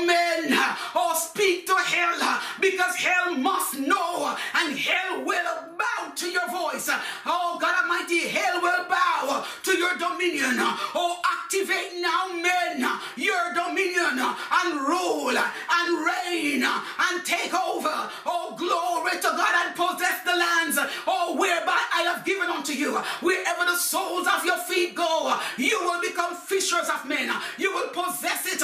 men, 0.06 0.58
oh 0.94 1.14
speak 1.18 1.66
to 1.66 1.74
hell 1.74 2.40
because 2.60 2.94
hell 2.96 3.34
must 3.34 3.78
know 3.78 4.36
and 4.54 4.78
hell 4.78 5.24
will 5.24 5.54
bow 5.78 6.12
to 6.14 6.28
your 6.28 6.48
voice. 6.50 6.88
Oh 7.26 7.58
God 7.60 7.74
Almighty, 7.82 8.28
hell 8.28 8.60
will 8.62 8.84
bow 8.88 9.44
to 9.64 9.76
your 9.76 9.96
dominion. 9.98 10.54
Oh, 10.94 11.20
activate 11.46 12.00
now, 12.00 12.28
men, 12.32 12.86
your 13.16 13.54
dominion 13.54 14.18
and 14.18 14.80
rule 14.80 15.36
and 15.36 15.88
reign 16.06 16.62
and 16.64 17.24
take 17.24 17.54
over. 17.54 18.10
Oh, 18.24 18.54
glory 18.56 19.16
to 19.16 19.30
God 19.36 19.54
and 19.66 19.76
possess 19.76 20.22
the 20.24 20.36
lands. 20.36 20.78
Oh, 21.06 21.36
whereby 21.38 21.78
I 21.94 22.02
have 22.02 22.24
given 22.24 22.48
unto 22.48 22.72
you. 22.72 22.96
Wherever 23.20 23.64
the 23.64 23.76
soles 23.76 24.26
of 24.26 24.44
your 24.44 24.58
feet 24.58 24.94
go, 24.94 25.38
you 25.56 25.78
will 25.82 26.00
become 26.00 26.34
fishers 26.36 26.88
of 26.88 27.06
men. 27.06 27.32
You 27.58 27.72
will 27.74 27.88
possess 27.88 28.46
it 28.46 28.62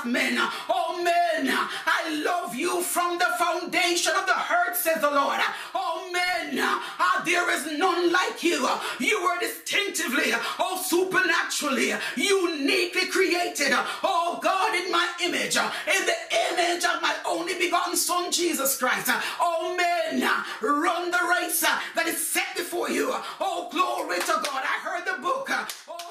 of 0.00 0.10
men. 0.10 0.36
Oh, 0.68 1.02
men, 1.02 1.48
I 1.50 2.22
love 2.24 2.54
you 2.54 2.82
from 2.82 3.18
the 3.18 3.26
foundation 3.38 4.12
of 4.16 4.26
the 4.26 4.36
earth, 4.36 4.76
says 4.76 5.00
the 5.00 5.10
Lord. 5.10 5.40
Oh, 5.74 6.10
men, 6.12 6.58
uh, 6.58 7.24
there 7.24 7.50
is 7.50 7.78
none 7.78 8.12
like 8.12 8.42
you. 8.42 8.68
You 8.98 9.22
were 9.22 9.38
distinctively, 9.40 10.32
oh, 10.58 10.82
supernaturally, 10.86 11.92
uniquely 12.16 13.06
created. 13.06 13.72
Oh, 14.02 14.38
God, 14.42 14.74
in 14.74 14.90
my 14.90 15.08
image, 15.22 15.56
in 15.56 16.06
the 16.06 16.18
image 16.52 16.84
of 16.84 17.02
my 17.02 17.14
only 17.26 17.58
begotten 17.58 17.96
Son, 17.96 18.30
Jesus 18.32 18.78
Christ. 18.78 19.10
Oh, 19.40 19.76
men, 19.76 20.22
run 20.62 21.10
the 21.10 21.36
race 21.40 21.60
that 21.60 22.06
is 22.06 22.26
set 22.26 22.56
before 22.56 22.90
you. 22.90 23.12
Oh, 23.40 23.68
glory 23.70 24.20
to 24.20 24.26
God. 24.26 24.62
I 24.64 24.78
heard 24.82 25.04
the 25.06 25.20
book. 25.22 25.50
Oh, 25.88 26.09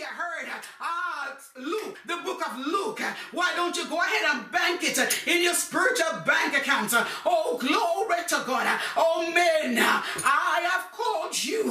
I 0.00 0.04
heard. 0.06 0.48
Ah, 0.80 1.36
Luke, 1.58 1.98
the 2.06 2.16
book 2.24 2.40
of 2.46 2.58
Luke. 2.66 3.00
Why 3.32 3.52
don't 3.54 3.76
you 3.76 3.86
go 3.88 3.98
ahead 4.00 4.34
and 4.34 4.50
bank 4.50 4.80
it 4.82 4.98
in 5.26 5.42
your 5.42 5.54
spiritual 5.54 6.20
bank 6.24 6.56
account? 6.56 6.94
Oh, 7.26 7.58
glory 7.60 8.22
to 8.28 8.42
God. 8.46 8.80
Oh, 8.96 9.30
men, 9.34 9.78
I 9.78 10.60
have 10.70 10.90
called 10.92 11.44
you 11.44 11.64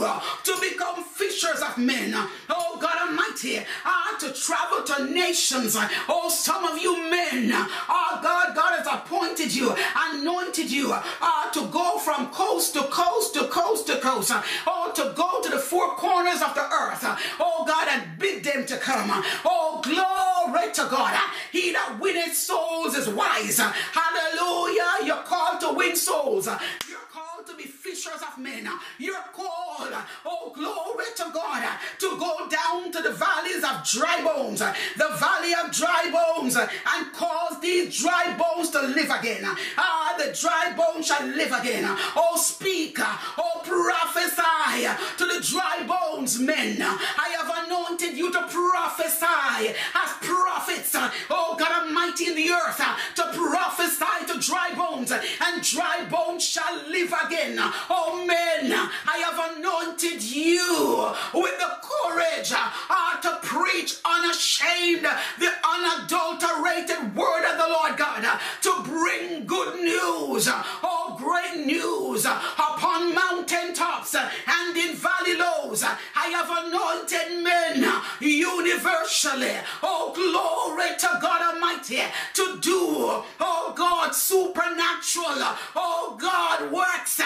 to 0.44 0.58
become 0.62 1.04
fishers 1.04 1.62
of 1.62 1.78
men. 1.78 2.14
Oh, 2.50 2.78
God 2.80 3.10
Almighty, 3.10 3.58
uh, 3.58 4.18
to 4.20 4.34
travel 4.34 4.84
to 4.84 5.12
nations. 5.12 5.76
Oh, 6.08 6.30
some 6.30 6.66
of 6.66 6.78
you 6.78 7.10
men, 7.10 7.52
oh, 7.52 8.20
God, 8.22 8.56
God 8.56 8.78
has 8.78 8.88
appointed 8.88 9.54
you, 9.54 9.74
anointed 9.96 10.70
you 10.72 10.94
uh, 10.94 11.52
to 11.52 11.66
go 11.68 11.98
from 11.98 12.28
coast 12.28 12.74
to 12.74 12.84
coast 12.84 13.34
to 13.34 13.46
coast 13.48 13.88
to 13.88 13.98
coast. 14.00 14.32
Oh, 14.68 14.92
to 14.96 15.14
go 15.16 15.42
to 15.42 15.50
the 15.50 15.60
four 15.60 15.96
corners 15.96 16.42
of 16.42 16.54
the 16.54 16.64
earth. 16.64 17.04
Oh, 17.40 17.66
God, 17.68 17.88
and 17.90 18.11
bid 18.22 18.44
them 18.44 18.66
to 18.68 18.78
come. 18.78 19.10
Oh, 19.44 19.82
glory 19.84 20.72
to 20.74 20.88
God. 20.90 21.20
He 21.52 21.72
that 21.74 21.98
winneth 22.00 22.36
souls 22.36 22.96
is 22.96 23.10
wise. 23.10 23.60
Hallelujah. 23.60 25.06
You're 25.06 25.24
called 25.24 25.60
to 25.62 25.74
win 25.74 25.96
souls. 25.96 26.48
You're 26.48 27.00
called 27.12 27.48
to 27.48 27.56
be 27.56 27.64
fishers 27.82 28.22
of 28.22 28.38
men. 28.38 28.68
You're 29.00 29.26
called, 29.34 29.94
oh, 30.26 30.52
glory 30.54 31.06
to 31.18 31.26
God, 31.34 31.68
to 32.00 32.18
go 32.20 32.48
down 32.48 32.92
to 32.92 33.02
the 33.02 33.12
valleys 33.12 33.64
of 33.64 33.84
dry 33.90 34.22
bones, 34.24 34.60
the 34.60 35.10
valley 35.20 35.54
of 35.54 35.72
dry 35.72 36.10
bones, 36.12 36.56
and 36.56 37.14
cause 37.14 37.60
these 37.60 38.00
dry 38.02 38.38
bones 38.38 38.70
to 38.72 38.82
live 38.82 39.10
again. 39.10 39.44
Ah, 39.78 40.16
the 40.18 40.38
dry 40.40 40.74
bones 40.78 41.08
shall 41.08 41.26
live 41.26 41.52
again. 41.52 41.84
Oh, 42.16 42.38
speak, 42.38 42.98
oh, 43.00 43.62
prophesy 43.64 44.88
to 45.18 45.26
the 45.26 45.46
dry 45.52 45.84
bones, 45.88 46.40
men. 46.40 46.78
I 46.82 47.36
have 47.38 47.66
anointed 47.66 48.16
you 48.16 48.32
to 48.32 48.48
prophesy 48.48 49.74
as 49.96 50.12
prophets, 50.22 50.96
oh 51.30 51.56
God 51.58 51.88
Almighty 51.88 52.28
in 52.28 52.36
the 52.36 52.52
earth, 52.52 52.82
to 53.16 53.24
prophesy 53.34 54.26
to 54.28 54.40
dry 54.40 54.74
bones, 54.76 55.12
and 55.12 55.64
dry 55.64 56.06
bones 56.10 56.44
shall 56.44 56.76
live 56.90 57.14
again. 57.26 57.60
Oh 57.90 58.26
men, 58.26 58.72
I 58.72 59.18
have 59.18 59.58
anointed 59.58 60.22
you 60.22 61.12
with 61.34 61.58
the 61.60 61.72
courage 61.82 62.52
uh, 62.56 63.22
to 63.22 63.40
preach 63.42 63.98
unashamed 64.06 65.08
the 65.40 65.52
unadulterated 65.64 67.16
word 67.16 67.46
of 67.52 67.58
the 67.58 67.68
Lord 67.68 67.98
God, 67.98 68.24
uh, 68.26 68.40
to 68.62 68.84
bring 68.84 69.46
good 69.46 69.80
news, 69.80 70.48
oh 70.50 71.18
great 71.18 71.66
news 71.66 72.26
uh, 72.26 72.42
upon 72.58 73.14
mountaintops 73.14 74.16
uh, 74.16 74.30
and 74.48 74.78
in 74.78 74.96
valley 74.96 75.36
lows. 75.38 75.84
I 75.84 76.28
have 76.28 76.50
anointed 76.66 77.44
men 77.44 78.02
universally. 78.20 79.56
Oh 79.84 80.12
glory 80.14 80.98
to 80.98 81.20
God 81.22 81.54
Almighty 81.54 82.02
to 82.34 82.60
do, 82.62 83.24
oh 83.40 83.74
God, 83.76 84.14
supernatural, 84.14 85.56
oh 85.76 86.18
God, 86.20 86.72
works 86.72 87.20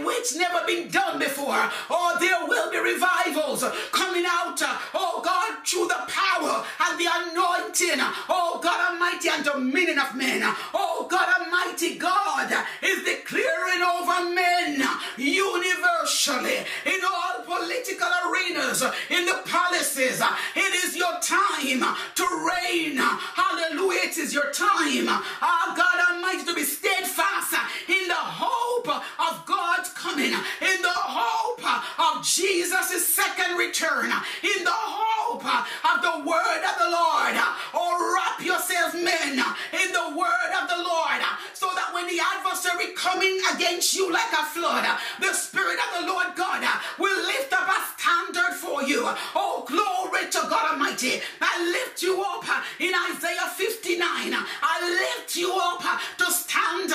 which 0.00 0.36
never 0.36 0.64
been 0.66 0.88
done 0.88 1.18
before. 1.18 1.70
Oh, 1.90 2.16
there 2.20 2.46
will 2.46 2.70
be 2.70 2.78
revivals 2.78 3.64
coming 3.92 4.24
out, 4.26 4.60
uh, 4.62 4.78
oh 4.94 5.20
God, 5.24 5.66
through 5.66 5.88
the 5.88 6.02
power 6.08 6.64
and 6.80 6.98
the 6.98 7.06
anointing, 7.06 8.00
oh 8.28 8.60
God 8.62 8.92
Almighty, 8.92 9.28
and 9.28 9.44
dominion 9.44 9.98
of 9.98 10.14
men. 10.16 10.40
Oh 10.74 11.06
God 11.10 11.28
Almighty, 11.40 11.96
God 11.96 12.52
is 12.82 13.04
declaring 13.04 13.82
over 13.82 14.34
men 14.34 14.82
universally 15.16 16.58
in 16.86 17.00
all 17.04 17.44
political 17.44 18.08
arenas, 18.26 18.82
in 19.10 19.26
the 19.26 19.40
palaces. 19.46 20.22
It 20.56 20.84
is 20.84 20.96
your 20.96 21.18
time 21.20 21.96
to 22.14 22.24
reign. 22.48 22.96
Hallelujah. 22.96 24.00
It 24.04 24.18
is 24.18 24.34
your 24.34 24.50
time, 24.52 25.06
oh 25.08 25.74
God 25.76 26.14
Almighty, 26.14 26.44
to 26.44 26.54
be 26.54 26.64
steadfast 26.64 27.54
in 27.88 28.08
the 28.08 28.14
hope 28.14 28.88
of 28.88 29.46
Coming, 29.90 30.32
in 30.32 30.82
the 30.82 30.94
hope 30.94 31.62
of 31.98 32.24
Jesus' 32.24 33.06
second 33.08 33.56
return, 33.56 34.06
in 34.42 34.64
the 34.64 34.70
hope 34.70 35.44
of 35.44 36.02
the 36.02 36.28
word 36.28 36.62
of 36.62 36.76
the 36.78 36.90
Lord. 36.90 37.34
Oh, 37.74 38.14
wrap 38.14 38.44
yourselves, 38.44 38.94
men, 38.94 39.38
in 39.38 39.92
the 39.92 40.08
word 40.16 40.52
of 40.54 40.68
the 40.68 40.82
Lord, 40.82 41.20
so 41.54 41.70
that 41.74 41.90
when 41.94 42.06
the 42.06 42.20
adversary 42.20 42.94
coming 42.94 43.38
against 43.54 43.94
you 43.96 44.12
like 44.12 44.32
a 44.32 44.44
flood, 44.46 44.86
the 45.20 45.32
Spirit 45.32 45.78
of 45.78 46.00
the 46.00 46.06
Lord 46.12 46.34
God 46.36 46.62
will 46.98 47.22
lift 47.26 47.52
up 47.52 47.68
a 47.68 47.78
standard 47.98 48.54
for 48.56 48.82
you. 48.82 49.02
Oh, 49.34 49.64
glory 49.66 50.30
to 50.30 50.40
God 50.48 50.72
Almighty. 50.72 51.20
I 51.40 51.70
lift 51.70 52.02
you 52.02 52.22
up 52.22 52.44
in 52.78 52.92
Isaiah 53.10 53.50
59. 53.56 54.02
I 54.02 54.76
lift 54.82 55.36
you 55.36 55.52
up 55.54 55.82
to 56.18 56.26
stand 56.32 56.92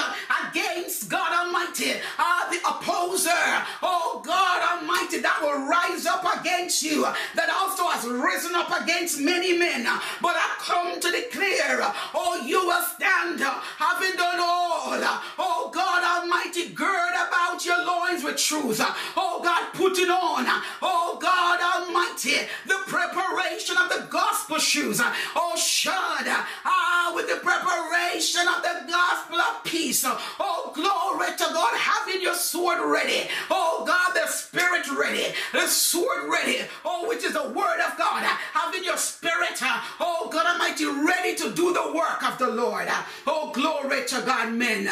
against 0.47 1.09
God 1.09 1.31
Almighty, 1.45 1.93
uh, 2.17 2.49
the 2.51 2.59
opposer. 2.77 3.29
Oh 3.81 4.21
God 4.23 4.81
Almighty, 4.81 5.19
that 5.19 5.39
will 5.41 5.67
rise 5.67 6.05
up 6.05 6.23
against 6.39 6.83
you, 6.83 7.03
that 7.35 7.49
also 7.49 7.87
has 7.87 8.05
risen 8.05 8.55
up 8.55 8.69
against 8.81 9.19
many 9.19 9.57
men. 9.57 9.83
But 10.21 10.35
I 10.35 10.55
come 10.59 10.99
to 10.99 11.11
declare, 11.11 11.79
oh, 12.13 12.43
you 12.45 12.65
will 12.65 12.83
stand, 12.95 13.39
having 13.41 14.15
done 14.15 14.39
all. 14.39 14.97
Oh 15.39 15.71
God 15.73 16.03
Almighty, 16.03 16.69
gird 16.69 17.13
about 17.13 17.65
your 17.65 17.83
loins 17.85 18.23
with 18.23 18.37
truth. 18.37 18.81
Oh 19.15 19.41
God, 19.43 19.73
put 19.73 19.97
it 19.97 20.09
on. 20.09 20.45
Oh 20.81 21.17
God 21.21 21.59
Almighty, 21.61 22.47
the 22.65 22.79
preparation 22.87 23.77
of 23.77 23.89
the 23.89 24.07
gospel 24.09 24.57
shoes. 24.57 25.01
Oh, 25.35 25.55
shod 25.57 26.25
ah, 26.27 27.11
with 27.15 27.27
the 27.27 27.37
preparation 27.37 28.41
of 28.47 28.61
the 28.61 28.91
gospel 28.91 29.39
of 29.39 29.63
peace. 29.63 30.03
Oh, 30.05 30.71
glory 30.73 31.31
to 31.37 31.53
God, 31.53 31.77
having 31.77 32.21
your 32.21 32.35
sword 32.35 32.66
ready. 32.75 33.29
Oh 33.49 33.83
God, 33.87 34.13
the 34.13 34.27
spirit 34.27 34.87
ready, 34.91 35.33
the 35.53 35.67
sword 35.67 36.29
ready. 36.29 36.59
Oh, 36.83 37.07
which 37.07 37.23
is 37.23 37.33
the 37.33 37.43
word 37.43 37.79
of 37.79 37.97
God. 37.97 38.23
Having 38.53 38.83
your 38.83 38.97
spirit, 38.97 39.61
uh, 39.61 39.81
oh 39.99 40.29
God 40.31 40.45
Almighty, 40.45 40.85
ready 40.85 41.35
to 41.35 41.51
do 41.53 41.73
the 41.73 41.93
work 41.93 42.23
of 42.27 42.37
the 42.37 42.49
Lord. 42.49 42.87
Oh, 43.25 43.51
glory 43.53 44.05
to 44.07 44.21
God, 44.25 44.53
men. 44.53 44.89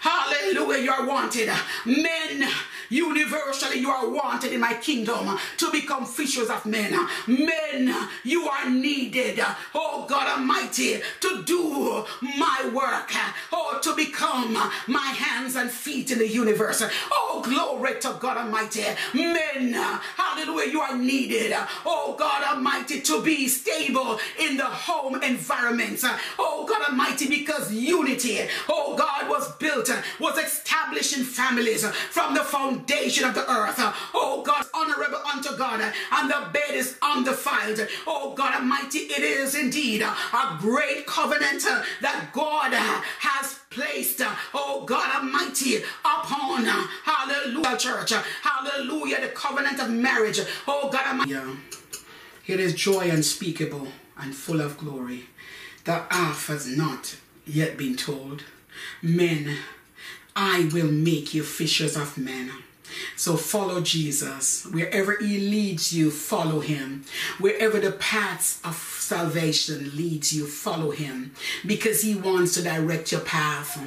Hallelujah, 0.00 0.82
you 0.82 0.90
are 0.92 1.06
wanted. 1.06 1.50
Men, 1.84 2.48
universally, 2.88 3.80
you 3.80 3.90
are 3.90 4.08
wanted 4.08 4.52
in 4.52 4.60
my 4.60 4.74
kingdom 4.74 5.38
to 5.58 5.70
become 5.70 6.04
fishers 6.04 6.48
of 6.48 6.64
men. 6.66 6.92
Men, 7.26 8.08
you 8.24 8.48
are 8.48 8.70
needed. 8.70 9.40
Oh 9.74 10.06
God 10.08 10.38
Almighty, 10.38 11.00
to 11.20 11.42
do 11.44 12.04
my 12.38 12.70
work. 12.74 13.12
Oh, 13.52 13.78
to 13.82 13.94
become 13.94 14.52
my 14.86 15.14
hands 15.16 15.56
and 15.56 15.70
feet 15.70 16.10
in 16.10 16.18
the 16.18 16.28
universe. 16.28 16.82
Oh, 17.10 17.42
glory 17.44 18.00
to 18.00 18.16
God 18.20 18.36
Almighty. 18.36 18.84
Men, 19.14 19.72
hallelujah, 19.72 20.70
you 20.70 20.80
are 20.80 20.96
needed. 20.96 21.54
Oh 21.84 22.14
God 22.18 22.42
Almighty, 22.44 23.00
to 23.00 23.22
be 23.22 23.48
stable 23.48 24.18
in 24.40 24.56
the 24.56 24.64
home 24.64 25.22
environment. 25.22 26.00
Oh 26.38 26.66
God 26.68 26.90
Almighty, 26.90 27.28
because 27.28 27.72
unity, 27.72 28.40
oh 28.68 28.96
God, 28.96 29.28
was 29.28 29.52
built, 29.56 29.90
was 30.20 30.38
established 30.38 31.16
in 31.16 31.24
families 31.24 31.86
from 31.86 32.34
the 32.34 32.40
foundation 32.40 32.75
of 32.76 33.34
the 33.34 33.50
earth. 33.50 33.76
Oh 34.14 34.42
God, 34.44 34.64
honorable 34.74 35.20
unto 35.32 35.56
God, 35.56 35.80
and 36.12 36.30
the 36.30 36.48
bed 36.52 36.70
is 36.72 36.96
undefiled. 37.02 37.86
Oh 38.06 38.34
God 38.34 38.54
Almighty, 38.54 39.00
it 39.00 39.22
is 39.22 39.54
indeed 39.54 40.02
a 40.02 40.56
great 40.58 41.06
covenant 41.06 41.62
that 42.00 42.30
God 42.32 42.72
has 42.72 43.58
placed, 43.70 44.20
oh 44.54 44.84
God 44.86 45.16
Almighty, 45.16 45.82
upon, 46.04 46.64
hallelujah, 47.04 47.76
church, 47.76 48.12
hallelujah, 48.42 49.20
the 49.20 49.28
covenant 49.28 49.80
of 49.80 49.90
marriage, 49.90 50.40
oh 50.66 50.88
God 50.90 51.06
Almighty. 51.06 51.58
It 52.46 52.60
is 52.60 52.74
joy 52.74 53.10
unspeakable 53.10 53.88
and 54.18 54.34
full 54.34 54.60
of 54.60 54.78
glory 54.78 55.24
that 55.84 56.12
half 56.12 56.46
has 56.48 56.66
not 56.66 57.16
yet 57.46 57.76
been 57.76 57.96
told. 57.96 58.44
Men, 59.02 59.56
I 60.34 60.68
will 60.72 60.90
make 60.90 61.32
you 61.34 61.42
fishers 61.42 61.96
of 61.96 62.18
men. 62.18 62.50
So 63.16 63.36
follow 63.36 63.80
Jesus. 63.80 64.66
Wherever 64.66 65.16
he 65.18 65.38
leads 65.38 65.92
you, 65.92 66.10
follow 66.10 66.60
him. 66.60 67.04
Wherever 67.38 67.78
the 67.78 67.92
paths 67.92 68.60
of 68.64 68.74
salvation 68.74 69.96
leads 69.96 70.32
you, 70.32 70.46
follow 70.46 70.90
him. 70.90 71.32
Because 71.64 72.02
he 72.02 72.14
wants 72.14 72.54
to 72.54 72.62
direct 72.62 73.12
your 73.12 73.20
path. 73.20 73.80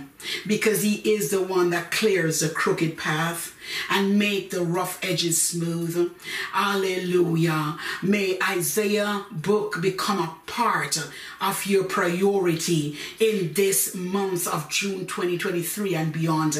Because 0.47 0.81
he 0.81 0.95
is 0.95 1.31
the 1.31 1.41
one 1.41 1.69
that 1.71 1.91
clears 1.91 2.39
the 2.39 2.49
crooked 2.49 2.97
path 2.97 3.55
and 3.89 4.17
make 4.17 4.51
the 4.51 4.61
rough 4.61 4.99
edges 5.03 5.41
smooth. 5.41 6.11
Hallelujah. 6.51 7.77
May 8.01 8.37
Isaiah 8.41 9.25
book 9.31 9.81
become 9.81 10.19
a 10.19 10.35
part 10.45 10.97
of 11.41 11.65
your 11.65 11.83
priority 11.83 12.97
in 13.19 13.53
this 13.53 13.95
month 13.95 14.47
of 14.47 14.69
June 14.69 15.05
2023 15.05 15.95
and 15.95 16.11
beyond. 16.11 16.57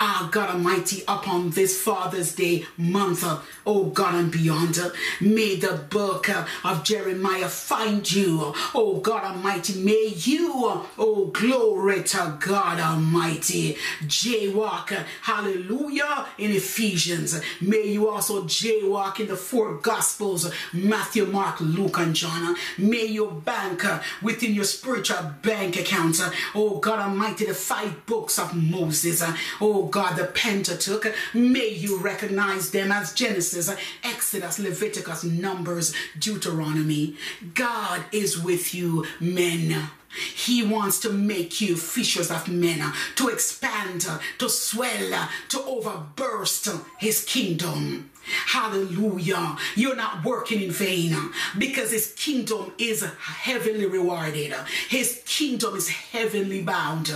Ah, 0.00 0.28
God 0.32 0.50
Almighty, 0.50 1.02
upon 1.06 1.50
this 1.50 1.80
Father's 1.80 2.34
Day 2.34 2.64
month, 2.76 3.24
oh 3.66 3.84
God 3.86 4.14
and 4.14 4.30
beyond, 4.32 4.78
may 5.20 5.56
the 5.56 5.72
book 5.90 6.28
of 6.64 6.84
Jeremiah 6.84 7.48
find 7.48 8.10
you. 8.10 8.54
Oh 8.74 9.00
God 9.02 9.24
Almighty, 9.24 9.80
may 9.80 10.12
you, 10.14 10.50
oh 10.98 11.30
glory 11.32 12.02
to 12.04 12.36
God 12.40 12.80
Almighty, 12.80 13.76
jaywalk, 14.02 14.90
hallelujah, 15.22 16.26
in 16.38 16.50
Ephesians. 16.50 17.40
May 17.60 17.86
you 17.86 18.08
also 18.08 18.44
jaywalk 18.44 19.20
in 19.20 19.28
the 19.28 19.36
four 19.36 19.74
Gospels 19.74 20.50
Matthew, 20.72 21.26
Mark, 21.26 21.60
Luke, 21.60 21.98
and 21.98 22.14
John. 22.14 22.56
May 22.78 23.06
you 23.06 23.42
bank 23.44 23.84
uh, 23.84 24.00
within 24.22 24.54
your 24.54 24.64
spiritual 24.64 25.34
bank 25.42 25.76
account. 25.76 26.20
Uh, 26.20 26.30
oh 26.54 26.78
God 26.78 26.98
Almighty, 26.98 27.46
the 27.46 27.54
five 27.54 28.06
books 28.06 28.38
of 28.38 28.54
Moses. 28.54 29.22
Uh, 29.22 29.36
oh 29.60 29.86
God, 29.86 30.16
the 30.16 30.24
Pentateuch. 30.24 31.14
May 31.32 31.68
you 31.68 31.98
recognize 31.98 32.70
them 32.70 32.92
as 32.92 33.12
Genesis, 33.12 33.74
Exodus, 34.02 34.58
Leviticus, 34.58 35.24
Numbers, 35.24 35.94
Deuteronomy. 36.18 37.16
God 37.54 38.04
is 38.12 38.38
with 38.38 38.74
you, 38.74 39.06
men. 39.20 39.90
He 40.14 40.62
wants 40.62 41.00
to 41.00 41.10
make 41.10 41.60
you 41.60 41.76
fishers 41.76 42.30
of 42.30 42.48
men, 42.48 42.92
to 43.16 43.28
expand, 43.28 44.06
to 44.38 44.48
swell, 44.48 45.28
to 45.48 45.58
overburst 45.58 46.84
his 46.98 47.24
kingdom. 47.24 48.10
Hallelujah. 48.46 49.56
You're 49.74 49.96
not 49.96 50.24
working 50.24 50.62
in 50.62 50.70
vain 50.70 51.14
because 51.58 51.90
his 51.90 52.14
kingdom 52.16 52.72
is 52.78 53.02
heavenly 53.02 53.86
rewarded. 53.86 54.54
His 54.88 55.22
kingdom 55.26 55.76
is 55.76 55.88
heavenly 55.88 56.62
bound. 56.62 57.12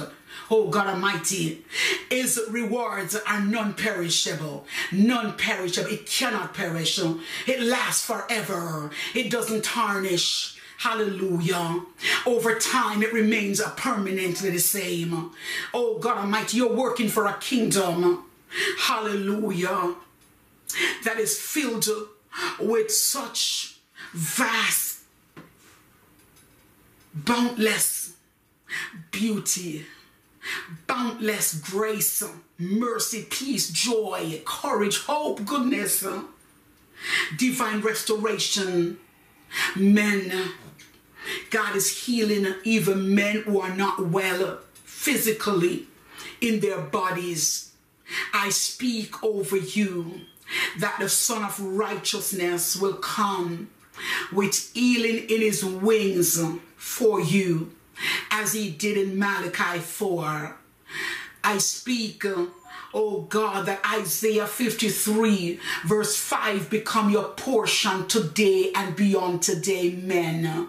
Oh 0.51 0.69
God 0.69 0.87
Almighty, 0.87 1.65
His 2.11 2.41
rewards 2.49 3.15
are 3.27 3.41
non 3.41 3.75
perishable. 3.75 4.67
Non 4.93 5.37
perishable. 5.37 5.91
It 5.91 6.07
cannot 6.07 6.55
perish. 6.55 6.99
It 7.47 7.61
lasts 7.61 8.07
forever. 8.07 8.91
It 9.15 9.31
doesn't 9.31 9.65
tarnish. 9.65 10.58
Hallelujah. 10.79 11.83
Over 12.25 12.55
time, 12.55 13.03
it 13.03 13.13
remains 13.13 13.61
permanently 13.77 14.51
the 14.51 14.61
same. 14.61 15.33
Oh 15.75 15.99
God 15.99 16.19
Almighty, 16.19 16.59
you're 16.59 16.73
working 16.73 17.09
for 17.09 17.27
a 17.27 17.37
kingdom. 17.39 18.25
Hallelujah. 18.79 19.97
That 21.05 21.19
is 21.19 21.37
filled 21.37 21.89
with 22.61 22.93
such 22.93 23.79
vast, 24.13 25.01
boundless 27.13 28.13
beauty, 29.11 29.85
boundless 30.87 31.55
grace, 31.55 32.23
mercy, 32.57 33.27
peace, 33.29 33.69
joy, 33.71 34.41
courage, 34.45 35.01
hope, 35.01 35.45
goodness, 35.45 36.07
divine 37.37 37.81
restoration. 37.81 38.99
Men, 39.77 40.53
God 41.51 41.77
is 41.77 42.05
healing 42.05 42.55
even 42.65 43.15
men 43.15 43.43
who 43.43 43.61
are 43.61 43.75
not 43.75 44.07
well 44.07 44.59
physically 44.85 45.87
in 46.41 46.61
their 46.61 46.81
bodies. 46.81 47.73
I 48.33 48.51
speak 48.51 49.23
over 49.23 49.57
you 49.57 50.21
that 50.79 50.99
the 50.99 51.09
Son 51.09 51.45
of 51.45 51.61
Righteousness 51.61 52.77
will 52.77 52.95
come 52.95 53.71
with 54.33 54.71
healing 54.75 55.29
in 55.29 55.41
his 55.41 55.65
wings 55.65 56.41
for 56.77 57.21
you, 57.21 57.73
as 58.31 58.53
he 58.53 58.71
did 58.71 58.97
in 58.97 59.19
Malachi 59.19 59.81
4. 59.81 60.57
I 61.45 61.59
speak, 61.59 62.25
oh 62.95 63.23
God, 63.23 63.67
that 63.67 63.81
Isaiah 63.85 64.47
53, 64.47 65.61
verse 65.87 66.17
5, 66.17 66.71
become 66.71 67.11
your 67.11 67.29
portion 67.31 68.07
today 68.09 68.73
and 68.75 68.97
beyond 68.97 69.43
today, 69.43 69.91
men 69.93 70.69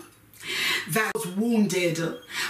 that 0.89 1.11
was 1.13 1.27
wounded 1.27 1.97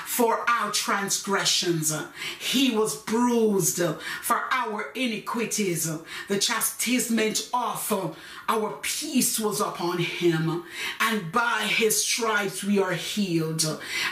for 0.05 0.49
our 0.49 0.71
transgressions. 0.71 1.93
He 2.39 2.71
was 2.71 2.95
bruised 2.95 3.81
for 4.21 4.41
our 4.51 4.91
iniquities. 4.95 5.89
The 6.27 6.39
chastisement 6.39 7.49
of 7.53 8.17
our 8.49 8.71
peace 8.81 9.39
was 9.39 9.61
upon 9.61 9.99
him, 9.99 10.63
and 10.99 11.31
by 11.31 11.67
his 11.69 12.03
stripes 12.03 12.63
we 12.63 12.79
are 12.79 12.93
healed. 12.93 13.63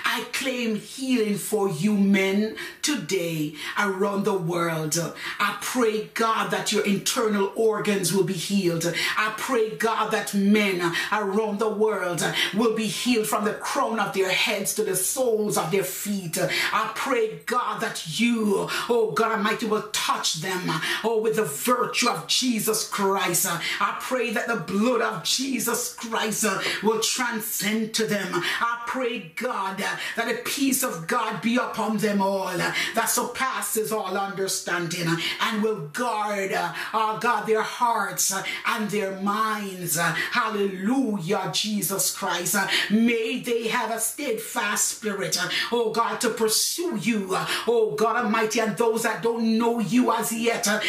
I 0.06 0.26
claim 0.32 0.76
healing 0.76 1.36
for 1.36 1.68
you 1.68 1.98
men 1.98 2.56
today 2.84 3.56
around 3.80 4.26
the 4.26 4.38
world. 4.38 4.96
I 5.40 5.58
pray, 5.60 6.12
God, 6.14 6.52
that 6.52 6.72
your 6.72 6.86
internal 6.86 7.52
organs 7.56 8.14
will 8.14 8.26
be 8.26 8.34
healed. 8.34 8.86
I 9.18 9.34
pray, 9.38 9.72
God, 9.72 10.12
that 10.12 10.36
men 10.36 10.94
around 11.12 11.58
the 11.58 11.70
world 11.70 12.24
will 12.54 12.76
be 12.76 12.86
healed 12.86 13.26
from 13.26 13.44
the 13.44 13.54
crown 13.54 14.00
of 14.00 14.14
their 14.14 14.30
heads 14.30 14.76
to 14.76 14.84
the 14.84 14.96
soles 14.96 15.58
of 15.58 15.72
their 15.72 15.84
feet. 15.84 16.38
I 16.72 16.92
pray, 16.94 17.40
God, 17.48 17.82
that 17.82 18.20
you, 18.20 18.68
oh 18.88 19.12
God 19.16 19.32
Almighty, 19.32 19.66
will 19.66 19.90
touch 19.92 20.36
them, 20.36 20.70
oh, 21.04 21.20
with 21.22 21.38
the 21.38 21.44
virtue 21.44 22.10
of 22.10 22.28
Jesus 22.28 22.88
Christ. 22.88 23.48
I 23.50 23.98
pray 24.00 24.27
that 24.32 24.48
the 24.48 24.56
blood 24.56 25.02
of 25.02 25.24
Jesus 25.24 25.94
Christ 25.96 26.46
uh, 26.46 26.60
will 26.84 27.00
transcend 27.00 27.94
to 27.96 28.06
them. 28.06 28.28
I 28.34 28.84
pray, 28.88 29.32
God, 29.36 29.82
uh, 29.82 29.96
that 30.16 30.28
the 30.28 30.42
peace 30.44 30.84
of 30.84 31.08
God 31.08 31.42
be 31.42 31.58
upon 31.58 31.98
them 31.98 32.22
all 32.22 32.48
uh, 32.48 32.74
that 32.96 33.10
surpasses 33.10 33.92
all 33.92 34.18
understanding 34.18 35.08
and 35.42 35.64
will 35.64 35.88
guard, 35.88 36.52
oh 36.94 37.18
God, 37.22 37.46
their 37.46 37.62
hearts 37.62 38.34
and 38.66 38.90
their 38.90 39.20
minds. 39.22 39.98
Hallelujah, 39.98 41.52
Jesus 41.54 42.16
Christ. 42.16 42.56
May 42.90 43.40
they 43.40 43.68
have 43.68 43.92
a 43.92 44.00
steadfast 44.00 44.88
spirit, 44.88 45.38
oh 45.72 45.92
God, 45.92 46.20
to 46.22 46.30
pursue 46.30 46.98
you, 46.98 47.30
oh 47.68 47.94
God 47.98 48.26
Almighty, 48.26 48.60
and 48.60 48.78
those 48.78 49.04
that 49.04 49.22
don't 49.22 49.58
know 49.58 49.80
you 49.80 50.12
as 50.12 50.32
yet, 50.32 50.68
uh, 50.68 50.80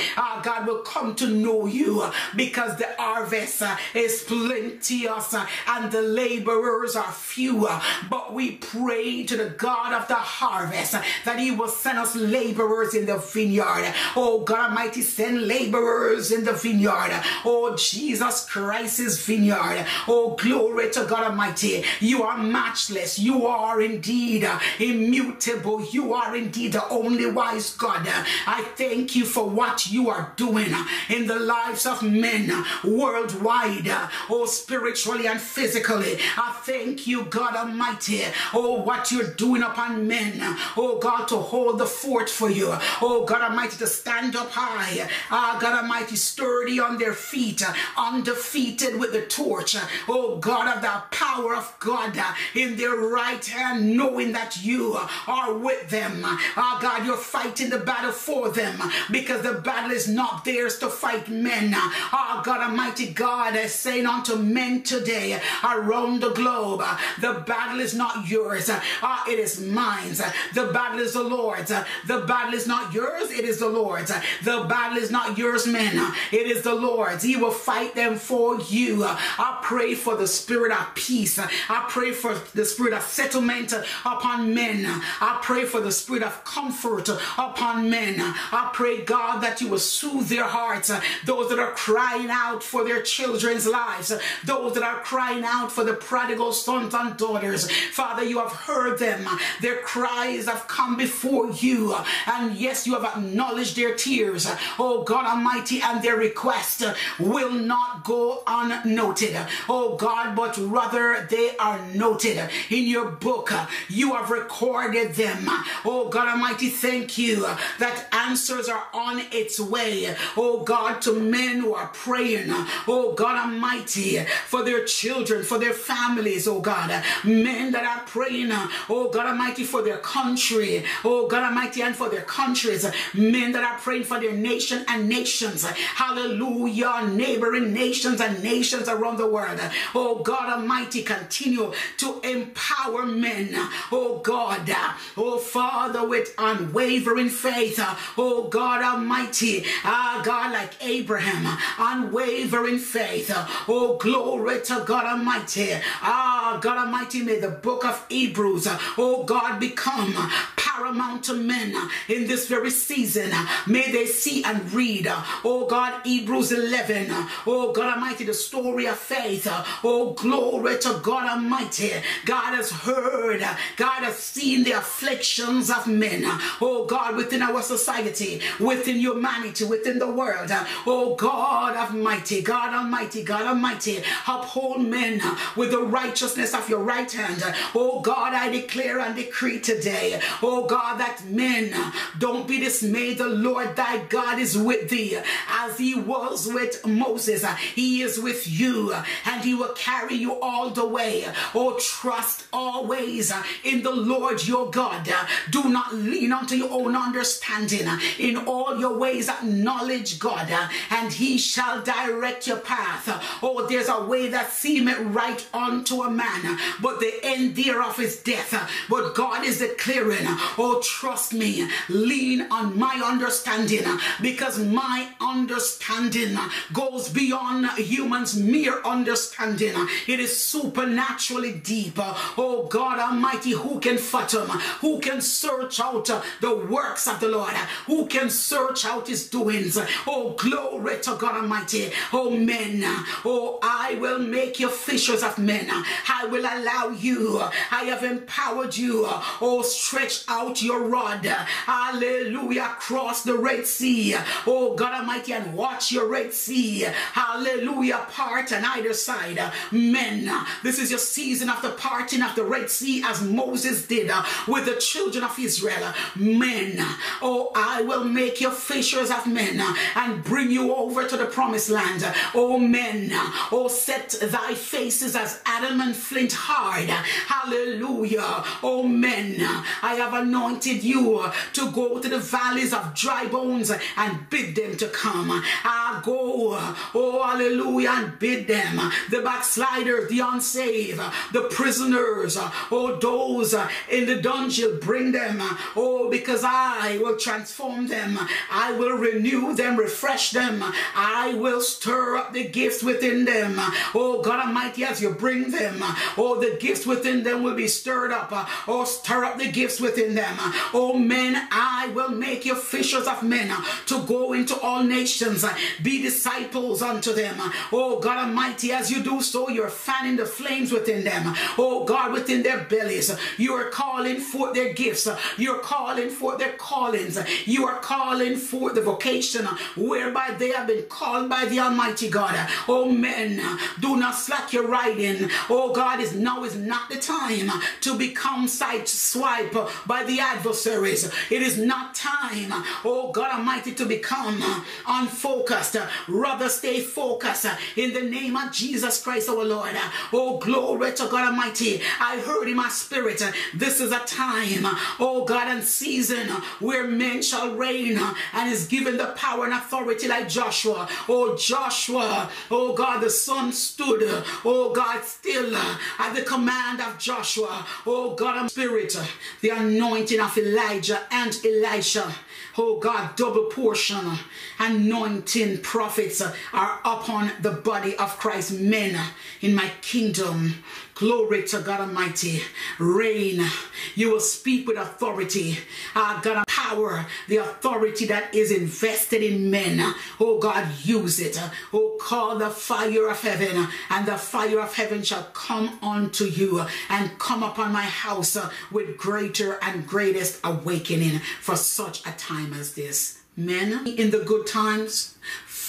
God 0.43 0.66
will 0.66 0.78
come 0.78 1.14
to 1.16 1.26
know 1.28 1.66
you 1.66 2.05
because 2.36 2.76
the 2.76 3.01
harvest 3.28 3.62
uh, 3.62 3.76
is 3.94 4.22
plenteous 4.22 5.34
uh, 5.34 5.46
and 5.68 5.92
the 5.92 6.00
laborers 6.00 6.96
are 6.96 7.12
few. 7.12 7.66
Uh, 7.66 7.80
but 8.08 8.32
we 8.32 8.52
pray 8.52 9.24
to 9.24 9.36
the 9.36 9.50
God 9.50 9.92
of 9.92 10.08
the 10.08 10.14
harvest 10.14 10.92
that 11.24 11.38
He 11.38 11.50
will 11.50 11.68
send 11.68 11.98
us 11.98 12.16
laborers 12.16 12.94
in 12.94 13.06
the 13.06 13.18
vineyard. 13.18 13.92
Oh 14.16 14.40
God 14.44 14.70
Almighty, 14.70 15.02
send 15.02 15.46
laborers 15.46 16.32
in 16.32 16.44
the 16.44 16.54
vineyard. 16.54 17.22
Oh 17.44 17.76
Jesus 17.76 18.48
Christ's 18.48 19.24
vineyard. 19.24 19.84
Oh 20.06 20.36
glory 20.40 20.90
to 20.92 21.04
God 21.04 21.30
Almighty. 21.30 21.84
You 22.00 22.22
are 22.22 22.38
matchless. 22.38 23.18
You 23.18 23.46
are 23.46 23.80
indeed 23.82 24.48
immutable. 24.78 25.84
You 25.90 26.14
are 26.14 26.34
indeed 26.34 26.72
the 26.72 26.88
only 26.88 27.30
wise 27.30 27.76
God. 27.76 28.06
I 28.46 28.62
thank 28.76 29.14
you 29.14 29.26
for 29.26 29.48
what 29.48 29.90
you 29.90 30.08
are 30.08 30.32
doing 30.36 30.72
in 31.10 31.26
the 31.26 31.38
lives 31.38 31.84
of 31.84 32.02
men 32.02 32.64
worldwide, 33.09 33.90
oh, 34.28 34.44
spiritually 34.46 35.26
and 35.26 35.40
physically. 35.40 36.18
I 36.36 36.52
thank 36.62 37.06
you, 37.06 37.24
God 37.24 37.56
Almighty, 37.56 38.22
oh, 38.52 38.82
what 38.82 39.11
you're 39.11 39.32
doing 39.34 39.62
upon 39.62 40.06
men, 40.06 40.40
oh, 40.76 40.98
God, 41.00 41.26
to 41.28 41.36
hold 41.36 41.78
the 41.78 41.86
fort 41.86 42.28
for 42.28 42.50
you, 42.50 42.68
oh, 43.00 43.24
God 43.24 43.42
Almighty, 43.50 43.78
to 43.78 43.86
stand 43.86 44.36
up 44.36 44.50
high, 44.50 45.09
ah, 45.30 45.59
God 45.61 45.82
Almighty, 45.82 46.16
sturdy 46.16 46.78
on 46.78 46.98
their 46.98 47.14
feet, 47.14 47.62
undefeated 47.96 48.98
with 49.00 49.12
the 49.12 49.22
torch, 49.22 49.74
oh, 50.06 50.36
God 50.36 50.76
of 50.76 50.82
the 50.82 51.02
power 51.11 51.56
of 51.56 51.74
God 51.78 52.16
in 52.54 52.76
their 52.76 52.96
right 52.96 53.44
hand, 53.44 53.96
knowing 53.96 54.32
that 54.32 54.62
you 54.62 54.98
are 55.26 55.54
with 55.54 55.88
them. 55.88 56.20
Ah, 56.24 56.78
God, 56.82 57.06
you're 57.06 57.16
fighting 57.16 57.70
the 57.70 57.78
battle 57.78 58.12
for 58.12 58.50
them 58.50 58.78
because 59.11 59.42
the 59.42 59.54
battle 59.54 59.92
is 59.92 60.09
not 60.09 60.44
theirs 60.44 60.78
to 60.80 60.88
fight 60.88 61.28
men. 61.28 61.72
Ah, 61.74 62.42
God 62.44 62.61
Almighty 62.61 62.97
God 63.07 63.57
is 63.57 63.74
saying 63.74 64.07
unto 64.07 64.36
men 64.36 64.82
today 64.82 65.40
around 65.64 66.20
the 66.20 66.30
globe, 66.30 66.82
the 67.20 67.44
battle 67.46 67.80
is 67.80 67.94
not 67.94 68.28
yours. 68.28 68.70
Ah, 69.03 69.24
it 69.28 69.38
is 69.38 69.61
mine. 69.61 70.14
The 70.55 70.70
battle 70.72 71.01
is 71.01 71.14
the 71.14 71.22
Lord's. 71.22 71.68
The 71.68 72.24
battle 72.26 72.55
is 72.55 72.66
not 72.66 72.92
yours. 72.92 73.30
It 73.30 73.44
is 73.44 73.59
the 73.59 73.68
Lord's. 73.68 74.12
The 74.42 74.66
battle 74.68 74.99
is 74.99 75.11
not 75.11 75.38
yours, 75.38 75.66
men. 75.66 76.12
It 76.32 76.46
is 76.46 76.62
the 76.62 76.74
Lord's. 76.74 77.22
He 77.22 77.36
will 77.36 77.51
fight 77.51 77.94
them 77.94 78.16
for 78.16 78.61
you. 78.61 79.05
I 79.05 79.59
pray 79.62 79.94
for 79.94 80.16
the 80.16 80.26
spirit 80.26 80.72
of 80.72 80.94
peace. 80.94 81.38
I 81.38 81.86
pray 81.88 82.12
for 82.12 82.34
the 82.55 82.64
spirit 82.64 82.92
of 82.92 83.03
settlement 83.03 83.72
upon 84.05 84.55
men. 84.55 84.84
I 85.20 85.38
pray 85.42 85.64
for 85.64 85.80
the 85.80 85.92
spirit 85.92 86.22
of 86.22 86.44
comfort 86.44 87.09
upon 87.09 87.90
men. 87.90 88.16
I 88.18 88.70
pray, 88.72 89.03
God, 89.03 89.40
that 89.40 89.61
you 89.61 89.68
will 89.68 89.78
soothe 89.78 90.28
their 90.28 90.44
hearts. 90.44 90.90
Those 91.24 91.49
that 91.51 91.59
are 91.59 91.72
crying 91.72 92.28
out 92.30 92.62
for 92.62 92.84
their 92.89 93.03
children's 93.03 93.66
lives, 93.66 94.12
those 94.45 94.74
that 94.74 94.82
are 94.82 95.01
crying 95.01 95.45
out 95.45 95.70
for 95.70 95.84
the 95.84 95.95
prodigal 95.95 96.53
sons 96.53 96.95
and 96.95 97.16
daughters. 97.16 97.70
Father, 97.93 98.24
you 98.24 98.39
have 98.39 98.53
heard 98.53 98.99
them. 98.99 99.26
Their 99.61 99.76
cries 99.76 100.47
have 100.47 100.66
come 100.68 100.97
before 100.97 101.51
you. 101.51 101.95
And 102.26 102.57
yes, 102.57 102.86
you 102.86 102.95
have 102.99 103.05
acknowledged 103.05 103.76
their 103.76 103.95
tears. 103.95 104.47
Oh 104.78 105.03
God 105.03 105.26
Almighty, 105.26 105.80
and 105.80 106.03
their 106.03 106.16
request 106.16 106.82
will 107.18 107.53
not 107.53 108.05
go 108.05 108.43
unnoted. 108.47 109.36
Oh 109.68 109.97
God, 109.97 110.34
but 110.34 110.57
rather 110.59 111.26
they 111.30 111.57
are 111.59 111.84
noted 111.95 112.49
in 112.70 112.84
your 112.84 113.11
book. 113.11 113.53
You 113.89 114.14
have 114.14 114.30
recorded 114.30 115.14
them. 115.14 115.45
Oh 115.84 116.09
God 116.11 116.28
Almighty, 116.28 116.68
thank 116.68 117.18
you 117.18 117.47
that 117.78 118.07
answers 118.12 118.68
are 118.68 118.84
on 118.93 119.22
its 119.32 119.61
way. 119.61 120.14
Oh 120.36 120.62
God, 120.64 121.01
to 121.03 121.12
men 121.12 121.61
who 121.61 121.74
are 121.74 121.89
praying. 121.89 122.53
Oh 122.86 123.12
God 123.12 123.36
Almighty, 123.46 124.18
for 124.46 124.62
their 124.62 124.84
children, 124.84 125.42
for 125.42 125.58
their 125.58 125.72
families, 125.72 126.46
oh 126.46 126.60
God. 126.60 127.02
Men 127.24 127.72
that 127.72 127.84
are 127.84 128.04
praying, 128.06 128.50
oh 128.88 129.10
God 129.12 129.26
Almighty, 129.26 129.64
for 129.64 129.82
their 129.82 129.98
country. 129.98 130.84
Oh 131.04 131.26
God 131.26 131.42
Almighty, 131.44 131.82
and 131.82 131.96
for 131.96 132.08
their 132.08 132.22
countries. 132.22 132.86
Men 133.14 133.52
that 133.52 133.64
are 133.64 133.78
praying 133.78 134.04
for 134.04 134.20
their 134.20 134.34
nation 134.34 134.84
and 134.88 135.08
nations. 135.08 135.64
Hallelujah. 135.66 137.08
Neighboring 137.12 137.72
nations 137.72 138.20
and 138.20 138.42
nations 138.42 138.88
around 138.88 139.16
the 139.16 139.26
world. 139.26 139.60
Oh 139.94 140.20
God 140.22 140.58
Almighty, 140.60 141.02
continue 141.02 141.72
to 141.98 142.20
empower 142.20 143.06
men. 143.06 143.50
Oh 143.90 144.20
God. 144.22 144.70
Oh 145.16 145.38
Father, 145.38 146.06
with 146.06 146.34
unwavering 146.38 147.28
faith. 147.28 147.80
Oh 148.16 148.48
God 148.48 148.82
Almighty. 148.82 149.64
Ah 149.84 150.20
God, 150.24 150.52
like 150.52 150.74
Abraham. 150.84 151.58
Unwavering 151.78 152.67
faith. 152.76 153.32
Oh 153.68 153.96
glory 153.96 154.60
to 154.62 154.82
God 154.84 155.06
Almighty. 155.06 155.74
Ah 156.02 156.58
God 156.60 156.86
Almighty, 156.86 157.22
may 157.22 157.38
the 157.38 157.48
book 157.48 157.84
of 157.84 158.04
Hebrews, 158.08 158.66
oh 158.98 159.22
God, 159.24 159.60
become 159.60 160.12
paramount 160.56 161.24
to 161.24 161.34
men 161.34 161.74
in 162.08 162.26
this 162.26 162.48
very 162.48 162.70
season. 162.70 163.30
May 163.66 163.90
they 163.92 164.06
see 164.06 164.42
and 164.44 164.72
read, 164.72 165.06
oh 165.44 165.66
God, 165.66 166.02
Hebrews 166.04 166.50
11. 166.52 167.06
Oh 167.46 167.72
God 167.72 167.94
Almighty, 167.94 168.24
the 168.24 168.34
story 168.34 168.86
of 168.86 168.96
faith. 168.98 169.46
Oh 169.84 170.12
glory 170.14 170.78
to 170.80 171.00
God 171.02 171.28
Almighty. 171.30 171.92
God 172.24 172.54
has 172.56 172.70
heard, 172.70 173.40
God 173.76 174.02
has 174.02 174.16
seen 174.16 174.64
the 174.64 174.72
afflictions 174.72 175.70
of 175.70 175.86
men. 175.86 176.22
Oh 176.60 176.86
God, 176.88 177.16
within 177.16 177.42
our 177.42 177.62
society, 177.62 178.40
within 178.58 178.96
humanity, 178.96 179.64
within 179.64 179.98
the 179.98 180.10
world. 180.10 180.50
Oh 180.86 181.14
God 181.14 181.76
Almighty, 181.76 182.42
God 182.42 182.57
Almighty, 182.74 183.22
God 183.22 183.46
Almighty, 183.46 184.02
uphold 184.26 184.82
men 184.82 185.20
with 185.56 185.70
the 185.70 185.82
righteousness 185.82 186.54
of 186.54 186.68
your 186.68 186.80
right 186.80 187.11
hand. 187.11 187.42
Oh 187.74 188.00
God, 188.00 188.34
I 188.34 188.50
declare 188.50 188.98
and 189.00 189.14
decree 189.14 189.61
today, 189.61 190.20
oh 190.42 190.66
God, 190.66 190.98
that 190.98 191.24
men 191.26 191.74
don't 192.18 192.48
be 192.48 192.59
dismayed. 192.59 193.18
The 193.18 193.28
Lord 193.28 193.76
thy 193.76 194.04
God 194.04 194.38
is 194.38 194.56
with 194.59 194.90
thee 194.90 195.18
as 195.48 195.78
he 195.78 195.94
was 195.94 196.48
with 196.52 196.84
Moses. 196.86 197.44
He 197.74 198.02
is 198.02 198.18
with 198.18 198.48
you 198.48 198.94
and 199.26 199.44
he 199.44 199.54
will 199.54 199.74
carry 199.74 200.14
you 200.16 200.40
all 200.40 200.70
the 200.70 200.86
way. 200.86 201.26
Oh, 201.54 201.78
trust 201.78 202.46
always 202.52 203.32
in 203.64 203.82
the 203.82 203.94
Lord 203.94 204.46
your 204.46 204.70
God. 204.70 205.09
Do 205.50 205.64
not 205.64 205.94
lean 205.94 206.32
unto 206.32 206.56
your 206.56 206.72
own 206.72 206.96
understanding. 206.96 207.86
In 208.18 208.36
all 208.36 208.78
your 208.78 208.98
ways, 208.98 209.28
acknowledge 209.28 210.18
God 210.18 210.50
and 210.90 211.12
he 211.12 211.38
shall 211.38 211.82
direct 211.82 212.46
your 212.49 212.59
path. 212.59 213.09
Oh, 213.42 213.66
there's 213.68 213.88
a 213.88 214.05
way 214.05 214.28
that 214.28 214.51
seemeth 214.51 214.99
right 215.01 215.46
unto 215.53 216.03
a 216.03 216.11
man, 216.11 216.59
but 216.80 217.01
the 217.01 217.12
end 217.22 217.57
thereof 217.57 218.01
is 218.01 218.22
death. 218.22 218.55
But 218.88 219.14
God 219.14 219.44
is 219.44 219.59
declaring, 219.59 220.26
Oh, 220.57 220.80
trust 220.84 221.34
me. 221.34 221.68
Lean 221.88 222.42
on 222.51 222.78
my 222.78 223.01
understanding 223.05 223.84
because 224.20 224.59
my 224.59 225.09
understanding 225.20 226.36
goes 226.72 227.09
beyond 227.09 227.66
humans' 227.78 228.36
mere 228.38 228.80
understanding. 228.82 229.74
It 230.07 230.20
is 230.20 230.36
supernaturally 230.42 231.53
deep. 231.53 231.99
Oh, 231.99 232.66
God 232.70 232.99
Almighty, 232.99 233.53
who 233.53 233.80
can 233.80 233.99
fathom? 233.99 234.49
Who 234.80 235.01
can 235.01 235.20
search 235.20 235.80
out 235.80 236.07
the 236.40 236.55
works 236.70 237.07
of 237.07 237.20
the 237.20 237.28
Lord? 237.28 237.55
Who 237.86 238.07
can 238.07 238.30
search 238.30 238.84
out 238.84 239.09
his 239.09 239.28
doings? 239.28 239.78
Oh, 240.07 240.34
glory 240.38 241.01
to 241.03 241.16
God 241.18 241.36
Almighty. 241.42 241.90
Oh, 242.12 242.30
men. 242.47 242.82
Oh, 243.24 243.59
I 243.62 243.97
will 244.01 244.18
make 244.18 244.61
you 244.61 244.68
fishers 244.68 245.22
of 245.22 245.39
men. 245.39 245.66
I 245.70 246.26
will 246.26 246.45
allow 246.45 246.91
you. 246.91 247.41
I 247.70 247.84
have 247.84 248.05
empowered 248.05 248.76
you. 248.76 249.07
Oh, 249.41 249.62
stretch 249.62 250.24
out 250.28 250.62
your 250.62 250.82
rod. 250.89 251.24
Hallelujah. 251.24 252.76
Cross 252.78 253.24
the 253.24 253.36
Red 253.36 253.66
Sea. 253.66 254.16
Oh, 254.47 254.74
God 254.74 254.93
Almighty, 254.93 255.32
and 255.32 255.55
watch 255.55 255.93
your 255.93 256.07
Red 256.09 256.32
Sea. 256.32 256.86
Hallelujah. 257.12 258.07
Part 258.11 258.53
on 258.53 258.64
either 258.64 258.95
side. 258.95 259.41
Men, 259.70 260.30
this 260.62 260.78
is 260.78 260.91
your 260.91 260.99
season 260.99 261.51
of 261.51 261.62
the 261.62 261.70
parting 261.70 262.22
of 262.22 262.34
the 262.34 262.45
Red 262.45 262.70
Sea 262.70 263.03
as 263.05 263.22
Moses 263.22 263.86
did 263.86 264.11
uh, 264.11 264.22
with 264.47 264.66
the 264.66 264.76
children 264.76 265.24
of 265.24 265.39
Israel. 265.39 265.93
Men, 266.16 266.76
oh, 267.22 267.51
I 267.55 267.82
will 267.82 268.05
make 268.05 268.41
you 268.41 268.51
fishers 268.51 269.11
of 269.11 269.26
men 269.26 269.61
uh, 269.61 269.74
and 269.97 270.22
bring 270.24 270.51
you 270.51 270.74
over 270.74 271.07
to 271.07 271.16
the 271.16 271.26
promised 271.26 271.70
land. 271.70 272.05
Oh, 272.34 272.58
men, 272.58 273.10
oh, 273.52 273.68
set 273.68 274.10
thy 274.22 274.54
faces 274.54 275.16
as 275.16 275.40
adamant 275.44 275.96
flint 275.96 276.32
hard. 276.32 276.88
Hallelujah. 276.88 278.44
Oh, 278.62 278.82
men, 278.82 279.36
I 279.82 279.94
have 279.94 280.14
anointed 280.14 280.82
you 280.82 281.30
to 281.54 281.70
go 281.70 281.98
to 281.98 282.08
the 282.08 282.18
valleys 282.18 282.72
of 282.72 282.94
dry 282.94 283.26
bones 283.26 283.70
and 283.96 284.30
bid 284.30 284.54
them 284.54 284.76
to 284.76 284.88
come. 284.88 285.30
I 285.30 286.00
go, 286.04 286.58
oh, 286.94 287.22
hallelujah, 287.22 287.90
and 287.90 288.18
bid 288.18 288.46
them, 288.48 288.76
the 289.10 289.20
backsliders, 289.20 290.08
the 290.08 290.20
unsaved, 290.20 291.00
the 291.32 291.42
prisoners, 291.50 292.36
oh, 292.70 292.98
those 293.00 293.54
in 293.90 294.06
the 294.06 294.20
dungeon, 294.20 294.78
bring 294.80 295.12
them, 295.12 295.38
oh, 295.76 296.08
because 296.10 296.42
I 296.44 296.98
will 296.98 297.16
transform 297.16 297.88
them. 297.88 298.18
I 298.50 298.72
will 298.72 298.96
renew 298.96 299.54
them, 299.54 299.76
refresh 299.76 300.30
them. 300.30 300.62
I 300.94 301.34
will 301.34 301.60
stir 302.09 302.16
up 302.16 302.32
the 302.32 302.44
gifts 302.44 302.82
within 302.82 303.24
them. 303.26 303.54
Oh, 303.94 304.22
God 304.22 304.46
Almighty, 304.46 304.82
as 304.84 305.02
you 305.02 305.11
bring 305.11 305.50
them, 305.50 305.76
oh, 306.16 306.40
the 306.40 306.56
gifts 306.59 306.86
within 306.86 307.22
them 307.22 307.42
will 307.42 307.54
be 307.54 307.68
stirred 307.68 308.12
up. 308.12 308.30
Oh, 308.66 308.84
stir 308.84 309.24
up 309.24 309.38
the 309.38 309.50
gifts 309.50 309.78
within 309.78 310.14
them. 310.14 310.36
Oh, 310.72 310.98
men, 310.98 311.36
I 311.50 311.88
will 311.94 312.11
make 312.11 312.46
you 312.46 312.54
fishers 312.54 313.06
of 313.06 313.22
men 313.22 313.54
to 313.86 314.02
go 314.06 314.32
into 314.32 314.59
all 314.61 314.82
nations, 314.82 315.44
be 315.82 316.00
disciples 316.00 316.80
unto 316.80 317.12
them. 317.12 317.36
Oh, 317.72 318.00
God 318.00 318.28
Almighty, 318.28 318.72
as 318.72 318.90
you 318.90 319.02
do 319.02 319.20
so, 319.20 319.50
you're 319.50 319.68
fanning 319.68 320.16
the 320.16 320.24
flames 320.24 320.72
within 320.72 321.04
them. 321.04 321.34
Oh, 321.59 321.84
God, 321.84 322.12
within 322.12 322.42
their 322.42 322.64
bellies, 322.64 323.14
you 323.36 323.52
are 323.52 323.68
calling 323.68 324.18
forth 324.18 324.54
their 324.54 324.72
gifts. 324.72 325.06
You're 325.36 325.61
calling 325.61 326.09
forth 326.09 326.38
their 326.38 326.52
callings. 326.52 327.18
You 327.44 327.66
are 327.66 327.80
calling 327.80 328.36
forth 328.36 328.76
the 328.76 328.82
vocation 328.82 329.44
whereby 329.76 330.34
they 330.38 330.50
have 330.50 330.66
been 330.66 330.84
called 330.88 331.28
by 331.28 331.44
the 331.44 331.59
Almighty 331.61 331.97
God. 332.07 332.49
Oh, 332.68 332.92
men, 332.92 333.40
do 333.80 333.96
not 333.96 334.14
slack 334.14 334.53
your 334.53 334.68
riding. 334.68 335.28
Oh, 335.51 335.72
God, 335.72 335.99
is 335.99 336.14
now 336.14 336.44
is 336.44 336.55
not 336.55 336.88
the 336.90 336.96
time 336.96 337.51
to 337.80 337.96
become 337.96 338.46
side 338.46 338.86
swipe 338.86 339.57
by 339.86 340.05
the 340.05 340.20
adversaries. 340.20 341.11
It 341.30 341.42
is 341.42 341.59
not 341.59 341.94
time, 341.94 342.53
oh 342.84 343.11
God 343.12 343.38
Almighty, 343.38 343.72
to 343.74 343.86
become 343.86 344.42
unfocused. 344.86 345.76
Rather 346.07 346.49
stay 346.49 346.80
focused 346.80 347.46
in 347.76 347.92
the 347.94 348.03
name 348.03 348.36
of 348.36 348.53
Jesus 348.53 349.03
Christ 349.03 349.28
our 349.28 349.44
Lord. 349.44 349.76
Oh, 350.12 350.38
glory 350.38 350.92
to 350.92 351.09
God 351.09 351.28
Almighty. 351.28 351.80
I 352.01 352.18
heard 352.20 352.49
in 352.49 352.57
my 352.57 352.68
spirit, 352.68 353.22
this 353.55 353.80
is 353.80 353.92
a 353.92 354.01
time, 354.01 354.64
oh 355.01 355.24
God, 355.26 355.49
and 355.49 355.64
season 355.64 356.28
where 356.61 356.86
men 356.86 357.22
shall 357.22 357.55
reign 357.55 357.99
and 358.34 358.53
is 358.53 358.66
given 358.66 358.96
the 358.96 359.07
power 359.16 359.44
and 359.44 359.55
authority 359.55 360.09
like 360.09 360.28
Joshua. 360.28 360.88
Oh, 361.09 361.36
Joshua, 361.36 361.88
oh 361.91 362.74
God, 362.76 363.01
the 363.01 363.11
sun 363.11 363.53
stood, 363.53 364.03
oh 364.45 364.72
God, 364.72 365.05
still 365.05 365.55
uh, 365.55 365.78
at 365.99 366.14
the 366.14 366.22
command 366.22 366.80
of 366.80 366.99
Joshua. 366.99 367.66
Oh 367.86 368.14
God, 368.14 368.51
spirit, 368.51 368.97
uh, 368.97 369.05
the 369.41 369.51
anointing 369.51 370.20
of 370.20 370.36
Elijah 370.36 371.01
and 371.11 371.39
Elisha. 371.45 372.14
Oh 372.57 372.78
God, 372.78 373.16
double 373.16 373.45
portion 373.45 373.97
uh, 373.97 374.16
anointing 374.59 375.59
prophets 375.59 376.20
are 376.53 376.80
upon 376.84 377.30
the 377.41 377.53
body 377.53 377.97
of 377.97 378.18
Christ, 378.18 378.53
men 378.53 378.99
in 379.41 379.55
my 379.55 379.70
kingdom. 379.80 380.62
Glory 380.99 381.44
to 381.44 381.61
God 381.61 381.78
Almighty. 381.78 382.42
Reign. 382.80 383.46
You 383.94 384.11
will 384.11 384.18
speak 384.18 384.66
with 384.66 384.76
authority. 384.76 385.57
Uh, 385.94 386.20
God, 386.20 386.44
power, 386.49 387.07
the 387.28 387.36
authority 387.36 388.05
that 388.07 388.34
is 388.34 388.51
invested 388.51 389.22
in 389.22 389.49
men. 389.49 389.94
Oh 390.18 390.40
God, 390.40 390.68
use 390.82 391.20
it. 391.20 391.40
Oh, 391.72 391.96
call 392.01 392.36
the 392.36 392.51
fire 392.51 393.09
of 393.09 393.20
heaven, 393.20 393.68
and 393.90 394.07
the 394.07 394.16
fire 394.16 394.59
of 394.59 394.74
heaven 394.74 395.05
shall 395.05 395.22
come 395.32 395.78
unto 395.82 396.24
you 396.24 396.66
and 396.90 397.16
come 397.20 397.44
upon 397.44 397.72
my 397.72 397.82
house 397.82 398.36
with 398.72 398.99
greater 398.99 399.57
and 399.62 399.86
greatest 399.86 400.40
awakening 400.42 401.20
for 401.40 401.55
such 401.55 402.05
a 402.09 402.11
time 402.11 402.53
as 402.53 402.74
this. 402.74 403.20
Men 403.36 403.86
in 403.86 404.11
the 404.11 404.18
good 404.18 404.49
times, 404.49 405.16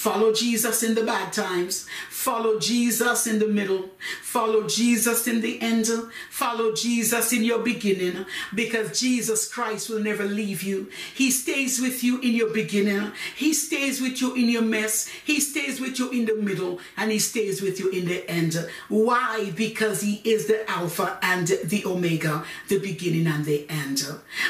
Follow 0.00 0.32
Jesus 0.32 0.82
in 0.82 0.94
the 0.94 1.04
bad 1.04 1.30
times. 1.30 1.86
Follow 2.20 2.58
Jesus 2.58 3.26
in 3.26 3.38
the 3.38 3.46
middle. 3.46 3.88
Follow 4.20 4.68
Jesus 4.68 5.26
in 5.26 5.40
the 5.40 5.58
end. 5.62 5.88
Follow 6.28 6.74
Jesus 6.74 7.32
in 7.32 7.42
your 7.42 7.60
beginning 7.60 8.26
because 8.54 9.00
Jesus 9.00 9.50
Christ 9.50 9.88
will 9.88 10.00
never 10.00 10.24
leave 10.24 10.62
you. 10.62 10.90
He 11.14 11.30
stays 11.30 11.80
with 11.80 12.04
you 12.04 12.20
in 12.20 12.34
your 12.34 12.52
beginning. 12.52 13.12
He 13.34 13.54
stays 13.54 14.02
with 14.02 14.20
you 14.20 14.34
in 14.34 14.50
your 14.50 14.60
mess. 14.60 15.08
He 15.08 15.40
stays 15.40 15.80
with 15.80 15.98
you 15.98 16.10
in 16.10 16.26
the 16.26 16.34
middle 16.34 16.78
and 16.94 17.10
he 17.10 17.18
stays 17.18 17.62
with 17.62 17.80
you 17.80 17.88
in 17.88 18.04
the 18.04 18.30
end. 18.30 18.68
Why? 18.90 19.50
Because 19.56 20.02
he 20.02 20.20
is 20.22 20.46
the 20.46 20.70
Alpha 20.70 21.18
and 21.22 21.46
the 21.64 21.86
Omega, 21.86 22.44
the 22.68 22.80
beginning 22.80 23.28
and 23.28 23.46
the 23.46 23.64
end. 23.70 24.02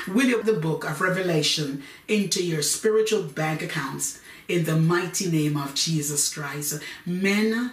Will 0.08 0.26
you 0.26 0.42
the 0.42 0.54
book 0.54 0.90
of 0.90 1.00
Revelation 1.00 1.84
into 2.08 2.44
your 2.44 2.62
spiritual 2.62 3.22
bank 3.22 3.62
accounts? 3.62 4.18
In 4.50 4.64
the 4.64 4.76
mighty 4.76 5.30
name 5.30 5.56
of 5.56 5.74
Jesus 5.74 6.34
Christ. 6.34 6.80
Men, 7.06 7.72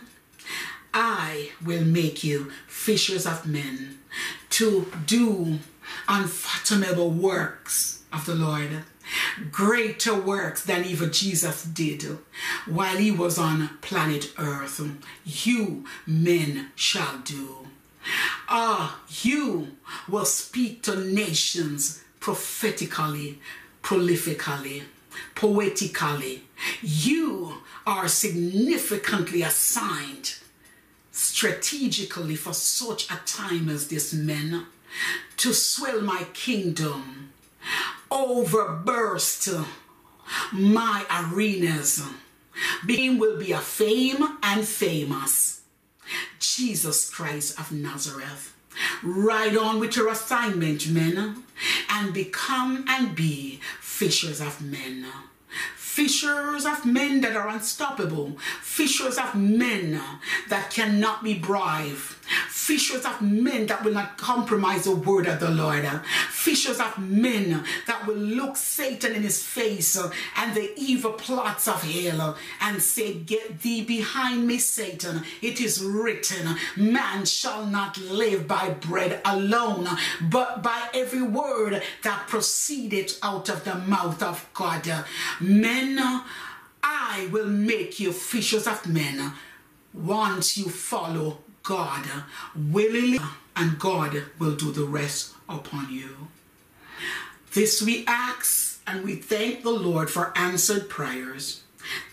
I 0.93 1.49
will 1.65 1.83
make 1.83 2.23
you 2.23 2.51
fishers 2.67 3.25
of 3.25 3.47
men 3.47 3.97
to 4.51 4.85
do 5.07 5.57
unfathomable 6.07 7.09
works 7.09 8.03
of 8.13 8.27
the 8.27 8.35
Lord. 8.35 8.83
Greater 9.51 10.13
works 10.13 10.63
than 10.63 10.85
even 10.85 11.11
Jesus 11.11 11.63
did 11.63 12.03
while 12.67 12.97
he 12.97 13.09
was 13.09 13.39
on 13.39 13.69
planet 13.81 14.31
earth. 14.37 14.79
You 15.25 15.85
men 16.05 16.71
shall 16.75 17.19
do. 17.23 17.67
Ah, 18.47 18.99
you 19.23 19.69
will 20.07 20.25
speak 20.25 20.83
to 20.83 20.95
nations 20.95 22.03
prophetically, 22.19 23.39
prolifically 23.81 24.83
poetically. 25.35 26.43
You 26.81 27.61
are 27.85 28.07
significantly 28.07 29.41
assigned 29.41 30.35
strategically 31.17 32.35
for 32.35 32.53
such 32.53 33.09
a 33.09 33.19
time 33.25 33.69
as 33.69 33.87
this, 33.87 34.13
men, 34.13 34.65
to 35.37 35.53
swell 35.53 36.01
my 36.01 36.25
kingdom, 36.33 37.31
overburst 38.11 39.65
my 40.51 41.05
arenas. 41.09 42.03
Being 42.85 43.17
will 43.17 43.39
be 43.39 43.51
a 43.51 43.59
fame 43.59 44.37
and 44.43 44.65
famous. 44.65 45.61
Jesus 46.39 47.09
Christ 47.09 47.59
of 47.59 47.71
Nazareth. 47.71 48.53
Ride 49.03 49.57
on 49.57 49.79
with 49.79 49.95
your 49.95 50.09
assignment, 50.09 50.87
men, 50.87 51.43
and 51.89 52.13
become 52.13 52.85
and 52.87 53.15
be 53.15 53.59
fishers 53.97 54.39
of 54.39 54.61
men. 54.61 55.07
Fishers 55.75 56.67
of 56.67 56.85
men 56.85 57.21
that 57.21 57.35
are 57.35 57.47
unstoppable. 57.47 58.37
Fishers 58.61 59.17
of 59.17 59.33
men 59.33 59.99
that 60.49 60.69
cannot 60.69 61.23
be 61.23 61.33
bribed 61.33 62.15
fishers 62.67 63.05
of 63.05 63.21
men 63.21 63.65
that 63.65 63.81
will 63.85 63.93
not 63.93 64.17
compromise 64.17 64.83
the 64.83 64.93
word 64.93 65.25
of 65.25 65.39
the 65.39 65.49
Lord, 65.49 65.89
fishers 66.29 66.81
of 66.81 66.97
men 66.99 67.63
that 67.87 68.05
will 68.05 68.17
look 68.17 68.57
Satan 68.57 69.15
in 69.15 69.23
his 69.23 69.41
face 69.41 69.97
and 70.35 70.53
the 70.53 70.73
evil 70.75 71.13
plots 71.13 71.69
of 71.69 71.81
hell 71.81 72.35
and 72.59 72.81
say, 72.81 73.13
Get 73.13 73.61
thee 73.61 73.85
behind 73.85 74.45
me, 74.45 74.57
Satan. 74.57 75.23
It 75.41 75.61
is 75.61 75.81
written, 75.81 76.57
Man 76.75 77.23
shall 77.23 77.65
not 77.65 77.97
live 77.99 78.49
by 78.49 78.71
bread 78.71 79.21
alone, 79.23 79.87
but 80.29 80.61
by 80.61 80.89
every 80.93 81.21
word 81.21 81.81
that 82.03 82.27
proceeded 82.27 83.13
out 83.23 83.47
of 83.47 83.63
the 83.63 83.75
mouth 83.75 84.21
of 84.21 84.45
God. 84.53 85.05
Men, 85.39 85.99
I 86.83 87.29
will 87.31 87.47
make 87.47 88.01
you 88.01 88.11
fishers 88.11 88.67
of 88.67 88.85
men 88.89 89.31
once 89.93 90.57
you 90.57 90.65
follow 90.65 91.39
God 91.67 92.07
willingly, 92.55 93.19
and 93.53 93.77
God 93.77 94.23
will 94.39 94.55
do 94.55 94.71
the 94.71 94.85
rest 94.85 95.33
upon 95.49 95.91
you. 95.91 96.29
This 97.53 97.81
we 97.81 98.05
ask 98.07 98.79
and 98.87 99.03
we 99.03 99.15
thank 99.15 99.63
the 99.63 99.71
Lord 99.71 100.09
for 100.09 100.31
answered 100.33 100.87
prayers. 100.87 101.63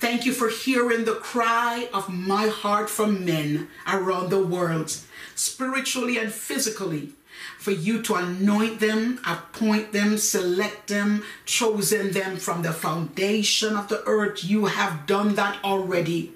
Thank 0.01 0.27
you 0.27 0.33
for 0.33 0.49
hearing 0.49 1.05
the 1.05 1.15
cry 1.15 1.89
of 1.95 2.09
my 2.09 2.49
heart 2.49 2.91
from 2.91 3.25
men 3.25 3.69
around 3.87 4.31
the 4.31 4.45
world, 4.45 4.97
spiritually 5.37 6.19
and 6.19 6.33
physically, 6.33 7.11
for 7.57 7.71
you 7.71 8.03
to 8.03 8.17
anoint 8.17 8.81
them, 8.81 9.21
appoint 9.25 9.93
them, 9.93 10.19
select 10.19 10.89
them, 10.89 11.23
chosen 11.47 12.11
them 12.11 12.39
from 12.39 12.63
the 12.63 12.73
foundation 12.73 13.77
of 13.77 13.87
the 13.87 14.03
earth. 14.05 14.43
You 14.43 14.67
have 14.67 15.07
done 15.07 15.37
that 15.37 15.63
already. 15.63 16.33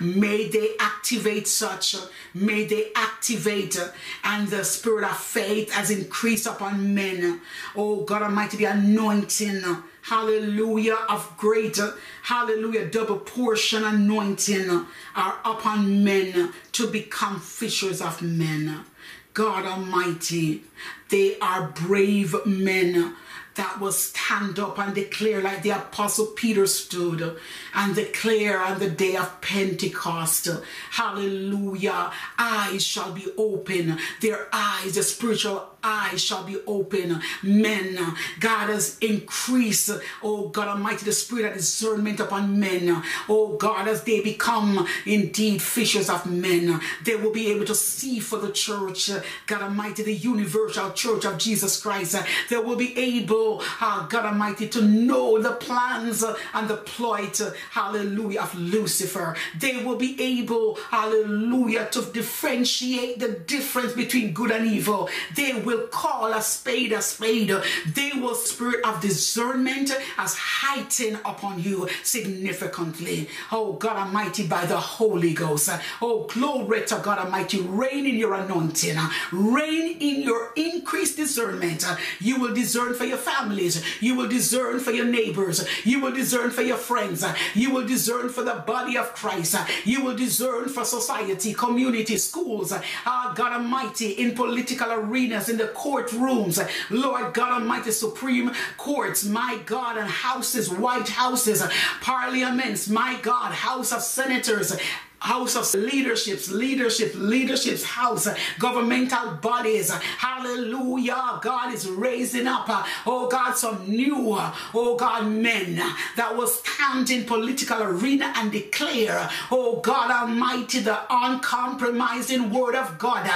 May 0.00 0.48
they 0.48 0.76
activate 0.78 1.48
such, 1.48 1.96
may 2.34 2.64
they 2.64 2.90
activate, 2.94 3.78
and 4.24 4.48
the 4.48 4.64
spirit 4.64 5.04
of 5.04 5.16
faith 5.16 5.72
has 5.72 5.90
increased 5.90 6.46
upon 6.46 6.94
men. 6.94 7.40
Oh 7.76 8.04
God 8.04 8.22
Almighty, 8.22 8.56
the 8.56 8.64
anointing, 8.66 9.62
hallelujah, 10.02 10.98
of 11.08 11.36
greater, 11.36 11.94
hallelujah, 12.22 12.86
double 12.90 13.18
portion 13.18 13.84
anointing 13.84 14.86
are 15.14 15.38
upon 15.44 16.04
men 16.04 16.52
to 16.72 16.86
become 16.86 17.40
fishers 17.40 18.00
of 18.00 18.22
men. 18.22 18.84
God 19.32 19.64
Almighty, 19.64 20.64
they 21.08 21.38
are 21.38 21.68
brave 21.68 22.34
men 22.44 23.14
that 23.60 23.78
will 23.78 23.92
stand 23.92 24.58
up 24.58 24.78
and 24.78 24.94
declare 24.94 25.42
like 25.42 25.62
the 25.62 25.68
apostle 25.68 26.24
Peter 26.24 26.66
stood 26.66 27.36
and 27.74 27.94
declare 27.94 28.58
on 28.58 28.78
the 28.78 28.88
day 28.88 29.16
of 29.16 29.38
Pentecost, 29.42 30.48
hallelujah, 30.92 32.10
eyes 32.38 32.82
shall 32.82 33.12
be 33.12 33.26
open, 33.36 33.98
their 34.22 34.48
eyes, 34.50 34.94
the 34.94 35.02
spiritual 35.02 35.69
eyes 35.82 36.22
shall 36.22 36.44
be 36.44 36.58
open. 36.66 37.20
Men, 37.42 37.98
God 38.38 38.70
has 38.70 38.98
increased, 38.98 39.90
oh 40.22 40.48
God 40.48 40.68
Almighty, 40.68 41.04
the 41.04 41.12
spirit 41.12 41.46
of 41.46 41.54
discernment 41.56 42.20
upon 42.20 42.58
men. 42.58 43.02
Oh 43.28 43.56
God, 43.56 43.88
as 43.88 44.04
they 44.04 44.20
become 44.20 44.86
indeed 45.06 45.62
fishers 45.62 46.10
of 46.10 46.26
men, 46.30 46.80
they 47.04 47.16
will 47.16 47.32
be 47.32 47.50
able 47.50 47.64
to 47.66 47.74
see 47.74 48.20
for 48.20 48.38
the 48.38 48.52
church, 48.52 49.10
God 49.46 49.62
Almighty, 49.62 50.02
the 50.02 50.14
universal 50.14 50.90
church 50.92 51.24
of 51.24 51.38
Jesus 51.38 51.80
Christ. 51.80 52.16
They 52.48 52.56
will 52.56 52.76
be 52.76 52.96
able, 52.98 53.62
uh, 53.80 54.06
God 54.06 54.26
Almighty, 54.26 54.68
to 54.68 54.82
know 54.82 55.40
the 55.40 55.52
plans 55.52 56.24
and 56.54 56.68
the 56.68 56.76
plight, 56.76 57.40
hallelujah, 57.70 58.42
of 58.42 58.54
Lucifer. 58.54 59.36
They 59.58 59.84
will 59.84 59.96
be 59.96 60.20
able, 60.20 60.76
hallelujah, 60.90 61.88
to 61.92 62.02
differentiate 62.02 63.18
the 63.18 63.28
difference 63.28 63.92
between 63.92 64.32
good 64.32 64.50
and 64.50 64.66
evil. 64.66 65.08
They 65.34 65.54
will 65.54 65.69
will 65.70 65.86
call 65.86 66.32
a 66.32 66.42
spade 66.42 66.90
a 66.92 67.00
spade. 67.00 67.54
They 67.94 68.10
will 68.14 68.34
spirit 68.34 68.84
of 68.84 69.00
discernment 69.00 69.92
as 70.18 70.34
heightened 70.34 71.20
upon 71.24 71.62
you 71.62 71.88
significantly. 72.02 73.28
Oh 73.52 73.74
God 73.74 73.96
Almighty, 73.96 74.46
by 74.48 74.66
the 74.66 74.76
Holy 74.76 75.32
Ghost. 75.32 75.70
Oh 76.02 76.24
glory 76.24 76.84
to 76.86 77.00
God 77.02 77.18
Almighty. 77.18 77.60
Reign 77.60 78.04
in 78.06 78.16
your 78.16 78.34
anointing. 78.34 78.96
Reign 79.30 79.96
in 80.00 80.22
your 80.22 80.52
increased 80.56 81.16
discernment. 81.16 81.84
You 82.18 82.40
will 82.40 82.52
discern 82.52 82.94
for 82.94 83.04
your 83.04 83.18
families. 83.18 83.80
You 84.02 84.16
will 84.16 84.28
discern 84.28 84.80
for 84.80 84.90
your 84.90 85.06
neighbors. 85.06 85.64
You 85.84 86.00
will 86.00 86.12
discern 86.12 86.50
for 86.50 86.62
your 86.62 86.78
friends. 86.78 87.24
You 87.54 87.70
will 87.70 87.86
discern 87.86 88.28
for 88.30 88.42
the 88.42 88.64
body 88.66 88.96
of 88.98 89.14
Christ. 89.14 89.54
You 89.84 90.02
will 90.04 90.16
discern 90.16 90.68
for 90.68 90.84
society, 90.84 91.54
community, 91.54 92.16
schools. 92.16 92.72
Ah, 93.06 93.32
God 93.36 93.52
Almighty, 93.52 94.10
in 94.12 94.34
political 94.34 94.90
arenas, 94.90 95.48
in 95.48 95.59
the 95.60 95.68
courtrooms, 95.68 96.58
Lord 96.90 97.34
God 97.34 97.60
Almighty, 97.60 97.90
Supreme 97.90 98.52
Courts, 98.76 99.24
my 99.24 99.60
God, 99.66 99.96
and 99.96 100.08
houses, 100.08 100.70
White 100.70 101.08
Houses, 101.08 101.62
parliaments, 102.00 102.88
my 102.88 103.18
God, 103.22 103.52
House 103.52 103.92
of 103.92 104.02
Senators, 104.02 104.76
house 105.20 105.54
of 105.54 105.80
leaderships, 105.80 106.50
leadership, 106.50 107.12
leadership's 107.14 107.84
house, 107.84 108.26
governmental 108.58 109.34
bodies. 109.34 109.90
Hallelujah. 109.90 111.38
God 111.42 111.74
is 111.74 111.88
raising 111.88 112.46
up, 112.46 112.66
oh 113.06 113.28
God, 113.30 113.52
some 113.52 113.88
new, 113.88 114.36
oh 114.74 114.96
God, 114.98 115.26
men 115.26 115.76
that 116.16 116.36
will 116.36 116.46
stand 116.46 117.10
in 117.10 117.24
political 117.24 117.82
arena 117.82 118.32
and 118.36 118.50
declare, 118.50 119.28
oh 119.50 119.80
God 119.80 120.10
Almighty, 120.10 120.80
the 120.80 120.98
uncompromising 121.10 122.50
word 122.50 122.74
of 122.74 122.98
God. 122.98 123.30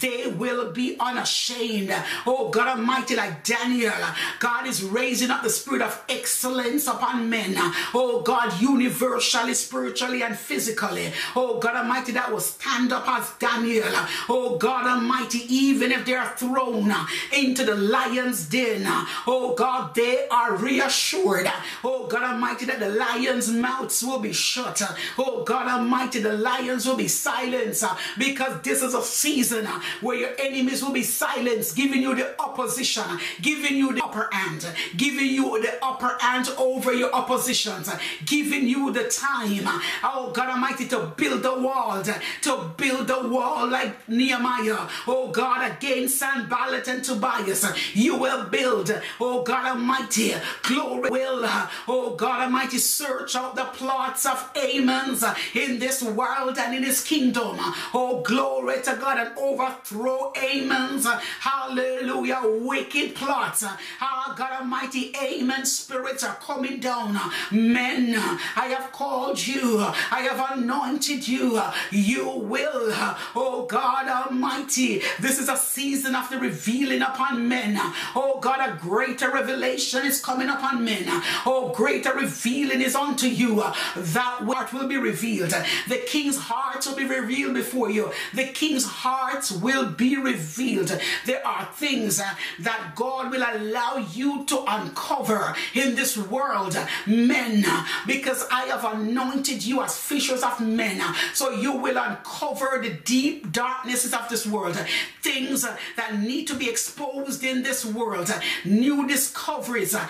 They 0.00 0.26
will 0.26 0.72
be 0.72 0.96
unashamed. 1.00 1.94
Oh 2.26 2.50
God 2.50 2.78
Almighty, 2.78 3.16
like 3.16 3.44
Daniel, 3.44 3.92
God 4.38 4.66
is 4.66 4.82
raising 4.82 5.30
up 5.30 5.42
the 5.42 5.50
spirit 5.50 5.82
of 5.82 6.04
excellence 6.08 6.86
upon 6.86 7.30
men. 7.30 7.54
Oh 7.94 8.22
God, 8.24 8.60
universally, 8.60 9.54
spiritually, 9.54 10.22
and 10.22 10.36
physically 10.36 11.12
oh 11.36 11.58
God 11.58 11.76
Almighty, 11.76 12.12
that 12.12 12.30
will 12.30 12.40
stand 12.40 12.92
up 12.92 13.08
as 13.08 13.30
Daniel, 13.38 13.84
oh 14.28 14.56
God 14.58 14.86
Almighty, 14.86 15.40
even 15.48 15.92
if 15.92 16.04
they 16.06 16.14
are 16.14 16.34
thrown 16.36 16.92
into 17.36 17.64
the 17.64 17.74
lion's 17.74 18.48
den, 18.48 18.82
oh 19.26 19.54
God, 19.56 19.94
they 19.94 20.26
are 20.28 20.56
reassured, 20.56 21.50
oh 21.84 22.06
God 22.06 22.22
Almighty, 22.22 22.66
that 22.66 22.80
the 22.80 22.88
lion's 22.90 23.50
mouths 23.50 24.02
will 24.02 24.20
be 24.20 24.32
shut, 24.32 24.82
oh 25.18 25.44
God 25.44 25.68
Almighty, 25.68 26.20
the 26.20 26.32
lions 26.32 26.86
will 26.86 26.96
be 26.96 27.08
silenced 27.08 27.84
uh, 27.84 27.96
because 28.18 28.60
this 28.62 28.82
is 28.82 28.94
a 28.94 29.02
season 29.02 29.66
uh, 29.66 29.80
where 30.00 30.16
your 30.16 30.30
enemies 30.38 30.82
will 30.82 30.92
be 30.92 31.02
silenced, 31.02 31.76
giving 31.76 32.02
you 32.02 32.14
the 32.14 32.40
opposition, 32.40 33.02
uh, 33.06 33.18
giving 33.40 33.76
you 33.76 33.92
the 33.92 34.02
upper 34.02 34.28
hand, 34.32 34.66
giving 34.96 35.26
you 35.28 35.60
the 35.62 35.84
upper 35.84 36.16
hand 36.20 36.48
over 36.58 36.92
your 36.92 37.12
oppositions, 37.12 37.90
giving 38.24 38.66
you 38.68 38.92
the 38.92 39.04
time, 39.04 39.62
oh 40.02 40.30
God 40.34 40.50
Almighty, 40.50 40.86
to 40.88 41.12
build 41.20 41.42
the 41.42 41.60
wall, 41.60 42.02
to 42.02 42.70
build 42.78 43.06
the 43.06 43.28
wall 43.28 43.68
like 43.68 44.08
Nehemiah. 44.08 44.88
Oh 45.06 45.28
God, 45.30 45.70
against 45.70 46.18
Sanballat 46.18 46.88
and 46.88 47.04
Tobias, 47.04 47.64
you 47.94 48.16
will 48.16 48.46
build. 48.46 48.90
Oh 49.20 49.42
God 49.42 49.66
Almighty, 49.66 50.34
glory 50.62 51.10
will. 51.10 51.42
Oh 51.86 52.14
God 52.16 52.44
Almighty, 52.44 52.78
search 52.78 53.36
out 53.36 53.54
the 53.54 53.64
plots 53.64 54.24
of 54.24 54.50
Haman's 54.56 55.22
in 55.54 55.78
this 55.78 56.02
world 56.02 56.56
and 56.58 56.74
in 56.74 56.82
his 56.82 57.04
kingdom. 57.04 57.56
Oh 57.92 58.22
glory 58.24 58.80
to 58.82 58.96
God 58.98 59.18
and 59.18 59.36
overthrow 59.36 60.32
Haman's 60.34 61.06
hallelujah 61.40 62.40
wicked 62.44 63.14
plots. 63.14 63.64
Oh 64.00 64.34
God 64.36 64.60
Almighty, 64.62 65.12
Haman 65.12 65.66
spirits 65.66 66.24
are 66.24 66.36
coming 66.36 66.80
down. 66.80 67.18
Men, 67.50 68.14
I 68.56 68.66
have 68.68 68.90
called 68.92 69.46
you. 69.46 69.78
I 69.80 70.20
have 70.20 70.58
anointed 70.58 71.09
you, 71.18 71.56
uh, 71.56 71.72
you 71.90 72.28
will, 72.28 72.92
uh, 72.92 73.18
oh 73.34 73.66
God 73.66 74.08
Almighty. 74.08 75.02
This 75.18 75.38
is 75.38 75.48
a 75.48 75.56
season 75.56 76.14
of 76.14 76.28
the 76.30 76.38
revealing 76.38 77.02
upon 77.02 77.48
men. 77.48 77.76
Oh 78.14 78.38
God, 78.40 78.60
a 78.60 78.76
greater 78.76 79.30
revelation 79.30 80.04
is 80.06 80.22
coming 80.22 80.48
upon 80.48 80.84
men. 80.84 81.04
Oh, 81.46 81.72
greater 81.74 82.12
revealing 82.12 82.80
is 82.80 82.94
unto 82.94 83.26
you. 83.26 83.56
That 83.96 84.42
what 84.44 84.72
will 84.72 84.88
be 84.88 84.96
revealed. 84.96 85.54
The 85.88 86.02
king's 86.06 86.36
heart 86.36 86.86
will 86.86 86.96
be 86.96 87.04
revealed 87.04 87.54
before 87.54 87.90
you. 87.90 88.12
The 88.34 88.44
king's 88.44 88.84
heart 88.84 89.50
will 89.62 89.86
be 89.90 90.16
revealed. 90.16 90.98
There 91.26 91.46
are 91.46 91.66
things 91.74 92.20
uh, 92.20 92.34
that 92.60 92.92
God 92.94 93.30
will 93.30 93.42
allow 93.42 93.96
you 93.96 94.44
to 94.46 94.64
uncover 94.66 95.54
in 95.74 95.94
this 95.94 96.16
world, 96.16 96.76
men, 97.06 97.64
because 98.06 98.46
I 98.50 98.62
have 98.66 98.84
anointed 98.84 99.64
you 99.64 99.82
as 99.82 99.98
fishers 99.98 100.42
of 100.42 100.60
men 100.60 100.99
So 101.32 101.50
you 101.50 101.72
will 101.76 101.96
uncover 101.96 102.80
the 102.82 102.90
deep 102.90 103.52
darknesses 103.52 104.12
of 104.12 104.28
this 104.28 104.46
world, 104.46 104.76
things 105.22 105.66
that 105.96 106.18
need 106.20 106.46
to 106.48 106.54
be 106.54 106.68
exposed 106.68 107.42
in 107.44 107.62
this 107.62 107.84
world, 107.84 108.30
new 108.64 109.06
discoveries, 109.08 109.94
uh, 109.94 110.06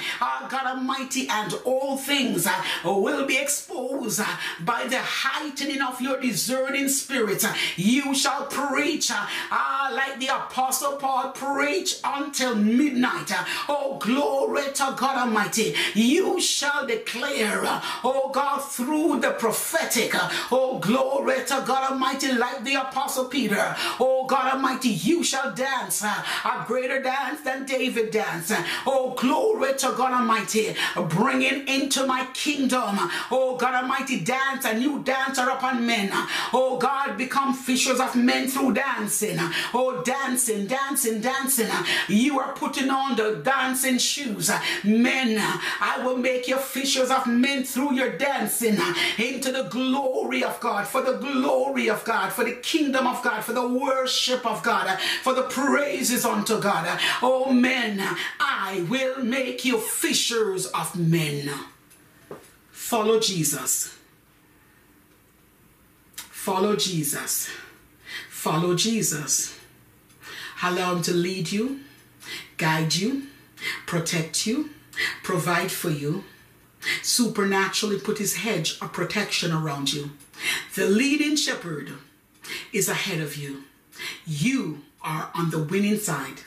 God 0.48 0.66
Almighty, 0.66 1.28
and 1.28 1.54
all 1.64 1.96
things 1.96 2.48
will 2.84 3.26
be 3.26 3.38
exposed 3.38 4.20
by 4.64 4.86
the 4.86 4.98
heightening 4.98 5.80
of 5.82 6.00
your 6.00 6.20
discerning 6.20 6.88
spirit. 6.88 7.44
You 7.76 8.14
shall 8.14 8.46
preach, 8.46 9.10
uh, 9.10 9.90
like 9.92 10.18
the 10.18 10.28
Apostle 10.28 10.96
Paul 10.96 11.30
preach 11.30 11.96
until 12.04 12.54
midnight. 12.56 13.30
Oh, 13.68 13.98
glory 14.00 14.72
to 14.74 14.94
God 14.96 15.18
Almighty. 15.18 15.74
You 15.94 16.40
shall 16.40 16.86
declare, 16.86 17.60
oh 18.02 18.30
God, 18.32 18.58
through 18.58 19.20
the 19.20 19.30
prophetic. 19.30 20.12
Oh, 20.50 20.79
glory 20.80 21.44
to 21.46 21.64
God 21.66 21.92
Almighty, 21.92 22.32
like 22.32 22.64
the 22.64 22.74
Apostle 22.74 23.26
Peter. 23.26 23.76
Oh, 23.98 24.26
God 24.26 24.54
Almighty, 24.54 24.88
you 24.88 25.22
shall 25.22 25.54
dance 25.54 26.02
uh, 26.02 26.22
a 26.44 26.64
greater 26.66 27.02
dance 27.02 27.40
than 27.42 27.66
David 27.66 28.10
danced. 28.10 28.52
Oh, 28.86 29.14
glory 29.16 29.74
to 29.74 29.94
God 29.96 30.12
Almighty, 30.12 30.74
bringing 31.08 31.66
into 31.68 32.06
my 32.06 32.26
kingdom. 32.34 32.96
Oh, 33.30 33.56
God 33.58 33.82
Almighty, 33.82 34.20
dance 34.20 34.64
a 34.64 34.74
new 34.74 35.02
dancer 35.02 35.48
upon 35.48 35.86
men. 35.86 36.10
Oh, 36.52 36.78
God, 36.78 37.16
become 37.16 37.54
fishers 37.54 38.00
of 38.00 38.16
men 38.16 38.48
through 38.48 38.74
dancing. 38.74 39.38
Oh, 39.74 40.02
dancing, 40.04 40.66
dancing, 40.66 41.20
dancing. 41.20 41.68
You 42.08 42.38
are 42.40 42.52
putting 42.52 42.90
on 42.90 43.16
the 43.16 43.40
dancing 43.44 43.98
shoes. 43.98 44.50
Men, 44.84 45.36
I 45.80 46.02
will 46.04 46.16
make 46.16 46.48
you 46.48 46.56
fishers 46.56 47.10
of 47.10 47.26
men 47.26 47.64
through 47.64 47.94
your 47.94 48.16
dancing 48.16 48.78
into 49.18 49.52
the 49.52 49.64
glory 49.64 50.42
of 50.44 50.58
God, 50.60 50.69
for 50.86 51.02
the 51.02 51.18
glory 51.18 51.88
of 51.88 52.04
God, 52.04 52.32
for 52.32 52.44
the 52.44 52.52
kingdom 52.52 53.06
of 53.06 53.22
God, 53.22 53.44
for 53.44 53.52
the 53.52 53.66
worship 53.66 54.46
of 54.46 54.62
God, 54.62 54.98
for 55.22 55.34
the 55.34 55.42
praises 55.42 56.24
unto 56.24 56.60
God. 56.60 56.98
Oh, 57.22 57.52
men, 57.52 58.00
I 58.38 58.86
will 58.88 59.22
make 59.22 59.64
you 59.64 59.78
fishers 59.78 60.66
of 60.66 60.98
men. 60.98 61.50
Follow 62.70 63.20
Jesus. 63.20 63.96
Follow 66.16 66.76
Jesus. 66.76 67.50
Follow 68.30 68.74
Jesus. 68.74 69.58
Allow 70.62 70.96
him 70.96 71.02
to 71.02 71.12
lead 71.12 71.52
you, 71.52 71.80
guide 72.56 72.94
you, 72.94 73.26
protect 73.86 74.46
you, 74.46 74.70
provide 75.22 75.70
for 75.70 75.90
you, 75.90 76.24
supernaturally 77.02 77.98
put 77.98 78.18
his 78.18 78.36
hedge 78.36 78.78
of 78.80 78.92
protection 78.92 79.52
around 79.52 79.92
you. 79.92 80.10
The 80.74 80.86
leading 80.86 81.36
shepherd 81.36 81.92
is 82.72 82.88
ahead 82.88 83.20
of 83.20 83.36
you. 83.36 83.64
You 84.26 84.82
are 85.02 85.30
on 85.34 85.50
the 85.50 85.62
winning 85.62 85.98
side. 85.98 86.40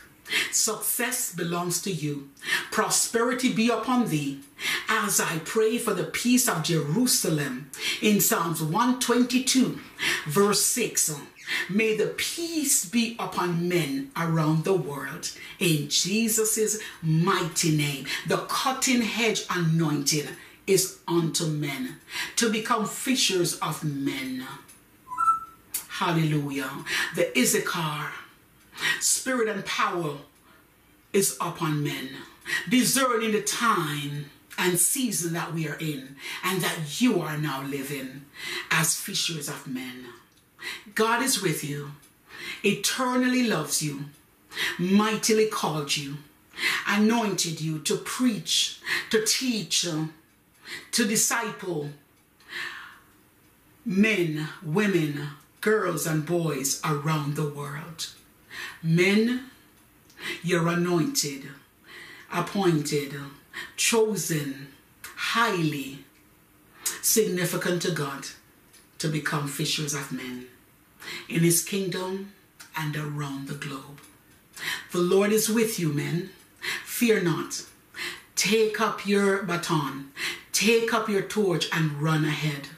Success 0.52 1.34
belongs 1.34 1.82
to 1.82 1.92
you. 1.92 2.30
Prosperity 2.72 3.54
be 3.54 3.70
upon 3.70 4.08
thee. 4.08 4.40
As 4.88 5.20
I 5.20 5.40
pray 5.40 5.78
for 5.78 5.94
the 5.94 6.06
peace 6.06 6.48
of 6.48 6.64
Jerusalem 6.64 7.70
in 8.02 8.22
Psalms 8.22 8.62
122, 8.64 9.80
verse 10.28 10.66
6. 10.66 11.20
May 11.70 11.96
the 11.96 12.08
peace 12.08 12.86
be 12.86 13.16
upon 13.20 13.68
men 13.68 14.12
around 14.16 14.64
the 14.64 14.74
world. 14.74 15.32
In 15.60 15.90
Jesus' 15.90 16.80
mighty 17.02 17.76
name, 17.76 18.06
the 18.28 18.38
cutting 18.48 19.02
hedge 19.02 19.44
anointing 19.50 20.30
is 20.66 21.00
unto 21.08 21.46
men 21.46 21.98
to 22.36 22.52
become 22.52 22.86
fishers 22.86 23.58
of 23.60 23.84
men. 23.84 24.46
Hallelujah. 25.90 26.72
The 27.16 27.38
Issachar 27.38 28.12
spirit 29.00 29.48
and 29.48 29.66
power 29.66 30.18
is 31.12 31.38
upon 31.40 31.84
men, 31.84 32.10
discerning 32.70 33.32
the 33.32 33.42
time 33.42 34.30
and 34.58 34.80
season 34.80 35.34
that 35.34 35.54
we 35.54 35.68
are 35.68 35.78
in 35.80 36.16
and 36.44 36.62
that 36.62 37.02
you 37.02 37.22
are 37.22 37.38
now 37.38 37.64
living 37.64 38.26
as 38.72 39.00
fishers 39.00 39.48
of 39.48 39.68
men. 39.68 40.06
God 40.96 41.22
is 41.22 41.42
with 41.42 41.64
you, 41.64 41.92
eternally 42.64 43.48
loves 43.48 43.82
you, 43.82 44.06
mightily 44.78 45.48
called 45.48 45.96
you, 45.96 46.18
anointed 46.88 47.62
you 47.62 47.80
to 47.80 47.98
preach, 47.98 48.80
to 49.10 49.24
teach, 49.26 49.86
to 50.92 51.06
disciple 51.06 51.90
men, 53.86 54.48
women, 54.64 55.30
girls, 55.62 56.06
and 56.06 56.26
boys 56.26 56.82
around 56.84 57.36
the 57.36 57.48
world. 57.48 58.10
Men, 58.82 59.50
you're 60.42 60.68
anointed, 60.68 61.50
appointed, 62.32 63.14
chosen, 63.76 64.68
highly 65.16 66.00
significant 67.02 67.82
to 67.82 67.92
God 67.92 68.28
to 69.00 69.08
become 69.08 69.48
fishers 69.48 69.94
of 69.94 70.12
men 70.12 70.48
in 71.28 71.42
his 71.42 71.64
kingdom 71.64 72.34
and 72.78 72.96
around 72.96 73.48
the 73.48 73.56
globe. 73.56 74.00
The 74.92 75.00
Lord 75.00 75.32
is 75.32 75.50
with 75.50 75.80
you, 75.80 75.92
men. 75.92 76.30
Fear 76.86 77.24
not. 77.24 77.64
Take 78.36 78.80
up 78.80 79.06
your 79.06 79.44
baton, 79.44 80.12
take 80.64 80.94
up 80.94 81.10
your 81.10 81.22
torch, 81.22 81.68
and 81.74 82.02
run 82.02 82.24
ahead. 82.24 82.70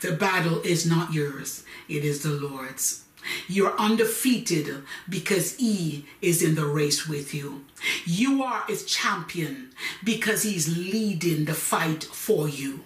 The 0.00 0.12
battle 0.12 0.60
is 0.62 0.86
not 0.86 1.12
yours, 1.12 1.64
it 1.88 2.04
is 2.04 2.22
the 2.22 2.30
Lord's. 2.30 3.02
You're 3.48 3.76
undefeated 3.76 4.84
because 5.08 5.56
He 5.56 6.06
is 6.22 6.40
in 6.40 6.54
the 6.54 6.66
race 6.66 7.08
with 7.08 7.34
you. 7.34 7.64
You 8.04 8.44
are 8.44 8.62
His 8.68 8.84
champion 8.84 9.70
because 10.04 10.44
He's 10.44 10.78
leading 10.78 11.46
the 11.46 11.54
fight 11.54 12.04
for 12.04 12.48
you. 12.48 12.84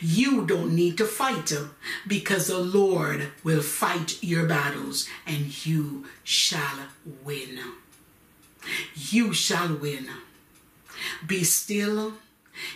You 0.00 0.46
don't 0.46 0.76
need 0.76 0.96
to 0.98 1.04
fight 1.04 1.52
because 2.06 2.46
the 2.46 2.58
Lord 2.58 3.32
will 3.42 3.62
fight 3.62 4.22
your 4.22 4.46
battles 4.46 5.08
and 5.26 5.66
you 5.66 6.04
shall 6.22 6.78
win. 7.24 7.58
You 8.94 9.32
shall 9.32 9.74
win. 9.74 10.06
Be 11.26 11.42
still 11.42 12.12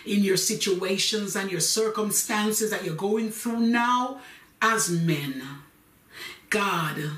in 0.05 0.23
your 0.23 0.37
situations 0.37 1.35
and 1.35 1.51
your 1.51 1.59
circumstances 1.59 2.71
that 2.71 2.83
you're 2.83 2.95
going 2.95 3.31
through 3.31 3.59
now 3.59 4.19
as 4.61 4.89
men. 4.89 5.43
God 6.49 7.11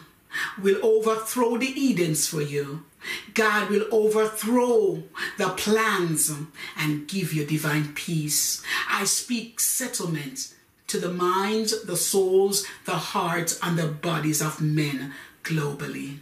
will 0.61 0.79
overthrow 0.83 1.57
the 1.57 1.67
Edens 1.67 2.27
for 2.27 2.41
you. 2.41 2.85
God 3.33 3.69
will 3.69 3.85
overthrow 3.91 5.03
the 5.37 5.49
plans 5.49 6.31
and 6.77 7.07
give 7.07 7.33
you 7.33 7.45
divine 7.45 7.93
peace. 7.93 8.61
I 8.89 9.05
speak 9.05 9.59
settlement 9.59 10.53
to 10.87 10.99
the 10.99 11.11
minds, 11.11 11.83
the 11.85 11.95
souls, 11.95 12.65
the 12.85 12.95
hearts, 12.95 13.59
and 13.63 13.77
the 13.77 13.87
bodies 13.87 14.41
of 14.41 14.61
men 14.61 15.13
globally. 15.43 16.19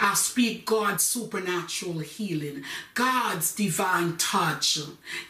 I 0.00 0.14
speak 0.14 0.66
God's 0.66 1.04
supernatural 1.04 2.00
healing, 2.00 2.64
God's 2.94 3.54
divine 3.54 4.16
touch, 4.16 4.78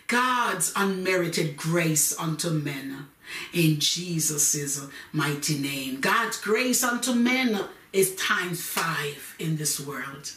God's 0.07 0.73
unmerited 0.77 1.57
grace 1.57 2.19
unto 2.19 2.51
men. 2.51 3.09
In 3.53 3.81
Jesus' 3.81 4.87
mighty 5.13 5.59
name. 5.59 6.01
God's 6.01 6.41
grace 6.41 6.85
unto 6.85 7.13
men 7.13 7.61
is 7.93 8.15
times 8.15 8.63
five 8.63 9.35
in 9.39 9.57
this 9.57 9.81
world. 9.81 10.33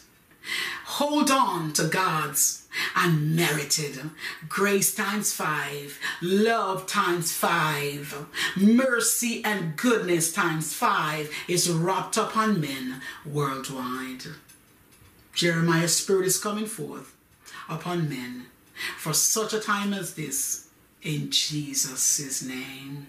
Hold 0.84 1.30
on 1.30 1.72
to 1.74 1.84
God's 1.84 2.59
unmerited 2.94 4.10
grace 4.48 4.94
times 4.94 5.32
five, 5.32 5.98
love 6.22 6.86
times 6.86 7.32
five, 7.32 8.26
mercy 8.56 9.44
and 9.44 9.76
goodness 9.76 10.32
times 10.32 10.72
five 10.74 11.30
is 11.48 11.70
wrapped 11.70 12.16
upon 12.16 12.60
men 12.60 13.00
worldwide. 13.24 14.24
Jeremiah's 15.34 15.96
spirit 15.96 16.26
is 16.26 16.40
coming 16.40 16.66
forth 16.66 17.14
upon 17.68 18.08
men 18.08 18.46
for 18.98 19.12
such 19.12 19.52
a 19.52 19.60
time 19.60 19.92
as 19.92 20.14
this 20.14 20.68
in 21.02 21.30
Jesus' 21.30 22.42
name. 22.42 23.06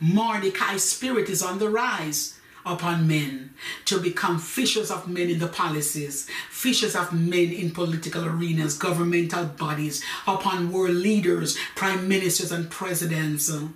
Mordecai's 0.00 0.82
spirit 0.82 1.28
is 1.28 1.42
on 1.42 1.58
the 1.58 1.70
rise 1.70 2.38
upon 2.64 3.08
men 3.08 3.54
to 3.84 4.00
become 4.00 4.38
fishers 4.38 4.90
of 4.90 5.08
men 5.08 5.28
in 5.28 5.38
the 5.38 5.48
palaces, 5.48 6.28
fishers 6.50 6.94
of 6.94 7.12
men 7.12 7.50
in 7.50 7.70
political 7.70 8.24
arenas, 8.24 8.76
governmental 8.76 9.44
bodies, 9.44 10.04
upon 10.26 10.72
world 10.72 10.94
leaders, 10.94 11.56
prime 11.74 12.08
ministers, 12.08 12.52
and 12.52 12.70
presidents, 12.70 13.50
uh, 13.50 13.68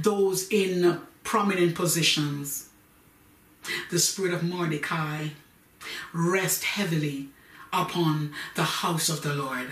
those 0.00 0.48
in 0.48 1.00
prominent 1.22 1.74
positions. 1.74 2.68
The 3.90 3.98
spirit 3.98 4.34
of 4.34 4.42
Mordecai 4.42 5.28
rest 6.12 6.64
heavily 6.64 7.28
upon 7.72 8.32
the 8.56 8.64
house 8.64 9.08
of 9.08 9.22
the 9.22 9.34
Lord. 9.34 9.70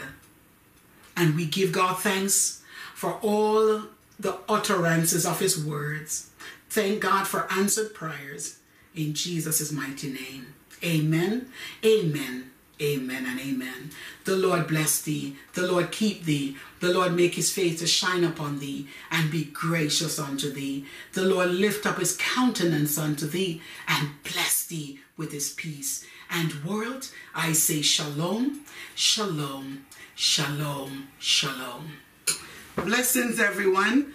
And 1.17 1.37
we 1.37 1.47
give 1.47 1.73
God 1.73 1.99
thanks 1.99 2.63
for 2.95 3.15
all 3.21 3.83
the 4.19 4.39
utterances 4.49 5.27
of 5.27 5.41
his 5.41 5.63
words 5.63 6.31
Thank 6.73 7.01
God 7.01 7.29
for 7.29 7.47
answered 7.53 7.93
prayers 7.93 8.57
in 8.95 9.13
Jesus' 9.13 9.71
mighty 9.71 10.11
name. 10.11 10.55
Amen. 10.83 11.51
Amen. 11.85 12.51
Amen 12.81 13.27
and 13.27 13.39
amen. 13.39 13.91
The 14.25 14.37
Lord 14.37 14.69
bless 14.69 15.03
thee. 15.03 15.37
The 15.53 15.67
Lord 15.67 15.93
keep 15.93 16.25
thee. 16.25 16.57
The 16.81 16.91
Lord 16.95 17.13
make 17.13 17.35
his 17.35 17.53
face 17.53 17.81
to 17.81 17.87
shine 17.87 18.25
upon 18.25 18.59
thee 18.59 18.89
and 19.11 19.31
be 19.31 19.45
gracious 19.45 20.19
unto 20.19 20.51
thee. 20.51 20.87
The 21.13 21.27
Lord 21.27 21.51
lift 21.51 21.85
up 21.85 21.99
his 21.99 22.17
countenance 22.17 22.97
unto 22.97 23.27
thee 23.27 23.61
and 23.87 24.09
bless 24.25 24.65
thee 24.65 25.01
with 25.19 25.31
his 25.31 25.51
peace. 25.53 26.07
And 26.31 26.65
world, 26.65 27.11
I 27.35 27.53
say 27.53 27.83
shalom, 27.83 28.63
shalom, 28.95 29.85
shalom, 30.15 31.09
shalom. 31.19 31.99
Blessings, 32.77 33.39
everyone. 33.39 34.15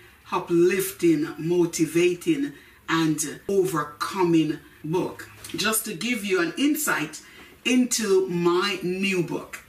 uplifting, 0.31 1.33
motivating, 1.37 2.53
and 2.87 3.39
overcoming 3.47 4.59
book. 4.83 5.29
Just 5.55 5.85
to 5.85 5.93
give 5.93 6.23
you 6.23 6.41
an 6.41 6.53
insight 6.57 7.21
into 7.65 8.27
my 8.27 8.79
new 8.81 9.23
book. 9.23 9.59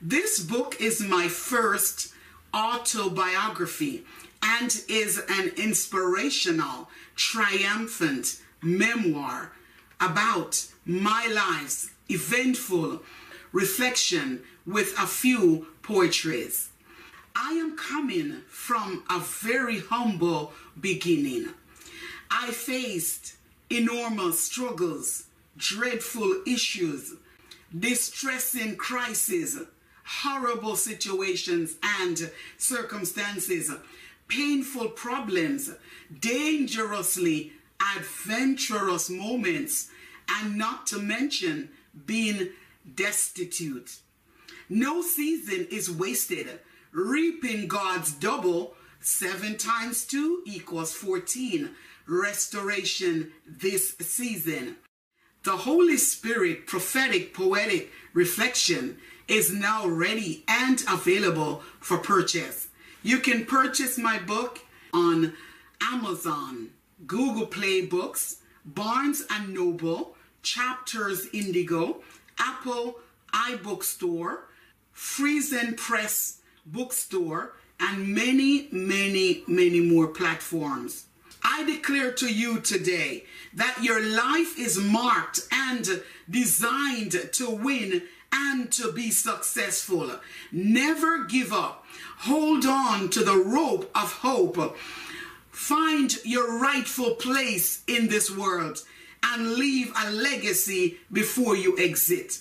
This 0.00 0.40
book 0.40 0.80
is 0.80 1.00
my 1.00 1.28
first 1.28 2.12
autobiography 2.54 4.04
and 4.42 4.82
is 4.88 5.22
an 5.28 5.52
inspirational, 5.56 6.88
triumphant 7.14 8.40
memoir 8.62 9.52
about 10.00 10.66
my 10.84 11.28
life's 11.32 11.90
eventful 12.08 13.02
reflection 13.52 14.42
with 14.66 14.98
a 14.98 15.06
few 15.06 15.66
poetries. 15.82 16.70
I 17.34 17.52
am 17.52 17.76
coming 17.76 18.42
from 18.48 19.04
a 19.10 19.20
very 19.20 19.80
humble 19.80 20.52
beginning. 20.80 21.48
I 22.30 22.50
faced 22.50 23.34
enormous 23.68 24.40
struggles, 24.40 25.24
dreadful 25.56 26.42
issues, 26.46 27.14
distressing 27.76 28.76
crises, 28.76 29.58
horrible 30.04 30.76
situations 30.76 31.76
and 31.82 32.30
circumstances, 32.58 33.70
painful 34.28 34.88
problems, 34.90 35.70
dangerously 36.20 37.52
adventurous 37.96 39.08
moments, 39.08 39.88
and 40.28 40.56
not 40.56 40.86
to 40.88 40.98
mention 40.98 41.70
being 42.06 42.50
destitute. 42.94 43.98
No 44.68 45.02
season 45.02 45.66
is 45.70 45.90
wasted. 45.90 46.60
Reaping 46.92 47.68
God's 47.68 48.12
double, 48.12 48.74
seven 49.00 49.56
times 49.56 50.04
two 50.04 50.42
equals 50.44 50.92
14 50.92 51.70
restoration 52.08 53.30
this 53.46 53.94
season. 54.00 54.76
The 55.44 55.52
Holy 55.52 55.96
Spirit 55.96 56.66
prophetic 56.66 57.32
poetic 57.32 57.90
reflection 58.12 58.98
is 59.28 59.52
now 59.52 59.86
ready 59.86 60.42
and 60.48 60.82
available 60.90 61.62
for 61.78 61.98
purchase. 61.98 62.68
You 63.04 63.20
can 63.20 63.46
purchase 63.46 63.96
my 63.96 64.18
book 64.18 64.58
on 64.92 65.32
Amazon, 65.80 66.70
Google 67.06 67.46
Play 67.46 67.86
Books, 67.86 68.38
Barnes 68.64 69.24
and 69.30 69.54
Noble, 69.54 70.16
Chapters 70.42 71.28
Indigo, 71.32 72.02
Apple 72.38 72.96
iBookstore, 73.32 74.38
Friesen 74.94 75.76
Press 75.76 76.39
Bookstore, 76.72 77.54
and 77.78 78.14
many, 78.14 78.68
many, 78.70 79.42
many 79.46 79.80
more 79.80 80.08
platforms. 80.08 81.06
I 81.42 81.64
declare 81.64 82.12
to 82.12 82.32
you 82.32 82.60
today 82.60 83.24
that 83.54 83.82
your 83.82 84.00
life 84.00 84.58
is 84.58 84.78
marked 84.78 85.40
and 85.50 86.02
designed 86.28 87.12
to 87.32 87.50
win 87.50 88.02
and 88.32 88.70
to 88.72 88.92
be 88.92 89.10
successful. 89.10 90.20
Never 90.52 91.24
give 91.24 91.52
up. 91.52 91.86
Hold 92.18 92.66
on 92.66 93.08
to 93.10 93.24
the 93.24 93.36
rope 93.36 93.90
of 93.94 94.12
hope. 94.12 94.76
Find 95.50 96.14
your 96.24 96.60
rightful 96.60 97.14
place 97.14 97.82
in 97.86 98.08
this 98.08 98.30
world 98.30 98.84
and 99.22 99.54
leave 99.54 99.92
a 99.96 100.10
legacy 100.10 100.98
before 101.12 101.56
you 101.56 101.76
exit. 101.78 102.38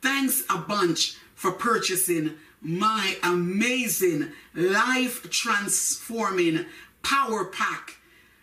Thanks 0.00 0.44
a 0.50 0.58
bunch 0.58 1.16
for 1.34 1.52
purchasing 1.52 2.34
my 2.60 3.16
amazing 3.22 4.32
life 4.54 5.28
transforming 5.30 6.66
power 7.02 7.44
pack 7.44 7.98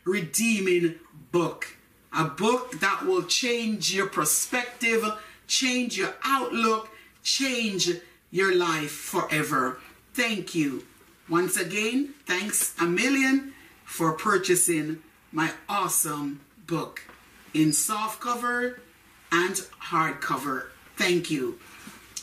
redeeming 0.06 0.96
book. 1.32 1.76
A 2.14 2.26
book 2.26 2.80
that 2.80 3.06
will 3.06 3.24
change 3.24 3.94
your 3.94 4.08
perspective, 4.08 5.04
change 5.48 5.98
your 5.98 6.14
outlook, 6.24 6.90
change 7.24 7.90
your 8.32 8.56
life 8.56 8.92
forever. 8.92 9.80
Thank 10.14 10.56
you. 10.56 10.86
Once 11.28 11.58
again, 11.58 12.14
thanks 12.26 12.74
a 12.80 12.86
million 12.86 13.54
for 13.84 14.14
purchasing 14.14 15.02
my 15.32 15.52
awesome 15.68 16.40
book 16.68 17.02
in 17.54 17.74
soft 17.74 18.22
cover 18.22 18.80
and 19.32 19.56
hardcover. 19.90 20.68
Thank 20.96 21.30
you. 21.30 21.60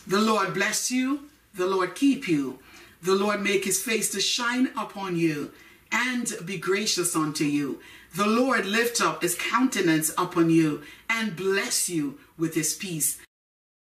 The 0.06 0.20
Lord 0.20 0.54
bless 0.54 0.90
you. 0.90 1.28
The 1.54 1.66
Lord 1.66 1.94
keep 1.94 2.28
you. 2.28 2.58
The 3.02 3.14
Lord 3.14 3.42
make 3.42 3.64
his 3.64 3.82
face 3.82 4.10
to 4.12 4.20
shine 4.20 4.70
upon 4.78 5.16
you 5.16 5.52
and 5.90 6.32
be 6.44 6.56
gracious 6.56 7.14
unto 7.14 7.44
you. 7.44 7.80
The 8.14 8.26
Lord 8.26 8.64
lift 8.66 9.00
up 9.00 9.22
his 9.22 9.34
countenance 9.34 10.10
upon 10.16 10.50
you 10.50 10.82
and 11.10 11.36
bless 11.36 11.88
you 11.88 12.18
with 12.38 12.54
his 12.54 12.74
peace. 12.74 13.18